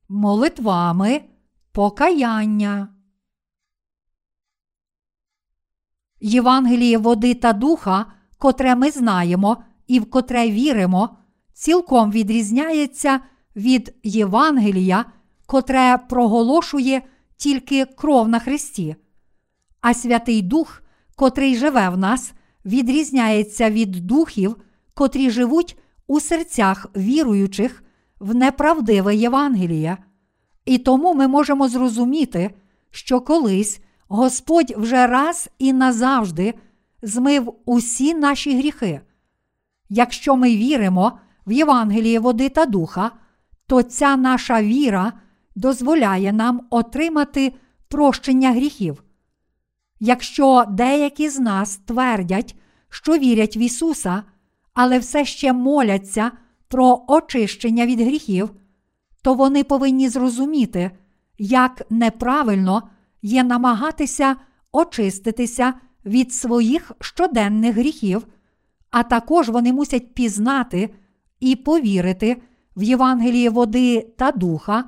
молитвами 0.09 1.22
покаяння. 1.72 2.88
Євангеліє 6.22 6.97
води 6.97 7.34
та 7.34 7.53
духа, 7.53 8.05
котре 8.38 8.76
ми 8.76 8.91
знаємо 8.91 9.63
і 9.88 9.99
в 9.99 10.09
котре 10.09 10.51
віримо, 10.51 11.18
цілком 11.53 12.11
відрізняється 12.11 13.20
від 13.55 13.95
Євангелія, 14.03 15.05
котре 15.45 15.97
проголошує 16.09 17.01
тільки 17.38 17.86
кров 17.86 18.30
на 18.30 18.39
Христі. 18.39 18.95
А 19.82 19.93
Святий 19.93 20.41
Дух, 20.41 20.84
котрий 21.15 21.55
живе 21.55 21.89
в 21.89 21.97
нас, 21.97 22.34
відрізняється 22.65 23.69
від 23.69 23.91
духів, 23.91 24.55
котрі 24.93 25.30
живуть 25.30 25.78
у 26.07 26.19
серцях 26.19 26.86
віруючих 26.95 27.84
в 28.19 28.36
неправдиве 28.36 29.15
Євангеліє. 29.15 29.97
І 30.65 30.78
тому 30.78 31.13
ми 31.13 31.28
можемо 31.28 31.67
зрозуміти, 31.67 32.51
що 32.91 33.21
колись 33.21 33.80
Господь 34.07 34.73
вже 34.78 35.07
раз 35.07 35.49
і 35.59 35.73
назавжди 35.73 36.53
змив 37.01 37.53
усі 37.65 38.13
наші 38.13 38.57
гріхи. 38.57 39.01
Якщо 39.89 40.36
ми 40.36 40.55
віримо 40.55 41.19
в 41.47 41.51
Євангеліє 41.51 42.19
води 42.19 42.49
та 42.49 42.65
духа, 42.65 43.11
то 43.67 43.84
ця 43.84 44.15
наша 44.15 44.61
віра 44.61 45.13
дозволяє 45.55 46.34
нам 46.34 46.67
отримати 46.69 47.53
прощення 47.88 48.51
гріхів. 48.51 49.03
Якщо 50.00 50.66
деякі 50.70 51.30
з 51.30 51.39
нас 51.39 51.78
твердять, 51.78 52.56
що 52.89 53.18
вірять 53.18 53.58
в 53.58 53.60
Ісуса, 53.60 54.24
але 54.74 55.00
все 55.00 55.26
ще 55.26 55.54
моляться 55.54 56.32
про 56.68 57.04
очищення 57.08 57.86
від 57.86 58.02
гріхів, 58.02 58.50
то 59.22 59.34
вони 59.34 59.64
повинні 59.64 60.10
зрозуміти, 60.10 60.91
як 61.38 61.82
неправильно 61.89 62.89
є 63.22 63.43
намагатися 63.43 64.36
очиститися 64.72 65.74
від 66.06 66.34
своїх 66.34 66.91
щоденних 67.00 67.76
гріхів, 67.76 68.28
а 68.91 69.04
також 69.04 69.50
вони 69.50 69.74
мусять 69.74 70.14
пізнати 70.14 70.89
і 71.39 71.56
повірити 71.56 72.41
в 72.76 72.84
Євангеліє 72.84 73.50
води 73.50 74.14
та 74.18 74.32
духа, 74.32 74.84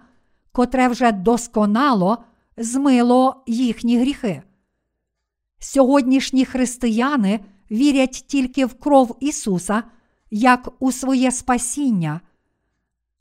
котре 0.51 0.87
вже 0.87 1.11
досконало 1.11 2.17
змило 2.57 3.43
їхні 3.47 3.99
гріхи. 3.99 4.41
Сьогоднішні 5.59 6.45
християни 6.45 7.39
вірять 7.71 8.23
тільки 8.27 8.65
в 8.65 8.73
кров 8.73 9.17
Ісуса 9.19 9.83
як 10.31 10.69
у 10.79 10.91
своє 10.91 11.31
спасіння, 11.31 12.21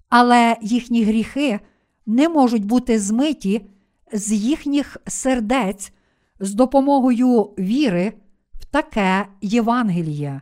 але 0.08 0.56
їхні 0.62 1.04
гріхи 1.04 1.60
не 2.06 2.28
можуть 2.28 2.64
бути 2.64 2.98
змиті 2.98 3.66
з 4.12 4.32
їхніх 4.32 4.96
сердець 5.06 5.92
з 6.40 6.54
допомогою 6.54 7.42
віри 7.42 8.12
в 8.60 8.64
таке 8.64 9.26
Євангеліє. 9.40 10.40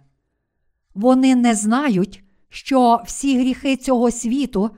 Вони 0.95 1.37
не 1.37 1.55
знають, 1.55 2.25
що 2.49 3.03
всі 3.07 3.39
гріхи 3.39 3.77
цього 3.77 4.11
світу 4.11 4.71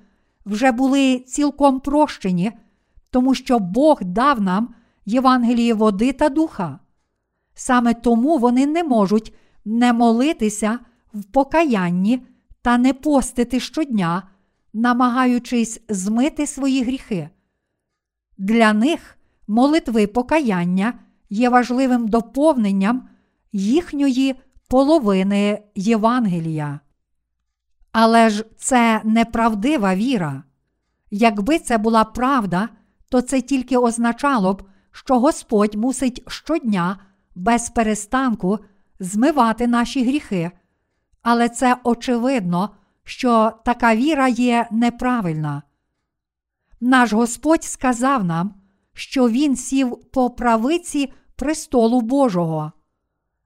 вже 0.46 0.72
були 0.72 1.18
цілком 1.18 1.80
прощені, 1.80 2.52
тому 3.10 3.34
що 3.34 3.58
Бог 3.58 3.98
дав 4.02 4.40
нам 4.40 4.74
Євангеліє 5.06 5.74
води 5.74 6.12
та 6.12 6.28
духа. 6.28 6.78
Саме 7.60 7.94
тому 7.94 8.38
вони 8.38 8.66
не 8.66 8.84
можуть 8.84 9.34
не 9.64 9.92
молитися 9.92 10.78
в 11.14 11.24
покаянні 11.24 12.22
та 12.62 12.78
не 12.78 12.92
постити 12.92 13.60
щодня, 13.60 14.22
намагаючись 14.72 15.80
змити 15.88 16.46
свої 16.46 16.82
гріхи. 16.82 17.28
Для 18.38 18.72
них 18.72 19.18
молитви 19.48 20.06
покаяння 20.06 20.94
є 21.30 21.48
важливим 21.48 22.08
доповненням 22.08 23.08
їхньої 23.52 24.34
половини 24.68 25.62
Євангелія. 25.74 26.80
Але 27.92 28.30
ж 28.30 28.44
це 28.56 29.00
неправдива 29.04 29.94
віра. 29.94 30.42
Якби 31.10 31.58
це 31.58 31.78
була 31.78 32.04
правда, 32.04 32.68
то 33.08 33.20
це 33.20 33.40
тільки 33.40 33.76
означало 33.76 34.54
б, 34.54 34.62
що 34.92 35.20
Господь 35.20 35.74
мусить 35.74 36.22
щодня 36.28 36.98
без 37.38 37.70
перестанку 37.70 38.58
змивати 39.00 39.66
наші 39.66 40.04
гріхи. 40.04 40.50
Але 41.22 41.48
це 41.48 41.76
очевидно, 41.84 42.70
що 43.04 43.52
така 43.64 43.96
віра 43.96 44.28
є 44.28 44.68
неправильна. 44.70 45.62
Наш 46.80 47.12
Господь 47.12 47.64
сказав 47.64 48.24
нам, 48.24 48.54
що 48.94 49.28
Він 49.28 49.56
сів 49.56 49.96
по 50.10 50.30
правиці 50.30 51.12
престолу 51.36 52.00
Божого. 52.00 52.72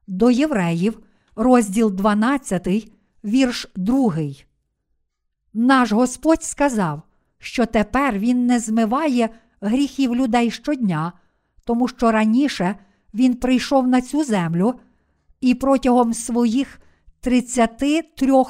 До 0.06 0.30
євреїв, 0.30 1.02
розділ 1.36 1.90
12, 1.90 2.92
вірш 3.24 3.72
2. 3.76 4.14
Наш 5.54 5.92
Господь 5.92 6.42
сказав, 6.42 7.02
що 7.38 7.66
тепер 7.66 8.18
Він 8.18 8.46
не 8.46 8.58
змиває 8.58 9.28
гріхів 9.60 10.16
людей 10.16 10.50
щодня, 10.50 11.12
тому 11.64 11.88
що 11.88 12.12
раніше 12.12 12.76
Він 13.14 13.34
прийшов 13.34 13.88
на 13.88 14.00
цю 14.00 14.24
землю 14.24 14.74
і 15.40 15.54
протягом 15.54 16.14
своїх 16.14 16.80
33 17.20 18.02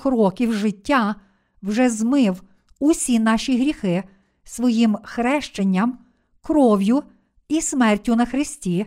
років 0.05 0.53
життя 0.53 1.15
вже 1.63 1.91
змив 1.91 2.43
усі 2.81 3.19
наші 3.19 3.59
гріхи 3.59 4.05
своїм 4.45 4.99
хрещенням, 5.03 5.99
кров'ю 6.41 7.03
і 7.49 7.61
смертю 7.61 8.17
на 8.17 8.27
Христі 8.27 8.87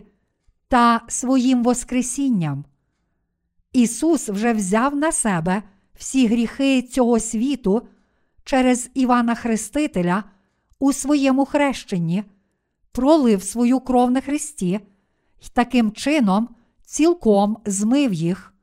та 0.68 1.00
своїм 1.08 1.62
Воскресінням. 1.62 2.64
Ісус 3.72 4.28
вже 4.28 4.52
взяв 4.52 4.96
на 4.96 5.12
себе 5.12 5.62
всі 5.94 6.26
гріхи 6.26 6.82
цього 6.82 7.20
світу 7.20 7.88
через 8.44 8.90
Івана 8.94 9.34
Хрестителя 9.34 10.24
у 10.78 10.92
своєму 10.92 11.44
хрещенні, 11.44 12.24
пролив 12.92 13.42
свою 13.42 13.80
кров 13.80 14.10
на 14.10 14.20
Христі 14.20 14.80
таким 15.54 15.92
чином 15.92 16.48
цілком 16.84 17.58
змив 17.66 18.12
їх. 18.12 18.54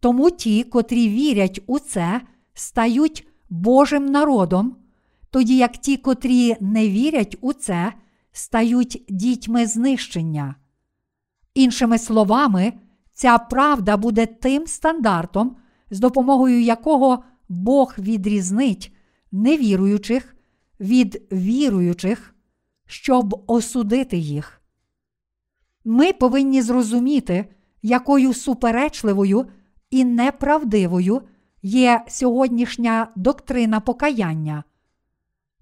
Тому 0.00 0.30
ті, 0.30 0.64
котрі 0.64 1.08
вірять 1.08 1.60
у 1.66 1.78
це, 1.78 2.20
стають 2.54 3.26
Божим 3.50 4.06
народом, 4.06 4.76
тоді 5.30 5.56
як 5.56 5.72
ті, 5.72 5.96
котрі 5.96 6.56
не 6.60 6.88
вірять 6.88 7.36
у 7.40 7.52
це, 7.52 7.92
стають 8.32 9.04
дітьми 9.08 9.66
знищення. 9.66 10.54
Іншими 11.54 11.98
словами, 11.98 12.72
ця 13.12 13.38
правда 13.38 13.96
буде 13.96 14.26
тим 14.26 14.66
стандартом, 14.66 15.56
з 15.90 16.00
допомогою 16.00 16.60
якого 16.60 17.24
Бог 17.48 17.94
відрізнить 17.98 18.96
невіруючих 19.32 20.36
від 20.80 21.22
віруючих, 21.32 22.34
щоб 22.86 23.44
осудити 23.46 24.16
їх. 24.16 24.62
Ми 25.88 26.12
повинні 26.12 26.62
зрозуміти, 26.62 27.44
якою 27.82 28.34
суперечливою 28.34 29.46
і 29.90 30.04
неправдивою 30.04 31.22
є 31.62 32.04
сьогоднішня 32.08 33.08
доктрина 33.16 33.80
покаяння. 33.80 34.64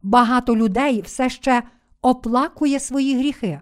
Багато 0.02 0.56
людей 0.56 1.00
все 1.00 1.30
ще 1.30 1.62
оплакує 2.02 2.80
свої 2.80 3.18
гріхи. 3.18 3.60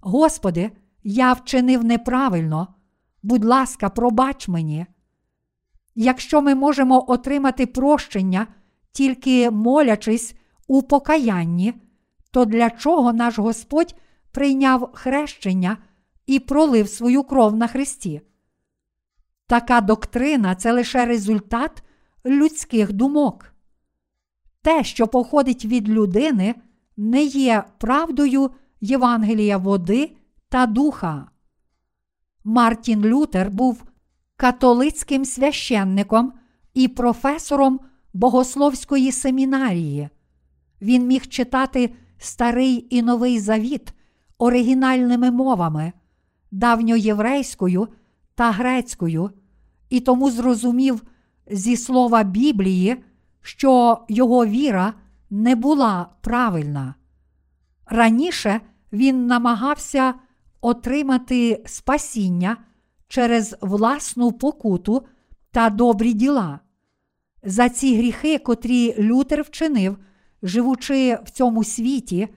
Господи, 0.00 0.70
я 1.02 1.32
вчинив 1.32 1.84
неправильно. 1.84 2.68
Будь 3.22 3.44
ласка, 3.44 3.88
пробач 3.88 4.48
мені. 4.48 4.86
Якщо 5.94 6.42
ми 6.42 6.54
можемо 6.54 7.04
отримати 7.10 7.66
прощення, 7.66 8.46
тільки 8.92 9.50
молячись 9.50 10.34
у 10.66 10.82
покаянні, 10.82 11.74
то 12.30 12.44
для 12.44 12.70
чого 12.70 13.12
наш 13.12 13.38
Господь 13.38 13.94
прийняв 14.34 14.90
хрещення 14.94 15.76
і 16.26 16.38
пролив 16.38 16.88
свою 16.88 17.22
кров 17.22 17.56
на 17.56 17.66
Христі? 17.66 18.20
Така 19.46 19.80
доктрина 19.80 20.54
це 20.54 20.72
лише 20.72 21.06
результат 21.06 21.82
людських 22.26 22.92
думок. 22.92 23.54
Те, 24.62 24.84
що 24.84 25.06
походить 25.06 25.64
від 25.64 25.88
людини, 25.88 26.54
не 26.96 27.22
є 27.24 27.64
правдою 27.78 28.50
Євангелія 28.80 29.56
води 29.56 30.16
та 30.48 30.66
духа. 30.66 31.28
Мартін 32.44 33.04
Лютер 33.04 33.50
був 33.50 33.84
католицьким 34.36 35.24
священником 35.24 36.32
і 36.74 36.88
професором 36.88 37.80
богословської 38.12 39.12
семінарії. 39.12 40.08
Він 40.82 41.06
міг 41.06 41.26
читати 41.26 41.94
Старий 42.18 42.86
і 42.90 43.02
Новий 43.02 43.40
Завіт 43.40 43.94
оригінальними 44.38 45.30
мовами, 45.30 45.92
давньоєврейською 46.50 47.88
та 48.34 48.50
грецькою, 48.50 49.30
і 49.90 50.00
тому 50.00 50.30
зрозумів 50.30 51.02
зі 51.50 51.76
слова 51.76 52.22
Біблії, 52.22 52.96
що 53.42 53.98
його 54.08 54.46
віра 54.46 54.94
не 55.30 55.56
була 55.56 56.08
правильна. 56.20 56.94
Раніше 57.86 58.60
він 58.92 59.26
намагався 59.26 60.14
отримати 60.60 61.62
спасіння 61.66 62.56
через 63.08 63.56
власну 63.60 64.32
покуту 64.32 65.06
та 65.50 65.70
добрі 65.70 66.12
діла. 66.12 66.60
За 67.42 67.68
ці 67.68 67.96
гріхи, 67.96 68.38
котрі 68.38 68.94
Лютер 68.98 69.42
вчинив, 69.42 69.98
живучи 70.42 71.18
в 71.24 71.30
цьому 71.30 71.64
світі, 71.64 72.28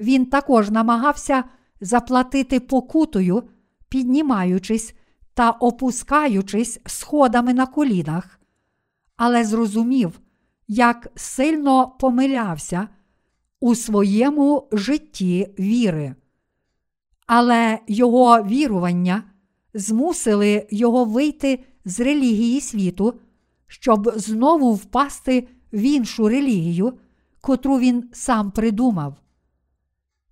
він 0.00 0.26
також 0.26 0.70
намагався 0.70 1.44
заплатити 1.80 2.60
покутою, 2.60 3.42
піднімаючись 3.88 4.94
та 5.34 5.50
опускаючись 5.50 6.80
сходами 6.86 7.54
на 7.54 7.66
колінах, 7.66 8.40
але 9.16 9.44
зрозумів, 9.44 10.20
як 10.68 11.08
сильно 11.14 11.88
помилявся 12.00 12.88
у 13.60 13.74
своєму 13.74 14.68
житті 14.72 15.48
віри. 15.58 16.14
Але 17.26 17.78
його 17.86 18.42
вірування 18.42 19.22
змусили 19.74 20.66
його 20.70 21.04
вийти 21.04 21.64
з 21.84 22.00
релігії 22.00 22.60
світу, 22.60 23.14
щоб 23.66 24.12
знову 24.16 24.74
впасти 24.74 25.48
в 25.72 25.80
іншу 25.80 26.28
релігію, 26.28 26.98
котру 27.40 27.78
він 27.78 28.08
сам 28.12 28.50
придумав. 28.50 29.16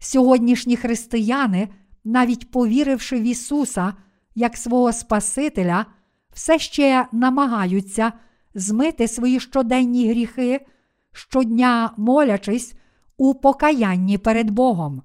Сьогоднішні 0.05 0.76
християни, 0.76 1.68
навіть 2.05 2.50
повіривши 2.50 3.20
в 3.20 3.22
Ісуса 3.22 3.94
як 4.34 4.57
свого 4.57 4.92
Спасителя, 4.92 5.86
все 6.32 6.59
ще 6.59 7.07
намагаються 7.12 8.12
змити 8.55 9.09
свої 9.09 9.40
щоденні 9.40 10.09
гріхи, 10.11 10.66
щодня 11.12 11.94
молячись 11.96 12.74
у 13.16 13.34
покаянні 13.34 14.18
перед 14.18 14.50
Богом. 14.50 15.02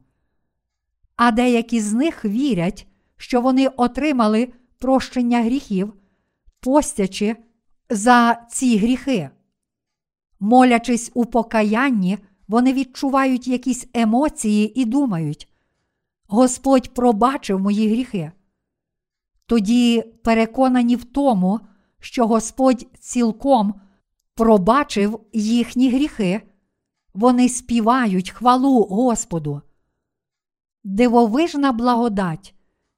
А 1.16 1.32
деякі 1.32 1.80
з 1.80 1.94
них 1.94 2.26
вірять, 2.26 2.88
що 3.18 3.42
вони 3.42 3.68
отримали 3.68 4.54
прощення 4.80 5.44
гріхів, 5.44 5.94
постячи 6.60 7.36
за 7.90 8.46
ці 8.50 8.78
гріхи. 8.78 9.30
Молячись 10.40 11.12
у 11.14 11.26
покаянні, 11.26 12.18
вони 12.50 12.74
відчувають 12.74 13.48
якісь 13.48 13.88
емоції 13.94 14.82
і 14.82 14.86
думають: 14.86 15.48
Господь 16.28 16.94
пробачив 16.94 17.60
мої 17.60 17.90
гріхи. 17.90 18.32
Тоді 19.46 20.02
переконані 20.02 20.96
в 20.96 21.04
тому, 21.04 21.60
що 22.00 22.28
Господь 22.28 22.88
цілком 23.00 23.74
пробачив 24.36 25.20
їхні 25.34 25.90
гріхи, 25.90 26.42
вони 27.14 27.50
співають 27.50 28.30
хвалу 28.30 28.84
Господу. 28.84 29.62
Дивовижна 30.84 31.72
благодать, 31.72 32.56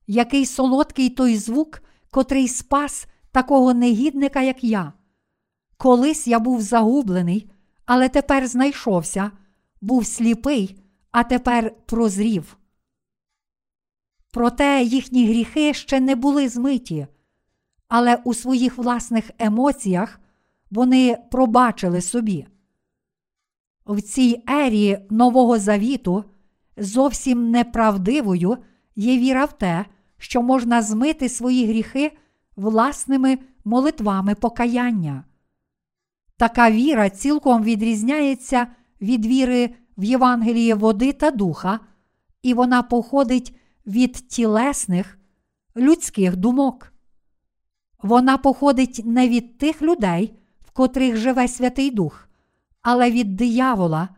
який 0.07 0.45
солодкий 0.45 1.09
той 1.09 1.37
звук, 1.37 1.81
котрий 2.11 2.47
спас 2.47 3.07
такого 3.31 3.73
негідника, 3.73 4.41
як 4.41 4.63
я. 4.63 4.93
Колись 5.77 6.27
я 6.27 6.39
був 6.39 6.61
загублений, 6.61 7.51
але 7.85 8.09
тепер 8.09 8.47
знайшовся, 8.47 9.31
був 9.81 10.05
сліпий, 10.05 10.83
а 11.11 11.23
тепер 11.23 11.75
прозрів. 11.85 12.57
Проте 14.31 14.83
їхні 14.83 15.27
гріхи 15.27 15.73
ще 15.73 15.99
не 15.99 16.15
були 16.15 16.49
змиті, 16.49 17.07
але 17.87 18.15
у 18.15 18.33
своїх 18.33 18.77
власних 18.77 19.31
емоціях 19.39 20.19
вони 20.71 21.17
пробачили 21.31 22.01
собі. 22.01 22.47
В 23.85 24.01
цій 24.01 24.43
ері 24.49 24.99
Нового 25.09 25.59
Завіту 25.59 26.23
зовсім 26.77 27.51
неправдивою 27.51 28.57
є 28.95 29.17
віра 29.17 29.45
в 29.45 29.57
те, 29.57 29.85
що 30.17 30.41
можна 30.41 30.81
змити 30.81 31.29
свої 31.29 31.67
гріхи 31.67 32.17
власними 32.55 33.39
молитвами 33.65 34.35
покаяння. 34.35 35.23
Така 36.37 36.71
віра 36.71 37.09
цілком 37.09 37.63
відрізняється 37.63 38.67
від 39.01 39.25
віри 39.25 39.69
в 39.97 40.03
Євангеліє 40.03 40.75
води 40.75 41.13
та 41.13 41.31
духа, 41.31 41.79
і 42.41 42.53
вона 42.53 42.83
походить 42.83 43.55
від 43.85 44.13
тілесних 44.13 45.19
людських 45.77 46.35
думок. 46.35 46.93
Вона 48.03 48.37
походить 48.37 49.01
не 49.05 49.29
від 49.29 49.57
тих 49.57 49.81
людей, 49.81 50.33
в 50.61 50.71
котрих 50.71 51.17
живе 51.17 51.47
Святий 51.47 51.91
Дух, 51.91 52.29
але 52.81 53.11
від 53.11 53.35
диявола, 53.35 54.09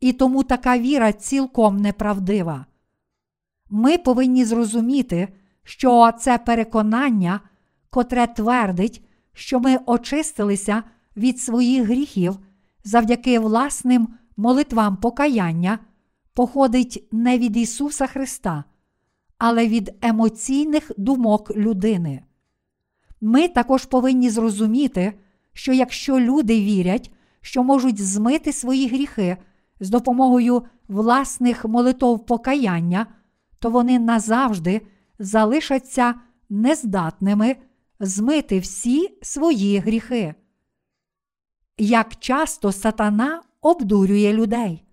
і 0.00 0.12
тому 0.12 0.42
така 0.42 0.78
віра 0.78 1.12
цілком 1.12 1.76
неправдива. 1.76 2.66
Ми 3.70 3.98
повинні 3.98 4.44
зрозуміти, 4.44 5.28
що 5.64 6.10
це 6.20 6.38
переконання, 6.38 7.40
котре 7.90 8.26
твердить, 8.26 9.04
що 9.32 9.60
ми 9.60 9.78
очистилися 9.86 10.82
від 11.16 11.40
своїх 11.40 11.82
гріхів 11.82 12.38
завдяки 12.84 13.38
власним 13.38 14.08
молитвам 14.36 14.96
покаяння, 14.96 15.78
походить 16.34 17.08
не 17.12 17.38
від 17.38 17.56
Ісуса 17.56 18.06
Христа, 18.06 18.64
але 19.38 19.68
від 19.68 19.94
емоційних 20.02 20.92
думок 20.98 21.56
людини. 21.56 22.22
Ми 23.20 23.48
також 23.48 23.84
повинні 23.84 24.30
зрозуміти, 24.30 25.12
що 25.52 25.72
якщо 25.72 26.20
люди 26.20 26.60
вірять, 26.60 27.12
що 27.40 27.62
можуть 27.62 28.04
змити 28.04 28.52
свої 28.52 28.88
гріхи 28.88 29.36
з 29.80 29.90
допомогою 29.90 30.62
власних 30.88 31.64
молитов 31.64 32.26
покаяння, 32.26 33.06
то 33.58 33.70
вони 33.70 33.98
назавжди 33.98 34.80
залишаться 35.18 36.14
нездатними 36.48 37.56
змити 38.00 38.58
всі 38.58 39.18
свої 39.22 39.78
гріхи. 39.78 40.34
Як 41.78 42.16
часто 42.16 42.72
сатана 42.72 43.42
обдурює 43.62 44.32
людей. 44.32 44.84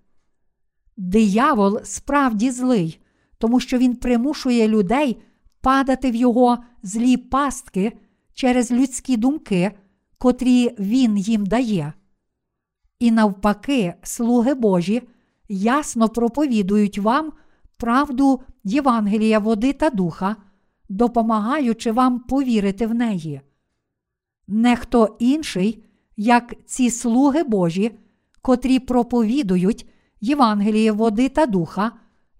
Диявол 0.97 1.79
справді 1.83 2.51
злий, 2.51 2.99
тому 3.37 3.59
що 3.59 3.77
він 3.77 3.95
примушує 3.95 4.67
людей 4.67 5.21
падати 5.61 6.11
в 6.11 6.15
його 6.15 6.57
злі 6.83 7.17
пастки 7.17 7.97
через 8.33 8.71
людські 8.71 9.17
думки, 9.17 9.71
котрі 10.17 10.75
він 10.79 11.17
їм 11.17 11.45
дає. 11.45 11.93
І 12.99 13.11
навпаки, 13.11 13.93
слуги 14.03 14.53
Божі, 14.53 15.01
ясно 15.49 16.09
проповідують 16.09 16.97
вам 16.97 17.33
правду 17.77 18.41
Євангелія 18.63 19.39
води 19.39 19.73
та 19.73 19.89
духа, 19.89 20.35
допомагаючи 20.89 21.91
вам 21.91 22.19
повірити 22.19 22.87
в 22.87 22.93
неї. 22.93 23.41
Не 24.47 24.75
хто 24.75 25.15
інший, 25.19 25.83
як 26.17 26.53
ці 26.65 26.89
слуги 26.89 27.43
Божі, 27.43 27.91
котрі 28.49 28.79
проповідують 28.79 29.89
Євангеліє 30.21 30.91
води 30.91 31.29
та 31.29 31.45
духа, 31.45 31.91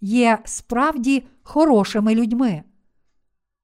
є 0.02 0.40
справді 0.46 1.24
хорошими 1.44 2.16
людьми. 2.16 2.64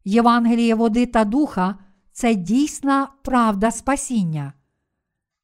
Євангеліє 0.04 0.76
води 0.76 1.06
та 1.06 1.26
духа 1.26 1.76
це 2.12 2.36
дійсна 2.36 3.08
правда 3.24 3.72
спасіння. 3.72 4.54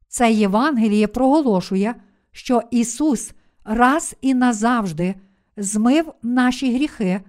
Це 0.08 0.32
Євангеліє 0.32 1.08
проголошує, 1.08 1.96
що 2.32 2.62
Ісус 2.72 3.32
раз 3.64 4.16
і 4.22 4.34
назавжди 4.34 5.16
змив 5.58 6.14
наші 6.22 6.74
гріхи, 6.74 7.22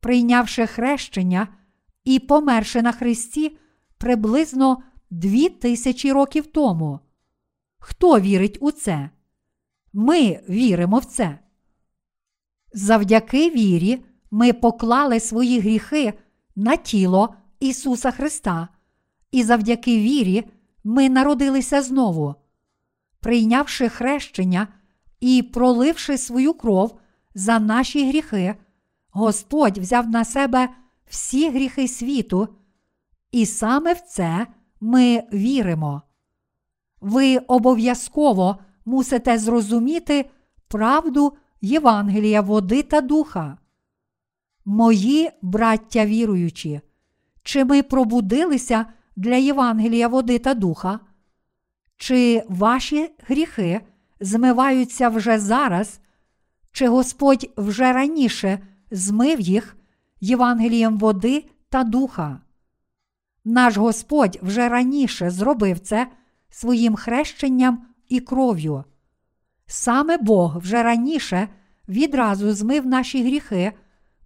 прийнявши 0.00 0.66
хрещення 0.66 1.48
і 2.04 2.18
померши 2.18 2.82
на 2.82 2.92
Христі 2.92 3.56
приблизно 3.98 4.82
дві 5.10 5.48
тисячі 5.48 6.12
років 6.12 6.46
тому. 6.46 7.00
Хто 7.84 8.20
вірить 8.20 8.58
у 8.60 8.70
це? 8.70 9.10
Ми 9.92 10.40
віримо 10.48 10.98
в 10.98 11.04
це. 11.04 11.38
Завдяки 12.72 13.50
вірі 13.50 14.04
ми 14.30 14.52
поклали 14.52 15.20
свої 15.20 15.60
гріхи 15.60 16.14
на 16.56 16.76
тіло 16.76 17.34
Ісуса 17.60 18.10
Христа, 18.10 18.68
і 19.30 19.42
завдяки 19.42 19.98
вірі 19.98 20.44
ми 20.84 21.08
народилися 21.08 21.82
знову. 21.82 22.34
Прийнявши 23.20 23.88
хрещення 23.88 24.68
і 25.20 25.42
проливши 25.42 26.18
свою 26.18 26.54
кров 26.54 26.98
за 27.34 27.58
наші 27.58 28.08
гріхи, 28.08 28.54
Господь 29.10 29.78
взяв 29.78 30.10
на 30.10 30.24
себе 30.24 30.68
всі 31.06 31.50
гріхи 31.50 31.88
світу, 31.88 32.48
і 33.32 33.46
саме 33.46 33.92
в 33.92 34.00
це 34.00 34.46
ми 34.80 35.22
віримо. 35.32 36.02
Ви 37.02 37.38
обов'язково 37.38 38.58
мусите 38.84 39.38
зрозуміти 39.38 40.30
правду 40.68 41.32
Євангелія 41.60 42.40
води 42.40 42.82
та 42.82 43.00
духа. 43.00 43.58
Мої 44.64 45.30
браття 45.42 46.06
віруючі, 46.06 46.80
чи 47.42 47.64
ми 47.64 47.82
пробудилися 47.82 48.86
для 49.16 49.36
Євангелія 49.36 50.08
води 50.08 50.38
та 50.38 50.54
духа? 50.54 51.00
Чи 51.96 52.42
ваші 52.48 53.10
гріхи 53.28 53.80
змиваються 54.20 55.08
вже 55.08 55.38
зараз, 55.38 56.00
чи 56.72 56.88
Господь 56.88 57.50
вже 57.56 57.92
раніше 57.92 58.58
змив 58.90 59.40
їх 59.40 59.76
Євангелієм 60.20 60.98
води 60.98 61.44
та 61.68 61.84
духа? 61.84 62.40
Наш 63.44 63.76
Господь 63.76 64.38
вже 64.42 64.68
раніше 64.68 65.30
зробив 65.30 65.78
це 65.78 66.06
своїм 66.52 66.96
хрещенням 66.96 67.86
і 68.08 68.20
кров'ю. 68.20 68.84
Саме 69.66 70.16
Бог 70.16 70.58
вже 70.58 70.82
раніше 70.82 71.48
відразу 71.88 72.52
змив 72.52 72.86
наші 72.86 73.24
гріхи 73.24 73.72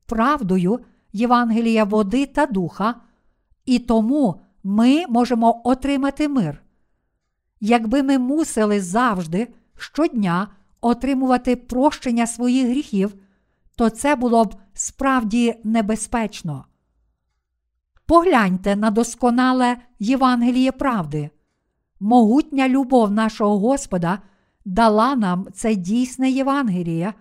правдою 0.06 0.80
Євангелія 1.12 1.84
води 1.84 2.26
та 2.26 2.46
духа, 2.46 2.94
і 3.64 3.78
тому 3.78 4.40
ми 4.64 5.06
можемо 5.08 5.60
отримати 5.64 6.28
мир. 6.28 6.62
Якби 7.60 8.02
ми 8.02 8.18
мусили 8.18 8.80
завжди 8.80 9.48
щодня 9.78 10.48
отримувати 10.80 11.56
прощення 11.56 12.26
своїх 12.26 12.68
гріхів, 12.68 13.14
то 13.76 13.90
це 13.90 14.16
було 14.16 14.44
б 14.44 14.54
справді 14.74 15.60
небезпечно. 15.64 16.64
Погляньте 18.06 18.76
на 18.76 18.90
досконале 18.90 19.76
Євангеліє 19.98 20.72
правди. 20.72 21.30
Могутня 22.00 22.68
любов 22.68 23.10
нашого 23.10 23.58
Господа 23.58 24.18
дала 24.64 25.16
нам 25.16 25.46
це 25.54 25.74
дійсне 25.74 26.30
Євангеліє. 26.30 27.14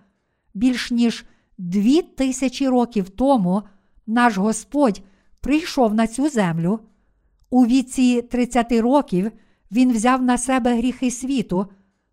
Більш 0.54 0.90
ніж 0.90 1.24
дві 1.58 2.02
тисячі 2.02 2.68
років 2.68 3.10
тому 3.10 3.62
наш 4.06 4.36
Господь 4.36 5.02
прийшов 5.40 5.94
на 5.94 6.06
цю 6.06 6.28
землю. 6.28 6.80
У 7.50 7.66
віці 7.66 8.22
30 8.22 8.72
років 8.72 9.32
Він 9.70 9.92
взяв 9.92 10.22
на 10.22 10.38
себе 10.38 10.76
гріхи 10.76 11.10
світу, 11.10 11.66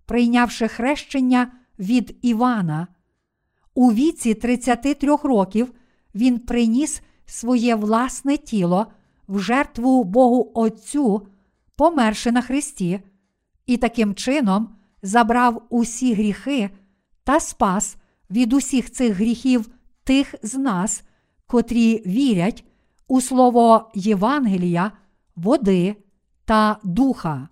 прийнявши 0.05 0.67
хрещення 0.67 1.51
від 1.79 2.17
Івана. 2.21 2.87
У 3.73 3.91
віці 3.91 4.33
33 4.33 5.15
років 5.23 5.73
Він 6.15 6.39
приніс 6.39 7.01
своє 7.25 7.75
власне 7.75 8.37
тіло 8.37 8.87
в 9.27 9.39
жертву 9.39 10.03
Богу 10.03 10.51
Отцю, 10.53 11.27
померши 11.75 12.31
на 12.31 12.41
Христі, 12.41 12.99
і 13.65 13.77
таким 13.77 14.15
чином 14.15 14.75
забрав 15.01 15.61
усі 15.69 16.13
гріхи 16.13 16.69
та 17.23 17.39
спас 17.39 17.97
від 18.29 18.53
усіх 18.53 18.91
цих 18.91 19.15
гріхів 19.15 19.69
тих 20.03 20.35
з 20.43 20.55
нас, 20.55 21.03
котрі 21.47 22.03
вірять 22.05 22.65
у 23.07 23.21
слово 23.21 23.91
Євангелія, 23.95 24.91
води 25.35 25.95
та 26.45 26.77
духа. 26.83 27.47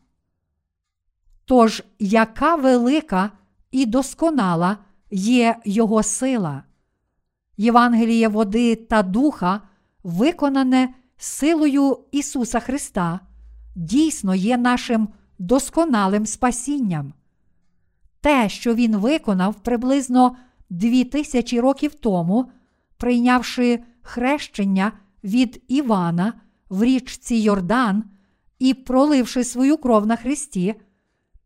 Тож, 1.45 1.83
яка 1.99 2.55
велика 2.55 3.31
і 3.71 3.85
досконала 3.85 4.77
є 5.11 5.55
Його 5.65 6.03
сила? 6.03 6.63
Євангеліє 7.57 8.27
води 8.27 8.75
та 8.75 9.03
духа, 9.03 9.61
виконане 10.03 10.93
силою 11.17 11.99
Ісуса 12.11 12.59
Христа, 12.59 13.19
дійсно 13.75 14.35
є 14.35 14.57
нашим 14.57 15.07
досконалим 15.39 16.25
спасінням. 16.25 17.13
Те, 18.21 18.49
що 18.49 18.75
Він 18.75 18.97
виконав 18.97 19.55
приблизно 19.55 20.35
дві 20.69 21.03
тисячі 21.03 21.59
років 21.59 21.93
тому, 21.93 22.51
прийнявши 22.97 23.79
хрещення 24.01 24.91
від 25.23 25.63
Івана 25.67 26.33
в 26.69 26.83
річці 26.83 27.35
Йордан 27.35 28.03
і 28.59 28.73
проливши 28.73 29.43
свою 29.43 29.77
кров 29.77 30.05
на 30.05 30.15
Христі, 30.15 30.75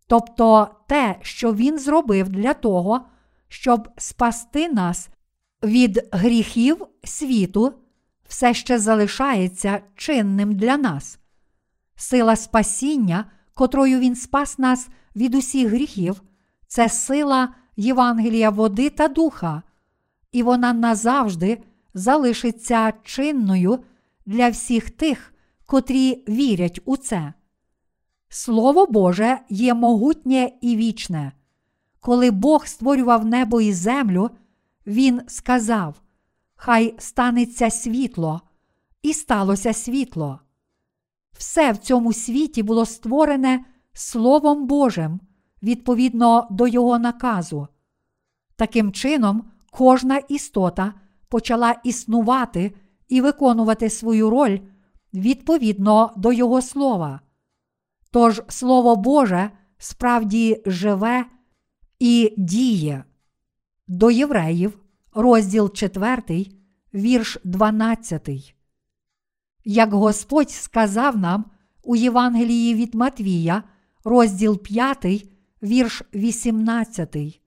тобто 0.08 0.68
те, 0.88 1.16
що 1.22 1.54
Він 1.54 1.80
зробив 1.80 2.30
для 2.30 2.54
того, 2.54 3.02
щоб 3.48 3.90
спасти 3.98 4.70
нас 4.70 5.10
від 5.64 6.08
гріхів 6.12 6.86
світу, 7.04 7.74
все 8.28 8.54
ще 8.54 8.80
залишається 8.80 9.82
чинним 9.96 10.56
для 10.56 10.78
нас. 10.78 11.20
Сила 11.96 12.36
спасіння, 12.36 13.26
котрою 13.54 14.00
Він 14.00 14.16
спас 14.16 14.60
нас 14.60 14.90
від 15.16 15.36
усіх 15.36 15.68
гріхів, 15.68 16.22
це 16.68 16.90
сила 16.90 17.50
Євангелія 17.78 18.50
води 18.50 18.90
та 18.90 19.08
духа, 19.08 19.64
і 20.32 20.44
вона 20.44 20.74
назавжди 20.74 21.64
залишиться 21.94 22.94
чинною 23.04 23.80
для 24.26 24.50
всіх 24.50 24.90
тих, 24.90 25.34
котрі 25.66 26.24
вірять 26.30 26.80
у 26.86 26.98
це. 26.98 27.34
Слово 28.30 28.86
Боже 28.86 29.40
є 29.50 29.74
могутнє 29.74 30.52
і 30.62 30.76
вічне. 30.76 31.32
Коли 32.00 32.32
Бог 32.32 32.68
створював 32.68 33.26
небо 33.26 33.62
і 33.62 33.74
землю, 33.74 34.30
Він 34.88 35.22
сказав: 35.28 36.02
Хай 36.56 36.96
станеться 36.98 37.70
світло, 37.70 38.42
і 39.02 39.14
сталося 39.14 39.74
світло. 39.74 40.40
Все 41.38 41.72
в 41.72 41.78
цьому 41.78 42.14
світі 42.14 42.64
було 42.64 42.86
створене 42.86 43.66
Словом 43.94 44.68
Божим 44.68 45.20
відповідно 45.64 46.48
до 46.52 46.68
Його 46.68 47.00
наказу. 47.00 47.68
Таким 48.56 48.92
чином, 48.92 49.44
кожна 49.72 50.18
істота 50.18 50.94
почала 51.30 51.76
існувати 51.84 52.76
і 53.10 53.22
виконувати 53.22 53.90
свою 53.90 54.30
роль 54.30 54.60
відповідно 55.14 56.14
до 56.18 56.32
Його 56.32 56.62
слова. 56.62 57.20
Тож 58.12 58.42
Слово 58.48 58.96
Боже 58.96 59.52
справді 59.78 60.62
живе 60.66 61.26
і 62.00 62.34
діє. 62.38 63.04
До 63.88 64.12
євреїв, 64.12 64.80
розділ 65.14 65.74
4, 65.74 66.48
вірш 66.94 67.38
12. 67.44 68.55
Як 69.66 69.94
Господь 69.94 70.52
сказав 70.52 71.18
нам 71.18 71.46
у 71.84 71.96
Євангелії 71.96 72.76
від 72.76 72.96
Матвія, 72.96 73.64
розділ 74.04 74.64
5, 74.64 75.06
вірш 75.64 76.04
18. 76.14 77.42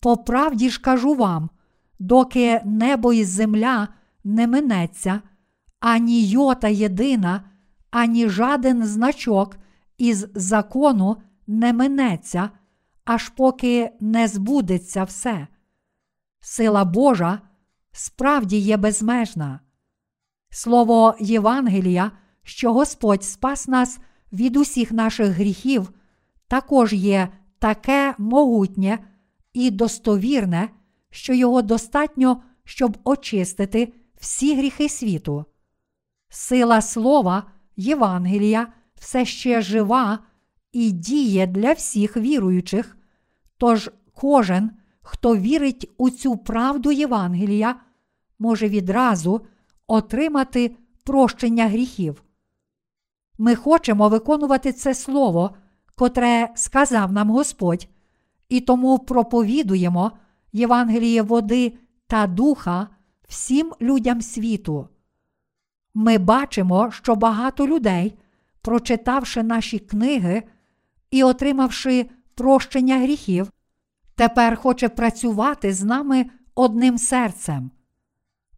По 0.00 0.16
правді 0.16 0.70
ж 0.70 0.80
кажу 0.80 1.14
вам, 1.14 1.50
доки 1.98 2.60
небо 2.64 3.12
і 3.12 3.24
земля 3.24 3.88
не 4.24 4.46
минеться, 4.46 5.22
ані 5.80 6.28
йота 6.28 6.68
єдина, 6.68 7.50
ані 7.90 8.28
жаден 8.28 8.84
значок 8.84 9.56
із 9.98 10.26
закону 10.34 11.16
не 11.46 11.72
минеться, 11.72 12.50
аж 13.04 13.28
поки 13.28 13.90
не 14.00 14.28
збудеться 14.28 15.04
все. 15.04 15.46
Сила 16.40 16.84
Божа 16.84 17.40
справді 17.92 18.58
є 18.58 18.76
безмежна. 18.76 19.60
Слово 20.50 21.14
Євангелія, 21.20 22.12
що 22.42 22.72
Господь 22.72 23.24
спас 23.24 23.68
нас 23.68 23.98
від 24.32 24.56
усіх 24.56 24.92
наших 24.92 25.28
гріхів, 25.28 25.90
також 26.48 26.92
є 26.92 27.28
таке 27.58 28.14
могутнє 28.18 28.98
і 29.52 29.70
достовірне, 29.70 30.68
що 31.10 31.34
його 31.34 31.62
достатньо, 31.62 32.42
щоб 32.64 32.98
очистити 33.04 33.92
всі 34.20 34.56
гріхи 34.56 34.88
світу. 34.88 35.44
Сила 36.28 36.80
слова 36.80 37.42
Євангелія 37.76 38.72
все 38.94 39.24
ще 39.24 39.62
жива 39.62 40.18
і 40.72 40.90
діє 40.90 41.46
для 41.46 41.72
всіх 41.72 42.16
віруючих, 42.16 42.96
тож 43.58 43.90
кожен, 44.14 44.70
хто 45.00 45.36
вірить 45.36 45.90
у 45.98 46.10
цю 46.10 46.36
правду 46.36 46.92
Євангелія, 46.92 47.80
може 48.38 48.68
відразу 48.68 49.46
отримати 49.88 50.76
прощення 51.04 51.68
гріхів. 51.68 52.22
Ми 53.38 53.54
хочемо 53.54 54.08
виконувати 54.08 54.72
це 54.72 54.94
слово, 54.94 55.54
котре 55.94 56.48
сказав 56.54 57.12
нам 57.12 57.30
Господь, 57.30 57.88
і 58.48 58.60
тому 58.60 58.98
проповідуємо 58.98 60.12
Євангеліє 60.52 61.22
води 61.22 61.72
та 62.06 62.26
духа 62.26 62.88
всім 63.28 63.72
людям 63.80 64.22
світу. 64.22 64.88
Ми 65.94 66.18
бачимо, 66.18 66.90
що 66.90 67.14
багато 67.14 67.66
людей, 67.66 68.18
прочитавши 68.60 69.42
наші 69.42 69.78
книги 69.78 70.42
і 71.10 71.24
отримавши 71.24 72.10
прощення 72.34 72.98
гріхів, 72.98 73.52
тепер 74.14 74.56
хоче 74.56 74.88
працювати 74.88 75.72
з 75.72 75.84
нами 75.84 76.26
одним 76.54 76.98
серцем. 76.98 77.70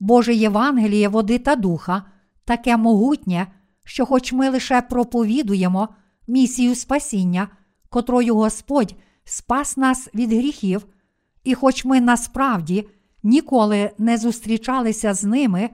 Боже 0.00 0.34
Євангеліє 0.34 1.08
води 1.08 1.38
та 1.38 1.56
духа 1.56 2.02
таке 2.44 2.76
могутнє, 2.76 3.46
що, 3.84 4.06
хоч 4.06 4.32
ми 4.32 4.48
лише 4.48 4.82
проповідуємо 4.82 5.88
місію 6.28 6.74
спасіння, 6.74 7.48
котрою 7.88 8.34
Господь 8.34 8.94
спас 9.24 9.76
нас 9.76 10.08
від 10.14 10.32
гріхів, 10.32 10.86
і 11.44 11.54
хоч 11.54 11.84
ми 11.84 12.00
насправді 12.00 12.88
ніколи 13.22 13.90
не 13.98 14.18
зустрічалися 14.18 15.14
з 15.14 15.24
ними, 15.24 15.70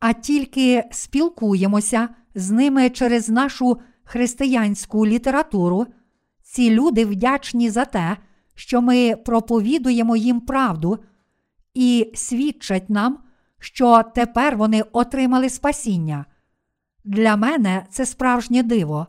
а 0.00 0.12
тільки 0.12 0.84
спілкуємося 0.90 2.08
з 2.34 2.50
ними 2.50 2.90
через 2.90 3.28
нашу 3.28 3.80
християнську 4.04 5.06
літературу, 5.06 5.86
ці 6.42 6.70
люди 6.70 7.04
вдячні 7.04 7.70
за 7.70 7.84
те, 7.84 8.16
що 8.54 8.82
ми 8.82 9.16
проповідуємо 9.16 10.16
їм 10.16 10.40
правду 10.40 10.98
і 11.74 12.12
свідчать 12.14 12.90
нам, 12.90 13.18
що 13.62 14.02
тепер 14.14 14.56
вони 14.56 14.82
отримали 14.92 15.50
спасіння. 15.50 16.24
Для 17.04 17.36
мене 17.36 17.86
це 17.90 18.06
справжнє 18.06 18.62
диво. 18.62 19.06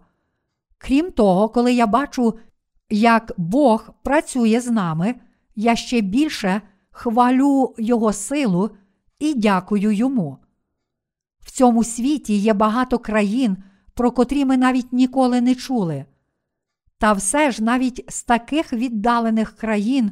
Крім 0.77 1.11
того, 1.11 1.49
коли 1.49 1.73
я 1.73 1.87
бачу, 1.87 2.33
як 2.89 3.31
Бог 3.37 3.89
працює 4.03 4.59
з 4.61 4.71
нами, 4.71 5.15
я 5.55 5.75
ще 5.75 6.01
більше 6.01 6.61
хвалю 6.91 7.75
Його 7.77 8.13
силу 8.13 8.69
і 9.19 9.33
дякую 9.33 9.91
йому. 9.91 10.37
В 11.39 11.51
цьому 11.51 11.83
світі 11.83 12.37
є 12.37 12.53
багато 12.53 12.99
країн, 12.99 13.57
про 13.93 14.11
котрі 14.11 14.45
ми 14.45 14.57
навіть 14.57 14.93
ніколи 14.93 15.41
не 15.41 15.55
чули. 15.55 16.05
Та 16.97 17.13
все 17.13 17.51
ж 17.51 17.63
навіть 17.63 18.05
з 18.07 18.23
таких 18.23 18.73
віддалених 18.73 19.55
країн 19.55 20.11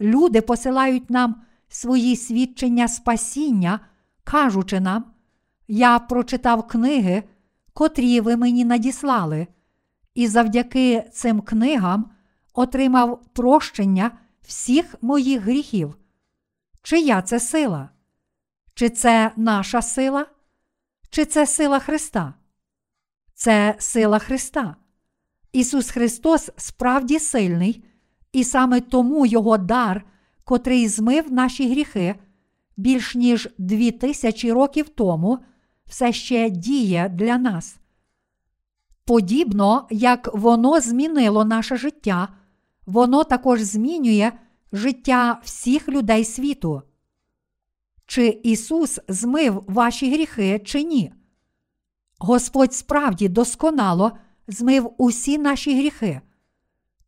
люди 0.00 0.40
посилають 0.40 1.10
нам 1.10 1.42
свої 1.72 2.16
свідчення 2.16 2.88
спасіння, 2.88 3.80
кажучи 4.24 4.80
нам, 4.80 5.04
я 5.68 5.98
прочитав 5.98 6.66
книги, 6.66 7.22
котрі 7.72 8.20
ви 8.20 8.36
мені 8.36 8.64
надіслали, 8.64 9.46
і 10.14 10.28
завдяки 10.28 11.04
цим 11.12 11.40
книгам 11.40 12.10
отримав 12.54 13.22
прощення 13.32 14.10
всіх 14.42 14.94
моїх 15.02 15.42
гріхів. 15.42 15.96
Чия 16.82 17.22
це 17.22 17.40
сила? 17.40 17.88
Чи 18.74 18.90
це 18.90 19.32
наша 19.36 19.82
сила? 19.82 20.26
Чи 21.10 21.24
це 21.24 21.46
сила 21.46 21.78
Христа? 21.78 22.34
Це 23.34 23.74
сила 23.78 24.18
Христа. 24.18 24.76
Ісус 25.52 25.90
Христос 25.90 26.50
справді 26.56 27.18
сильний, 27.18 27.84
і 28.32 28.44
саме 28.44 28.80
тому 28.80 29.26
Його 29.26 29.58
дар, 29.58 30.04
котрий 30.52 30.88
змив 30.88 31.32
наші 31.32 31.70
гріхи 31.70 32.14
більш 32.76 33.14
ніж 33.14 33.48
дві 33.58 33.90
тисячі 33.90 34.52
років 34.52 34.88
тому, 34.88 35.38
все 35.86 36.12
ще 36.12 36.50
діє 36.50 37.08
для 37.14 37.38
нас. 37.38 37.76
Подібно 39.04 39.86
як 39.90 40.34
воно 40.34 40.80
змінило 40.80 41.44
наше 41.44 41.76
життя, 41.76 42.28
воно 42.86 43.24
також 43.24 43.60
змінює 43.60 44.32
життя 44.72 45.40
всіх 45.44 45.88
людей 45.88 46.24
світу. 46.24 46.82
Чи 48.06 48.40
Ісус 48.42 49.00
змив 49.08 49.64
ваші 49.66 50.12
гріхи, 50.12 50.62
чи 50.64 50.82
ні? 50.82 51.12
Господь 52.18 52.74
справді 52.74 53.28
досконало 53.28 54.12
змив 54.48 54.94
усі 54.98 55.38
наші 55.38 55.78
гріхи. 55.78 56.20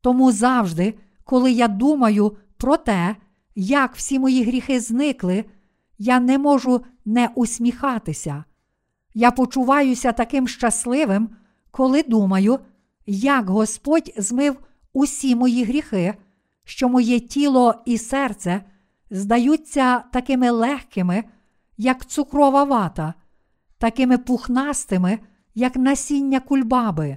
Тому 0.01 0.33
завжди, 0.33 0.95
коли 1.25 1.53
я 1.53 1.69
думаю 1.69 2.37
про 2.57 2.77
те, 2.77 3.17
як 3.55 3.97
всі 3.97 4.19
мої 4.19 4.45
гріхи 4.45 4.81
зникли, 4.81 5.45
я 5.99 6.21
не 6.21 6.39
можу 6.39 6.81
не 7.05 7.29
усміхатися. 7.35 8.45
Я 9.15 9.31
почуваюся 9.31 10.13
таким 10.13 10.49
щасливим, 10.49 11.29
коли 11.71 12.03
думаю, 12.03 12.59
як 13.07 13.51
Господь 13.51 14.13
змив 14.17 14.57
усі 14.93 15.37
мої 15.37 15.65
гріхи, 15.65 16.15
що 16.65 16.89
моє 16.89 17.21
тіло 17.21 17.75
і 17.85 17.99
серце 17.99 18.65
здаються 19.11 19.99
такими 19.99 20.51
легкими, 20.51 21.25
як 21.77 22.07
цукрова 22.07 22.65
вата, 22.65 23.15
такими 23.79 24.19
пухнастими, 24.19 25.19
як 25.55 25.77
насіння 25.77 26.41
кульбаби, 26.41 27.17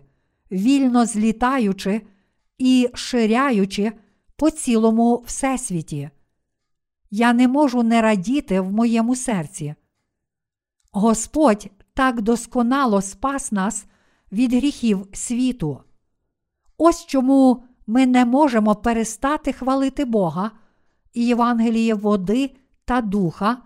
вільно 0.51 1.05
злітаючи 1.05 2.01
і 2.57 2.89
ширяючи 2.93 3.91
по 4.35 4.49
цілому 4.49 5.23
всесвіті. 5.25 6.09
Я 7.11 7.33
не 7.33 7.47
можу 7.47 7.83
не 7.83 8.01
радіти 8.01 8.59
в 8.59 8.71
моєму 8.71 9.15
серці. 9.15 9.75
Господь 10.91 11.67
так 11.93 12.21
досконало 12.21 13.01
спас 13.01 13.51
нас 13.51 13.85
від 14.31 14.53
гріхів 14.53 15.07
світу. 15.13 15.79
Ось 16.77 17.05
чому 17.05 17.63
ми 17.87 18.05
не 18.05 18.25
можемо 18.25 18.75
перестати 18.75 19.53
хвалити 19.53 20.05
Бога 20.05 20.51
і 21.13 21.25
Євангеліє 21.25 21.93
води 21.93 22.55
та 22.85 23.01
духа, 23.01 23.57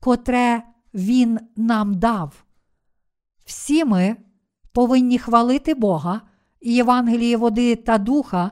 котре 0.00 0.62
Він 0.94 1.40
нам 1.56 1.94
дав. 1.94 2.44
Всі 3.44 3.84
ми 3.84 4.16
повинні 4.72 5.18
хвалити 5.18 5.74
Бога 5.74 6.20
і 6.60 6.74
Євангеліє 6.74 7.36
води 7.36 7.76
та 7.76 7.98
духа, 7.98 8.50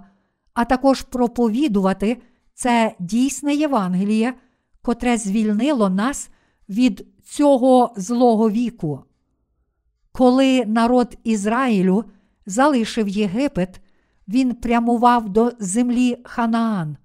а 0.55 0.65
також 0.65 1.03
проповідувати 1.03 2.23
це 2.55 2.95
дійсне 2.99 3.55
Євангеліє, 3.55 4.35
котре 4.83 5.17
звільнило 5.17 5.91
нас 5.91 6.31
від 6.69 7.07
цього 7.25 7.95
злого 7.97 8.51
віку. 8.51 9.05
Коли 10.13 10.67
народ 10.67 11.19
Ізраїлю 11.25 12.05
залишив 12.47 13.09
Єгипет, 13.09 13.81
він 14.29 14.55
прямував 14.55 15.29
до 15.29 15.53
землі 15.59 16.19
Ханаан. 16.25 16.97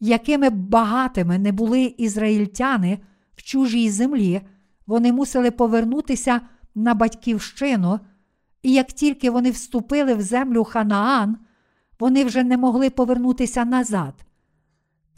Якими 0.00 0.50
багатими 0.50 1.38
не 1.38 1.52
були 1.52 1.94
ізраїльтяни 1.98 2.98
в 3.34 3.42
чужій 3.42 3.90
землі, 3.90 4.40
вони 4.86 5.12
мусили 5.12 5.50
повернутися 5.50 6.40
на 6.74 6.94
батьківщину, 6.94 8.00
і 8.62 8.72
як 8.72 8.86
тільки 8.86 9.30
вони 9.30 9.50
вступили 9.50 10.14
в 10.14 10.22
землю 10.22 10.64
Ханаан, 10.64 11.36
вони 12.00 12.24
вже 12.24 12.44
не 12.44 12.56
могли 12.56 12.90
повернутися 12.90 13.64
назад. 13.64 14.14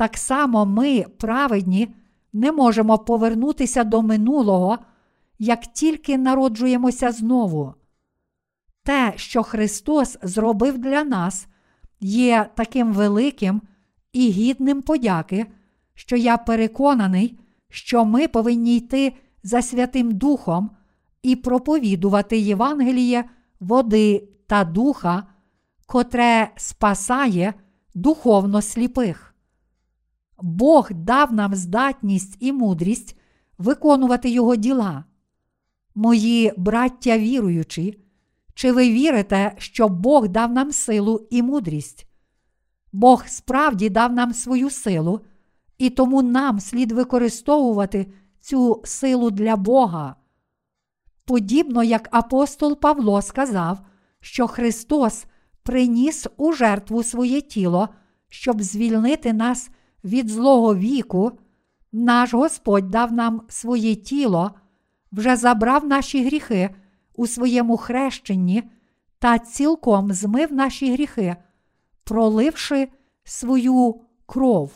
Так 0.00 0.16
само 0.16 0.66
ми, 0.66 1.04
праведні, 1.18 1.88
не 2.32 2.52
можемо 2.52 2.98
повернутися 2.98 3.84
до 3.84 4.02
минулого, 4.02 4.78
як 5.38 5.66
тільки 5.66 6.18
народжуємося 6.18 7.12
знову. 7.12 7.74
Те, 8.82 9.12
що 9.16 9.42
Христос 9.42 10.18
зробив 10.22 10.78
для 10.78 11.04
нас, 11.04 11.46
є 12.00 12.50
таким 12.54 12.92
великим 12.92 13.62
і 14.12 14.30
гідним 14.30 14.82
подяки, 14.82 15.46
що 15.94 16.16
я 16.16 16.36
переконаний, 16.36 17.38
що 17.68 18.04
ми 18.04 18.28
повинні 18.28 18.76
йти 18.76 19.12
за 19.42 19.62
Святим 19.62 20.12
Духом 20.12 20.70
і 21.22 21.36
проповідувати 21.36 22.38
Євангеліє 22.38 23.24
води 23.60 24.28
та 24.46 24.64
духа, 24.64 25.22
котре 25.86 26.50
спасає 26.56 27.54
духовно 27.94 28.62
сліпих. 28.62 29.29
Бог 30.42 30.92
дав 30.92 31.32
нам 31.32 31.54
здатність 31.54 32.36
і 32.40 32.52
мудрість 32.52 33.16
виконувати 33.58 34.30
Його 34.30 34.56
діла. 34.56 35.04
Мої 35.94 36.52
браття 36.56 37.18
віруючі, 37.18 38.00
чи 38.54 38.72
ви 38.72 38.90
вірите, 38.90 39.54
що 39.58 39.88
Бог 39.88 40.28
дав 40.28 40.52
нам 40.52 40.72
силу 40.72 41.26
і 41.30 41.42
мудрість? 41.42 42.06
Бог 42.92 43.24
справді 43.26 43.88
дав 43.88 44.12
нам 44.12 44.34
свою 44.34 44.70
силу, 44.70 45.20
і 45.78 45.90
тому 45.90 46.22
нам 46.22 46.60
слід 46.60 46.92
використовувати 46.92 48.12
цю 48.40 48.82
силу 48.84 49.30
для 49.30 49.56
Бога. 49.56 50.16
Подібно 51.24 51.82
як 51.82 52.08
апостол 52.10 52.80
Павло 52.80 53.22
сказав, 53.22 53.78
що 54.20 54.46
Христос 54.46 55.24
приніс 55.62 56.26
у 56.36 56.52
жертву 56.52 57.02
своє 57.02 57.40
тіло, 57.40 57.88
щоб 58.28 58.62
звільнити 58.62 59.32
нас 59.32 59.70
від 60.04 60.28
злого 60.28 60.74
віку, 60.74 61.32
наш 61.92 62.34
Господь 62.34 62.90
дав 62.90 63.12
нам 63.12 63.42
своє 63.48 63.94
тіло, 63.94 64.50
вже 65.12 65.36
забрав 65.36 65.86
наші 65.86 66.24
гріхи 66.24 66.70
у 67.14 67.26
своєму 67.26 67.76
хрещенні 67.76 68.62
та 69.18 69.38
цілком 69.38 70.12
змив 70.12 70.52
наші 70.52 70.92
гріхи, 70.92 71.36
проливши 72.04 72.88
свою 73.24 74.00
кров. 74.26 74.72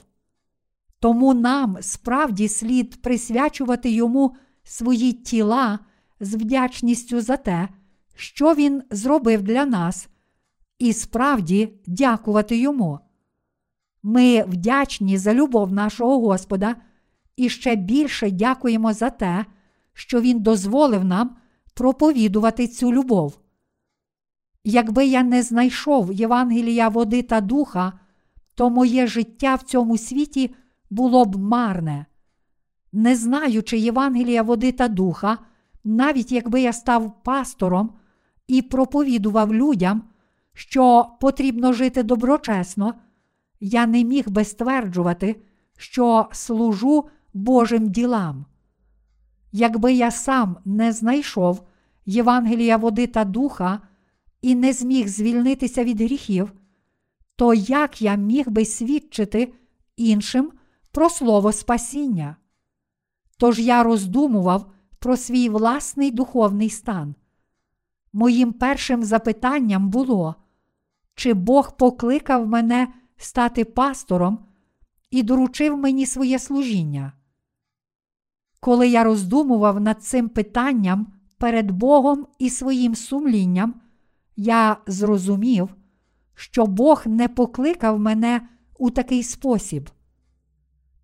Тому 1.01 1.35
нам 1.35 1.77
справді 1.81 2.49
слід 2.49 3.03
присвячувати 3.03 3.91
йому 3.91 4.37
свої 4.65 5.13
тіла 5.13 5.79
з 6.21 6.35
вдячністю 6.35 7.21
за 7.21 7.37
те, 7.37 7.69
що 8.15 8.55
Він 8.55 8.83
зробив 8.91 9.43
для 9.43 9.67
нас, 9.67 10.09
і 10.79 10.93
справді 10.93 11.73
дякувати 11.87 12.57
йому. 12.57 12.99
Ми 14.07 14.43
вдячні 14.43 15.19
за 15.19 15.35
любов 15.35 15.73
нашого 15.73 16.21
Господа 16.21 16.77
і 17.37 17.49
ще 17.49 17.77
більше 17.77 18.31
дякуємо 18.31 18.93
за 18.93 19.11
те, 19.11 19.45
що 19.93 20.21
Він 20.21 20.41
дозволив 20.41 21.05
нам 21.05 21.37
проповідувати 21.75 22.67
цю 22.67 22.93
любов. 22.93 23.39
Якби 24.65 25.07
я 25.07 25.23
не 25.23 25.43
знайшов 25.43 26.13
Євангелія 26.13 26.89
води 26.89 27.23
та 27.23 27.41
духа, 27.41 27.93
то 28.55 28.71
моє 28.71 29.07
життя 29.07 29.55
в 29.55 29.63
цьому 29.63 29.99
світі 29.99 30.55
було 30.91 31.25
б 31.25 31.37
марне. 31.37 32.07
Не 32.93 33.17
знаючи 33.17 33.79
Євангелія 33.79 34.43
води 34.43 34.73
та 34.73 34.89
духа, 34.89 35.39
навіть 35.85 36.33
якби 36.33 36.61
я 36.61 36.73
став 36.73 37.23
пастором 37.23 37.93
і 38.47 38.63
проповідував 38.63 39.55
людям, 39.55 40.03
що 40.53 41.07
потрібно 41.21 41.73
жити 41.73 42.03
доброчесно, 42.03 42.95
я 43.67 43.87
не 43.87 44.05
міг 44.05 44.31
би 44.31 44.45
стверджувати, 44.45 45.43
що 45.77 46.29
служу 46.33 47.05
Божим 47.35 47.89
ділам. 47.89 48.45
Якби 49.53 49.93
я 49.93 50.11
сам 50.11 50.57
не 50.65 50.93
знайшов 50.93 51.67
Євангелія 52.07 52.77
води 52.77 53.07
та 53.07 53.25
духа 53.25 53.81
і 54.43 54.55
не 54.55 54.73
зміг 54.73 55.09
звільнитися 55.09 55.85
від 55.85 56.01
гріхів, 56.01 56.53
то 57.37 57.55
як 57.55 58.03
я 58.03 58.15
міг 58.15 58.49
би 58.49 58.65
свідчити 58.65 59.55
іншим 59.97 60.53
про 60.93 61.11
слово 61.11 61.53
спасіння? 61.53 62.37
Тож 63.39 63.59
я 63.59 63.83
роздумував 63.83 64.73
про 64.99 65.17
свій 65.17 65.49
власний 65.49 66.11
духовний 66.11 66.71
стан. 66.71 67.15
Моїм 68.13 68.53
першим 68.53 69.03
запитанням 69.03 69.89
було, 69.89 70.35
чи 71.15 71.35
Бог 71.35 71.77
покликав 71.77 72.49
мене 72.49 72.89
стати 73.17 73.65
пастором 73.65 74.39
і 75.11 75.23
доручив 75.23 75.77
мені 75.77 76.07
своє 76.07 76.39
служіння. 76.39 77.13
Коли 78.61 78.89
я 78.89 79.05
роздумував 79.05 79.81
над 79.81 80.03
цим 80.03 80.29
питанням 80.29 81.07
перед 81.39 81.71
Богом 81.71 82.27
і 82.39 82.51
своїм 82.51 82.95
сумлінням, 82.95 83.75
я 84.37 84.77
зрозумів, 84.87 85.75
що 86.35 86.67
Бог 86.67 87.03
не 87.07 87.29
покликав 87.29 87.99
мене 87.99 88.49
у 88.79 88.91
такий 88.91 89.23
спосіб. 89.23 89.91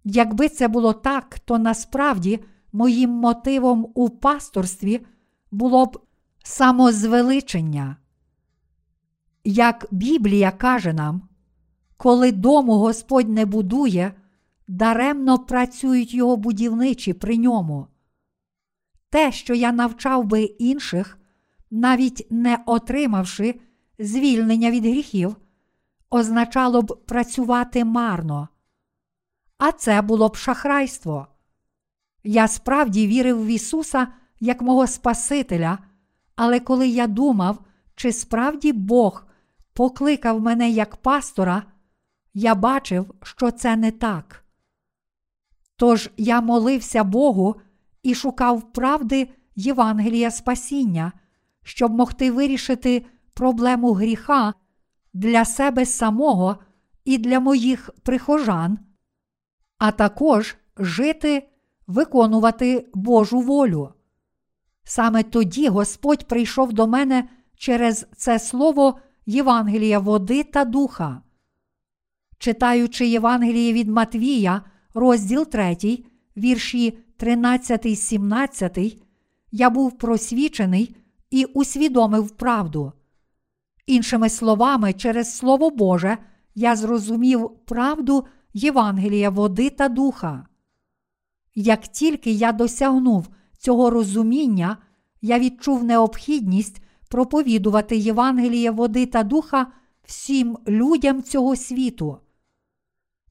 Якби 0.05 0.49
це 0.49 0.69
було 0.69 0.93
так, 0.93 1.39
то 1.39 1.59
насправді 1.59 2.41
моїм 2.73 3.11
мотивом 3.11 3.87
у 3.95 4.11
пасторстві 4.11 5.07
було 5.51 5.87
б 5.87 5.99
самозвеличення. 6.45 7.97
Як 9.45 9.87
Біблія 9.91 10.51
каже 10.51 10.93
нам, 10.93 11.29
коли 12.01 12.33
дому 12.33 12.79
Господь 12.79 13.29
не 13.29 13.47
будує, 13.47 14.15
даремно 14.69 15.39
працюють 15.39 16.15
його 16.15 16.37
будівничі 16.37 17.13
при 17.13 17.37
ньому. 17.37 17.87
Те, 19.11 19.33
що 19.33 19.55
я 19.55 19.73
навчав 19.73 20.25
би 20.25 20.43
інших, 20.43 21.19
навіть 21.71 22.27
не 22.31 22.59
отримавши 22.67 23.61
звільнення 23.99 24.71
від 24.71 24.85
гріхів, 24.85 25.37
означало 26.11 26.83
б 26.83 27.07
працювати 27.07 27.85
марно. 27.85 28.49
А 29.59 29.73
це 29.73 30.03
було 30.03 30.29
б 30.29 30.37
шахрайство. 30.37 31.27
Я 32.25 32.49
справді 32.49 33.07
вірив 33.07 33.45
в 33.45 33.47
Ісуса 33.47 34.09
як 34.41 34.63
мого 34.63 34.87
Спасителя, 34.87 35.79
але 36.37 36.61
коли 36.61 36.89
я 36.89 37.07
думав, 37.07 37.59
чи 37.95 38.13
справді 38.13 38.73
Бог 38.73 39.27
покликав 39.73 40.41
мене 40.41 40.71
як 40.71 40.97
пастора, 40.97 41.63
я 42.35 42.55
бачив, 42.55 43.15
що 43.23 43.51
це 43.51 43.77
не 43.77 43.91
так. 43.91 44.45
Тож 45.77 46.11
я 46.17 46.41
молився 46.41 47.05
Богу 47.05 47.57
і 48.03 48.15
шукав 48.15 48.73
правди 48.73 49.29
Євангелія 49.57 50.31
Спасіння, 50.31 51.13
щоб 51.63 51.93
могти 51.93 52.31
вирішити 52.31 53.07
проблему 53.35 53.93
гріха 53.93 54.55
для 55.15 55.45
себе 55.45 55.87
самого 55.87 56.57
і 57.05 57.19
для 57.19 57.41
моїх 57.41 57.91
прихожан, 58.03 58.79
а 59.79 59.91
також 59.91 60.57
жити, 60.77 61.49
виконувати 61.87 62.91
Божу 62.95 63.41
волю. 63.41 63.93
Саме 64.85 65.23
тоді 65.23 65.69
Господь 65.69 66.29
прийшов 66.29 66.73
до 66.73 66.87
мене 66.87 67.29
через 67.57 68.07
це 68.17 68.39
слово 68.39 68.99
Євангелія 69.27 69.99
води 69.99 70.45
та 70.45 70.65
духа. 70.65 71.23
Читаючи 72.41 73.07
Євангеліє 73.07 73.73
від 73.73 73.89
Матвія, 73.89 74.63
розділ 74.95 75.47
3, 75.47 75.77
вірші 76.37 76.99
13, 77.17 77.99
17, 77.99 78.79
я 79.53 79.71
був 79.71 79.99
просвічений 79.99 80.97
і 81.31 81.45
усвідомив 81.45 82.31
правду. 82.31 82.93
Іншими 83.87 84.29
словами, 84.29 84.93
через 84.93 85.37
Слово 85.37 85.71
Боже 85.71 86.19
я 86.55 86.77
зрозумів 86.77 87.51
правду 87.67 88.27
Євангелія 88.55 89.31
води 89.31 89.71
та 89.71 89.89
духа. 89.89 90.47
Як 91.55 91.89
тільки 91.89 92.31
я 92.31 92.53
досягнув 92.53 93.29
цього 93.59 93.91
розуміння, 93.91 94.77
я 95.23 95.39
відчув 95.39 95.85
необхідність 95.85 96.83
проповідувати 97.09 97.97
Євангеліє 97.97 98.71
води 98.71 99.07
та 99.07 99.23
духа 99.23 99.67
всім 100.03 100.59
людям 100.69 101.23
цього 101.23 101.57
світу. 101.57 102.19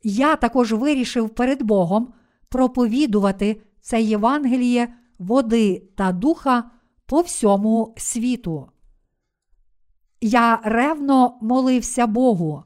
Я 0.04 0.36
також 0.36 0.74
вирішив 0.74 1.30
перед 1.30 1.64
Богом 1.64 2.14
проповідувати 2.50 3.62
це 3.82 4.02
Євангеліє 4.02 4.94
води 5.20 5.84
та 5.96 6.12
духа 6.12 6.72
по 7.06 7.22
всьому 7.22 7.94
світу. 7.98 8.70
Я 10.22 10.60
ревно 10.64 11.38
молився 11.42 12.08
Богу. 12.08 12.64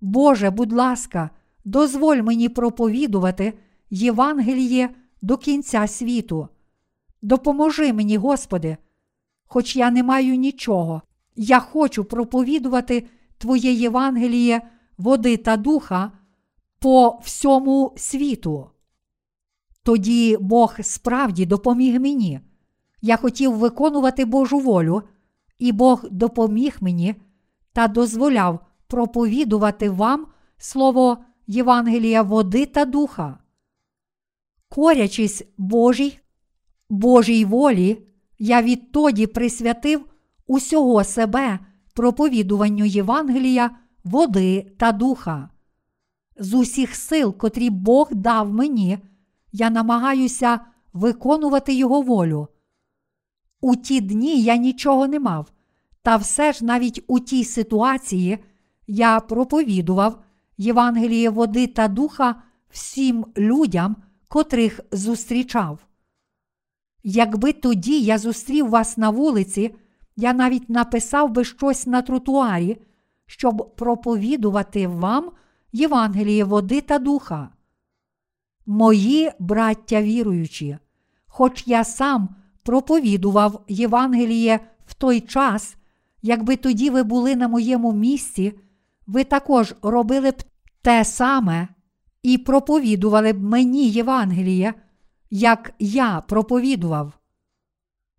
Боже, 0.00 0.50
будь 0.50 0.72
ласка, 0.72 1.30
дозволь 1.64 2.16
мені 2.16 2.48
проповідувати 2.48 3.52
Євангеліє 3.90 4.90
до 5.22 5.36
кінця 5.36 5.86
світу. 5.86 6.48
Допоможи 7.22 7.92
мені, 7.92 8.16
Господи, 8.16 8.76
хоч 9.46 9.76
я 9.76 9.90
не 9.90 10.02
маю 10.02 10.34
нічого, 10.34 11.02
я 11.36 11.60
хочу 11.60 12.04
проповідувати 12.04 13.06
Твоє 13.38 13.72
Євангеліє 13.72 14.62
води 14.98 15.36
та 15.36 15.56
духа 15.56 16.12
по 16.82 17.18
всьому 17.22 17.92
світу. 17.96 18.70
Тоді 19.82 20.36
Бог 20.40 20.76
справді 20.80 21.46
допоміг 21.46 22.00
мені. 22.00 22.40
Я 23.02 23.16
хотів 23.16 23.52
виконувати 23.52 24.24
Божу 24.24 24.58
волю, 24.58 25.02
і 25.58 25.72
Бог 25.72 26.04
допоміг 26.10 26.76
мені 26.80 27.14
та 27.72 27.88
дозволяв 27.88 28.60
проповідувати 28.86 29.90
вам 29.90 30.26
слово 30.56 31.18
Євангелія 31.46 32.22
води 32.22 32.66
та 32.66 32.84
духа. 32.84 33.38
Корячись 34.68 35.44
Божій, 35.58 36.18
Божій 36.90 37.44
волі, 37.44 38.02
я 38.38 38.62
відтоді 38.62 39.26
присвятив 39.26 40.04
усього 40.46 41.04
себе 41.04 41.58
проповідуванню 41.94 42.84
Євангелія, 42.84 43.70
води 44.04 44.66
та 44.78 44.92
духа. 44.92 45.51
З 46.38 46.54
усіх 46.54 46.94
сил, 46.94 47.36
котрі 47.36 47.70
Бог 47.70 48.08
дав 48.12 48.52
мені, 48.52 48.98
я 49.52 49.70
намагаюся 49.70 50.60
виконувати 50.92 51.74
Його 51.74 52.02
волю. 52.02 52.48
У 53.60 53.76
ті 53.76 54.00
дні 54.00 54.42
я 54.42 54.56
нічого 54.56 55.08
не 55.08 55.20
мав, 55.20 55.52
та 56.02 56.16
все 56.16 56.52
ж 56.52 56.64
навіть 56.64 57.04
у 57.06 57.20
тій 57.20 57.44
ситуації 57.44 58.38
я 58.86 59.20
проповідував 59.20 60.22
Євангеліє 60.56 61.30
води 61.30 61.66
та 61.66 61.88
духа 61.88 62.42
всім 62.70 63.26
людям, 63.36 63.96
котрих 64.28 64.80
зустрічав. 64.92 65.78
Якби 67.04 67.52
тоді 67.52 68.00
я 68.00 68.18
зустрів 68.18 68.68
вас 68.68 68.96
на 68.96 69.10
вулиці, 69.10 69.74
я 70.16 70.32
навіть 70.32 70.70
написав 70.70 71.30
би 71.30 71.44
щось 71.44 71.86
на 71.86 72.02
тротуарі, 72.02 72.82
щоб 73.26 73.76
проповідувати 73.76 74.86
вам 74.86 75.30
Євангеліє 75.72 76.44
води 76.44 76.80
та 76.80 76.98
духа. 76.98 77.48
Мої 78.66 79.30
браття 79.38 80.02
віруючі, 80.02 80.78
хоч 81.26 81.64
я 81.66 81.84
сам 81.84 82.28
проповідував 82.62 83.64
Євангеліє 83.68 84.60
в 84.86 84.94
той 84.94 85.20
час, 85.20 85.76
якби 86.22 86.56
тоді 86.56 86.90
ви 86.90 87.02
були 87.02 87.36
на 87.36 87.48
моєму 87.48 87.92
місці, 87.92 88.58
ви 89.06 89.24
також 89.24 89.74
робили 89.82 90.30
б 90.30 90.42
те 90.82 91.04
саме 91.04 91.68
і 92.22 92.38
проповідували 92.38 93.32
б 93.32 93.42
мені 93.42 93.88
Євангеліє, 93.88 94.74
як 95.30 95.74
я 95.78 96.20
проповідував. 96.20 97.12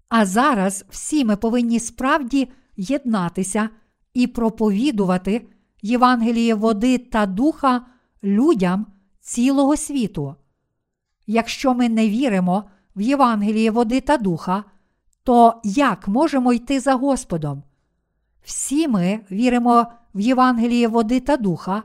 А 0.10 0.26
зараз 0.26 0.86
всі 0.90 1.26
ми 1.26 1.36
повинні 1.36 1.80
справді 1.80 2.50
єднатися 2.78 3.70
і 4.14 4.28
проповідувати 4.28 5.48
Євангеліє 5.84 6.56
води 6.56 6.98
та 6.98 7.26
духа 7.26 7.86
людям 8.24 8.86
цілого 9.20 9.78
світу. 9.78 10.36
Якщо 11.28 11.74
ми 11.74 11.90
не 11.90 12.10
віримо 12.10 12.64
в 12.96 13.02
Євангеліє 13.02 13.72
води 13.72 14.02
та 14.02 14.18
духа, 14.18 14.64
то 15.24 15.62
як 15.64 16.08
можемо 16.08 16.54
йти 16.54 16.80
за 16.80 16.94
Господом? 16.94 17.64
Всі 18.44 18.88
ми 18.88 19.20
віримо 19.32 19.88
в 20.16 20.20
Євангеліє 20.20 20.88
води 20.88 21.20
та 21.20 21.38
духа, 21.38 21.84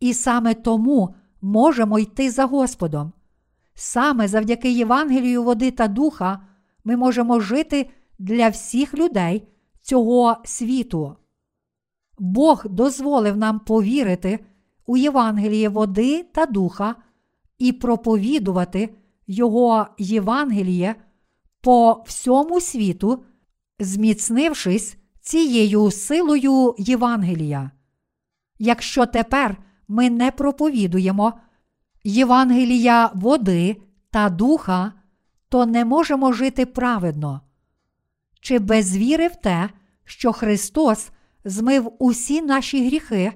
і 0.00 0.14
саме 0.14 0.54
тому 0.54 1.14
можемо 1.42 1.98
йти 1.98 2.30
за 2.30 2.44
Господом. 2.44 3.12
Саме 3.74 4.28
завдяки 4.28 4.70
Євангелію 4.70 5.42
води 5.42 5.70
та 5.70 5.88
духа 5.88 6.40
ми 6.84 6.96
можемо 6.96 7.40
жити 7.40 7.90
для 8.18 8.48
всіх 8.48 8.94
людей 8.94 9.48
цього 9.82 10.36
світу. 10.44 11.16
Бог 12.18 12.66
дозволив 12.68 13.36
нам 13.36 13.58
повірити 13.58 14.44
у 14.86 14.96
Євангеліє 14.96 15.68
води 15.68 16.22
та 16.22 16.46
духа 16.46 16.94
і 17.58 17.72
проповідувати 17.72 18.94
Його 19.26 19.86
Євангеліє 19.98 20.94
по 21.60 22.04
всьому 22.06 22.60
світу, 22.60 23.24
зміцнившись 23.78 24.96
цією 25.20 25.90
силою 25.90 26.74
Євангелія. 26.78 27.70
Якщо 28.58 29.06
тепер 29.06 29.56
ми 29.88 30.10
не 30.10 30.30
проповідуємо 30.30 31.32
Євангелія 32.04 33.10
води 33.14 33.76
та 34.10 34.28
духа, 34.28 34.92
то 35.48 35.66
не 35.66 35.84
можемо 35.84 36.32
жити 36.32 36.66
праведно. 36.66 37.40
Чи 38.40 38.58
без 38.58 38.96
віри 38.96 39.28
в 39.28 39.36
те, 39.36 39.70
що 40.04 40.32
Христос 40.32 41.10
змив 41.46 41.92
усі 41.98 42.42
наші 42.42 42.86
гріхи, 42.86 43.32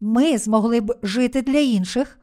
ми 0.00 0.38
змогли 0.38 0.80
б 0.80 0.98
жити 1.02 1.42
для 1.42 1.58
інших? 1.58 2.18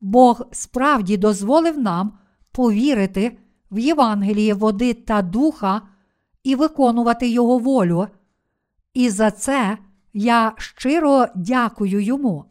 Бог 0.00 0.42
справді 0.52 1.16
дозволив 1.16 1.78
нам 1.78 2.18
повірити 2.52 3.38
в 3.70 3.78
Євангеліє 3.78 4.54
води 4.54 4.94
та 4.94 5.22
духа 5.22 5.82
і 6.44 6.54
виконувати 6.54 7.28
Його 7.28 7.58
волю. 7.58 8.06
І 8.94 9.10
за 9.10 9.30
це 9.30 9.78
я 10.12 10.52
щиро 10.56 11.26
дякую 11.34 12.00
йому. 12.00 12.44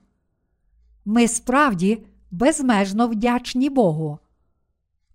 Ми 1.05 1.27
справді 1.27 2.05
безмежно 2.31 3.07
вдячні 3.07 3.69
Богу. 3.69 4.19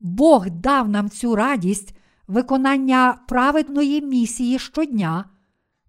Бог 0.01 0.51
дав 0.51 0.89
нам 0.89 1.11
цю 1.11 1.37
радість 1.37 1.97
виконання 2.27 3.19
праведної 3.29 4.03
місії 4.03 4.59
щодня 4.59 5.25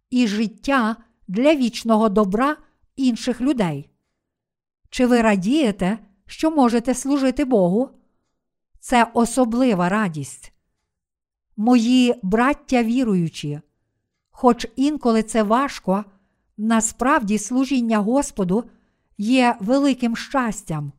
і 0.10 0.28
життя 0.28 0.96
для 1.28 1.56
вічного 1.56 2.10
добра 2.10 2.58
інших 2.96 3.42
людей. 3.42 3.90
Чи 4.90 5.06
ви 5.06 5.22
радієте, 5.22 5.98
що 6.26 6.52
можете 6.52 6.94
служити 6.94 7.46
Богу? 7.46 7.90
Це 8.80 9.12
особлива 9.14 9.90
радість. 9.90 10.54
Мої 11.58 12.16
браття 12.24 12.84
віруючі, 12.84 13.62
хоч 14.30 14.68
інколи 14.76 15.24
це 15.24 15.44
важко, 15.44 16.06
насправді 16.58 17.38
служіння 17.38 17.98
Господу 17.98 18.64
є 19.18 19.56
великим 19.60 20.16
щастям. 20.16 20.92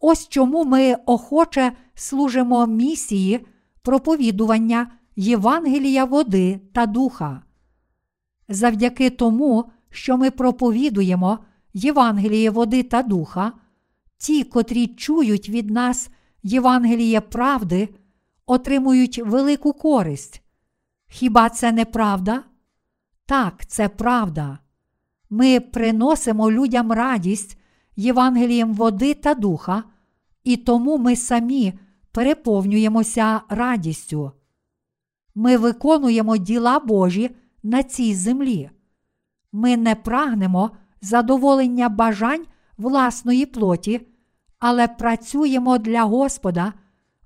Ось 0.00 0.28
чому 0.28 0.64
ми 0.64 0.94
охоче 0.94 1.72
служимо 1.94 2.66
місії 2.66 3.46
проповідування 3.82 4.92
Євангелія 5.16 6.04
води 6.04 6.60
та 6.72 6.86
духа. 6.86 7.42
Завдяки 8.48 9.10
тому, 9.10 9.64
що 9.90 10.16
ми 10.16 10.30
проповідуємо 10.30 11.38
Євангеліє 11.74 12.50
води 12.50 12.82
та 12.82 13.02
духа, 13.02 13.52
ті, 14.18 14.44
котрі 14.44 14.86
чують 14.86 15.48
від 15.48 15.70
нас 15.70 16.10
Євангеліє 16.42 17.20
правди, 17.20 17.88
отримують 18.46 19.18
велику 19.18 19.72
користь. 19.72 20.42
Хіба 21.08 21.48
це 21.48 21.72
не 21.72 21.84
правда? 21.84 22.42
Так, 23.26 23.66
це 23.66 23.88
правда. 23.88 24.58
Ми 25.30 25.60
приносимо 25.60 26.50
людям 26.50 26.92
радість 26.92 27.58
Євангелієм 27.96 28.74
води 28.74 29.14
та 29.14 29.34
духа, 29.34 29.84
і 30.44 30.56
тому 30.56 30.98
ми 30.98 31.16
самі 31.16 31.72
переповнюємося 32.12 33.40
радістю. 33.48 34.32
Ми 35.34 35.56
виконуємо 35.56 36.36
діла 36.36 36.78
Божі 36.78 37.30
на 37.62 37.82
цій 37.82 38.14
землі. 38.14 38.70
Ми 39.52 39.76
не 39.76 39.94
прагнемо 39.94 40.70
задоволення 41.00 41.88
бажань 41.88 42.46
власної 42.76 43.46
плоті, 43.46 44.00
але 44.58 44.88
працюємо 44.88 45.78
для 45.78 46.02
Господа, 46.02 46.72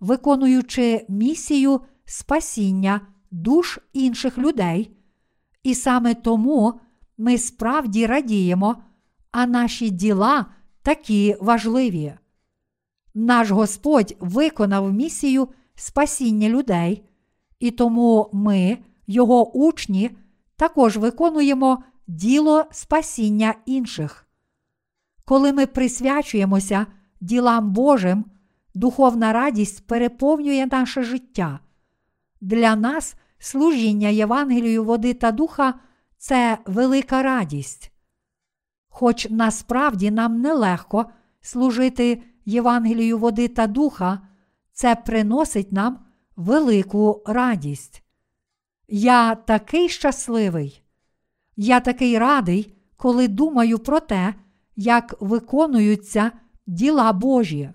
виконуючи 0.00 1.06
місію 1.08 1.80
спасіння 2.04 3.00
душ 3.30 3.78
інших 3.92 4.38
людей. 4.38 4.96
І 5.62 5.74
саме 5.74 6.14
тому 6.14 6.80
ми 7.18 7.38
справді 7.38 8.06
радіємо, 8.06 8.76
а 9.30 9.46
наші 9.46 9.90
діла 9.90 10.46
такі 10.82 11.36
важливі. 11.40 12.14
Наш 13.14 13.50
Господь 13.50 14.16
виконав 14.20 14.92
місію 14.92 15.48
спасіння 15.74 16.48
людей, 16.48 17.04
і 17.60 17.70
тому 17.70 18.30
ми, 18.32 18.78
Його 19.06 19.52
учні, 19.52 20.10
також 20.62 20.96
виконуємо 20.96 21.82
діло 22.06 22.64
спасіння 22.70 23.54
інших. 23.66 24.26
Коли 25.24 25.52
ми 25.52 25.66
присвячуємося 25.66 26.86
ділам 27.20 27.72
Божим, 27.72 28.24
духовна 28.74 29.32
радість 29.32 29.86
переповнює 29.86 30.68
наше 30.72 31.02
життя. 31.02 31.60
Для 32.40 32.76
нас 32.76 33.14
служіння 33.38 34.08
Євангелію 34.08 34.84
води 34.84 35.14
та 35.14 35.32
духа 35.32 35.74
це 36.18 36.58
велика 36.66 37.22
радість. 37.22 37.92
Хоч 38.88 39.26
насправді 39.30 40.10
нам 40.10 40.40
нелегко 40.40 41.06
служити 41.40 42.22
Євангелію 42.44 43.18
води 43.18 43.48
та 43.48 43.66
духа, 43.66 44.20
це 44.72 44.94
приносить 44.94 45.72
нам 45.72 45.98
велику 46.36 47.22
радість. 47.26 48.01
Я 48.94 49.34
такий 49.34 49.88
щасливий, 49.88 50.82
я 51.56 51.80
такий 51.80 52.18
радий, 52.18 52.74
коли 52.96 53.28
думаю 53.28 53.78
про 53.78 54.00
те, 54.00 54.34
як 54.76 55.14
виконуються 55.20 56.32
діла 56.66 57.12
Божі. 57.12 57.70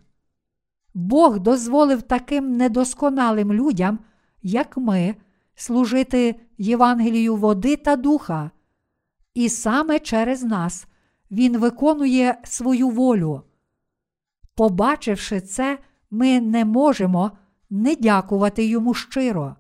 Бог 0.94 1.40
дозволив 1.40 2.02
таким 2.02 2.58
недосконалим 2.58 3.54
людям, 3.54 4.00
як 4.42 4.78
ми, 4.78 5.16
служити 5.56 6.36
Євангелію 6.58 7.36
води 7.36 7.76
та 7.76 7.96
духа, 7.96 8.52
і 9.34 9.50
саме 9.50 10.00
через 10.00 10.44
нас 10.44 10.88
Він 11.32 11.58
виконує 11.58 12.38
свою 12.44 12.90
волю. 12.90 13.42
Побачивши 14.56 15.42
це, 15.42 15.80
ми 16.12 16.42
не 16.42 16.66
можемо 16.66 17.32
не 17.70 17.96
дякувати 17.96 18.66
йому 18.66 18.94
щиро. 18.94 19.56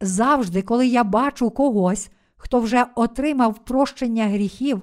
Завжди, 0.00 0.62
коли 0.62 0.86
я 0.86 1.04
бачу 1.04 1.50
когось, 1.50 2.10
хто 2.36 2.60
вже 2.60 2.86
отримав 2.94 3.64
прощення 3.64 4.26
гріхів 4.26 4.82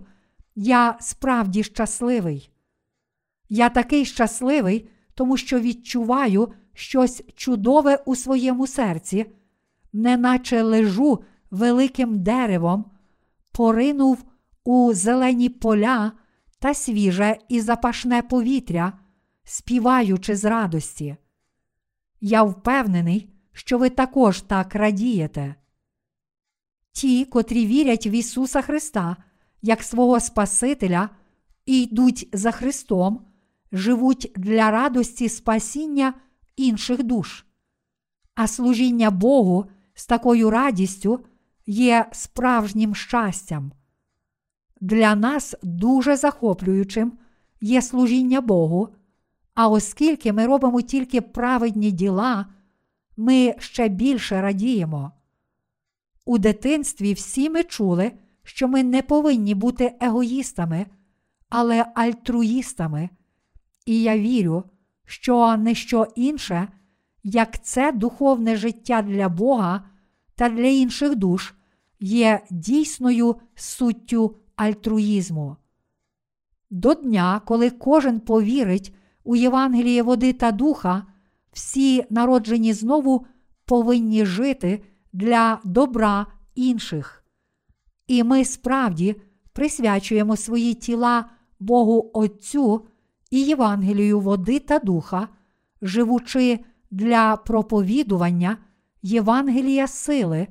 Я 0.56 0.98
справді 1.00 1.64
щасливий. 1.64 2.52
Я 3.50 3.70
такий 3.70 4.06
щасливий, 4.06 4.90
тому 5.14 5.38
що 5.38 5.60
відчуваю 5.60 6.54
щось 6.74 7.24
чудове 7.36 8.04
у 8.06 8.16
своєму 8.16 8.68
серці, 8.68 9.26
неначе 9.94 10.62
лежу 10.62 11.24
великим 11.52 12.20
деревом, 12.20 12.86
поринув 13.52 14.26
у 14.64 14.94
зелені 14.94 15.50
поля 15.50 16.12
та 16.60 16.74
свіже 16.74 17.38
і 17.50 17.62
запашне 17.62 18.22
повітря, 18.22 18.94
співаючи 19.44 20.36
з 20.36 20.46
радості. 20.46 21.16
Я 22.22 22.44
впевнений, 22.44 23.37
що 23.58 23.78
ви 23.78 23.90
також 23.90 24.42
так 24.42 24.76
радієте. 24.76 25.56
Ті, 26.92 27.26
котрі 27.26 27.66
вірять 27.66 28.08
в 28.08 28.14
Ісуса 28.14 28.62
Христа 28.62 29.18
як 29.62 29.84
свого 29.84 30.20
Спасителя 30.20 31.10
і 31.66 31.82
йдуть 31.82 32.30
за 32.34 32.52
Христом, 32.52 33.26
живуть 33.72 34.32
для 34.36 34.72
радості 34.72 35.30
спасіння 35.30 36.14
інших 36.56 37.04
душ. 37.04 37.46
А 38.36 38.48
служіння 38.48 39.12
Богу 39.12 39.66
з 39.94 40.06
такою 40.06 40.50
радістю 40.50 41.20
є 41.66 42.06
справжнім 42.12 42.96
щастям. 42.96 43.72
Для 44.82 45.16
нас 45.16 45.56
дуже 45.64 46.18
захоплюючим 46.18 47.14
є 47.62 47.82
служіння 47.82 48.42
Богу, 48.42 48.90
а 49.54 49.68
оскільки 49.68 50.34
ми 50.34 50.46
робимо 50.46 50.82
тільки 50.82 51.22
праведні 51.22 51.92
діла, 51.92 52.46
ми 53.18 53.56
ще 53.60 53.88
більше 53.88 54.42
радіємо. 54.42 55.12
У 56.26 56.38
дитинстві 56.38 57.14
всі 57.14 57.50
ми 57.50 57.64
чули, 57.64 58.12
що 58.44 58.68
ми 58.68 58.84
не 58.84 59.02
повинні 59.02 59.56
бути 59.56 59.96
егоїстами, 60.02 60.86
але 61.50 61.86
альтруїстами, 61.96 63.10
і 63.86 64.02
я 64.02 64.18
вірю, 64.18 64.64
що 65.06 65.58
не 65.58 65.76
що 65.76 66.08
інше, 66.16 66.68
як 67.24 67.64
це 67.64 67.92
духовне 67.92 68.56
життя 68.56 69.02
для 69.02 69.30
Бога 69.30 69.90
та 70.36 70.50
для 70.50 70.68
інших 70.68 71.16
душ 71.16 71.54
є 72.00 72.42
дійсною 72.50 73.36
суттю 73.56 74.36
альтруїзму. 74.56 75.56
До 76.70 76.94
дня, 76.94 77.42
коли 77.46 77.70
кожен 77.70 78.20
повірить 78.20 78.96
у 79.24 79.36
Євангеліє 79.36 80.04
води 80.04 80.34
та 80.34 80.52
духа, 80.52 81.04
всі 81.58 82.06
народжені 82.10 82.74
знову 82.74 83.26
повинні 83.66 84.26
жити 84.26 84.84
для 85.14 85.60
добра 85.64 86.26
інших. 86.56 87.24
І 88.08 88.24
ми 88.24 88.46
справді 88.46 89.16
присвячуємо 89.54 90.36
свої 90.36 90.74
тіла 90.74 91.30
Богу 91.60 92.12
Отцю 92.14 92.88
і 93.32 93.42
Євангелію 93.42 94.20
води 94.20 94.60
та 94.60 94.80
духа, 94.80 95.28
живучи 95.82 96.60
для 96.92 97.36
проповідування 97.36 98.58
Євангелія 99.02 99.88
сили, 99.88 100.48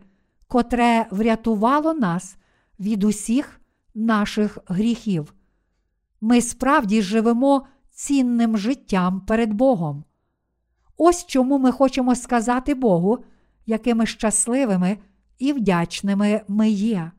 котре 0.48 1.06
врятувало 1.10 1.94
нас 1.94 2.36
від 2.80 3.04
усіх 3.04 3.60
наших 3.94 4.58
гріхів. 4.66 5.34
Ми 6.20 6.40
справді 6.40 7.02
живемо 7.02 7.66
цінним 7.90 8.56
життям 8.56 9.20
перед 9.20 9.52
Богом. 9.52 10.04
Ось 10.96 11.26
чому 11.26 11.58
ми 11.58 11.72
хочемо 11.72 12.14
сказати 12.14 12.74
Богу, 12.74 13.18
якими 13.66 14.06
щасливими 14.06 14.98
і 15.38 15.52
вдячними 15.52 16.40
ми 16.48 16.70
є. 16.70 17.10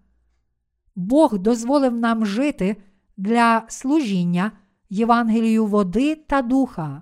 Бог 0.95 1.37
дозволив 1.37 1.95
нам 1.95 2.25
жити 2.25 2.77
для 3.17 3.63
служіння 3.67 4.51
Євангелію 4.89 5.65
води 5.65 6.15
та 6.15 6.41
духа. 6.41 7.01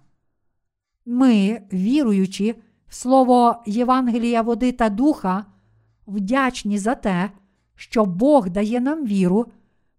Ми, 1.06 1.62
віруючи 1.74 2.56
в 2.88 2.94
Слово 2.96 3.64
Євангелія 3.66 4.42
води 4.42 4.72
та 4.72 4.90
духа, 4.90 5.46
вдячні 6.08 6.78
за 6.78 6.96
те, 6.96 7.32
що 7.76 8.06
Бог 8.06 8.50
дає 8.50 8.80
нам 8.80 9.06
віру, 9.06 9.46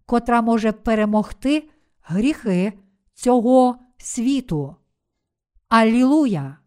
котра 0.05 0.41
може 0.41 0.71
перемогти 0.71 1.69
гріхи 2.01 2.73
цього 3.13 3.75
світу. 3.97 4.75
Алілуя! 5.69 6.57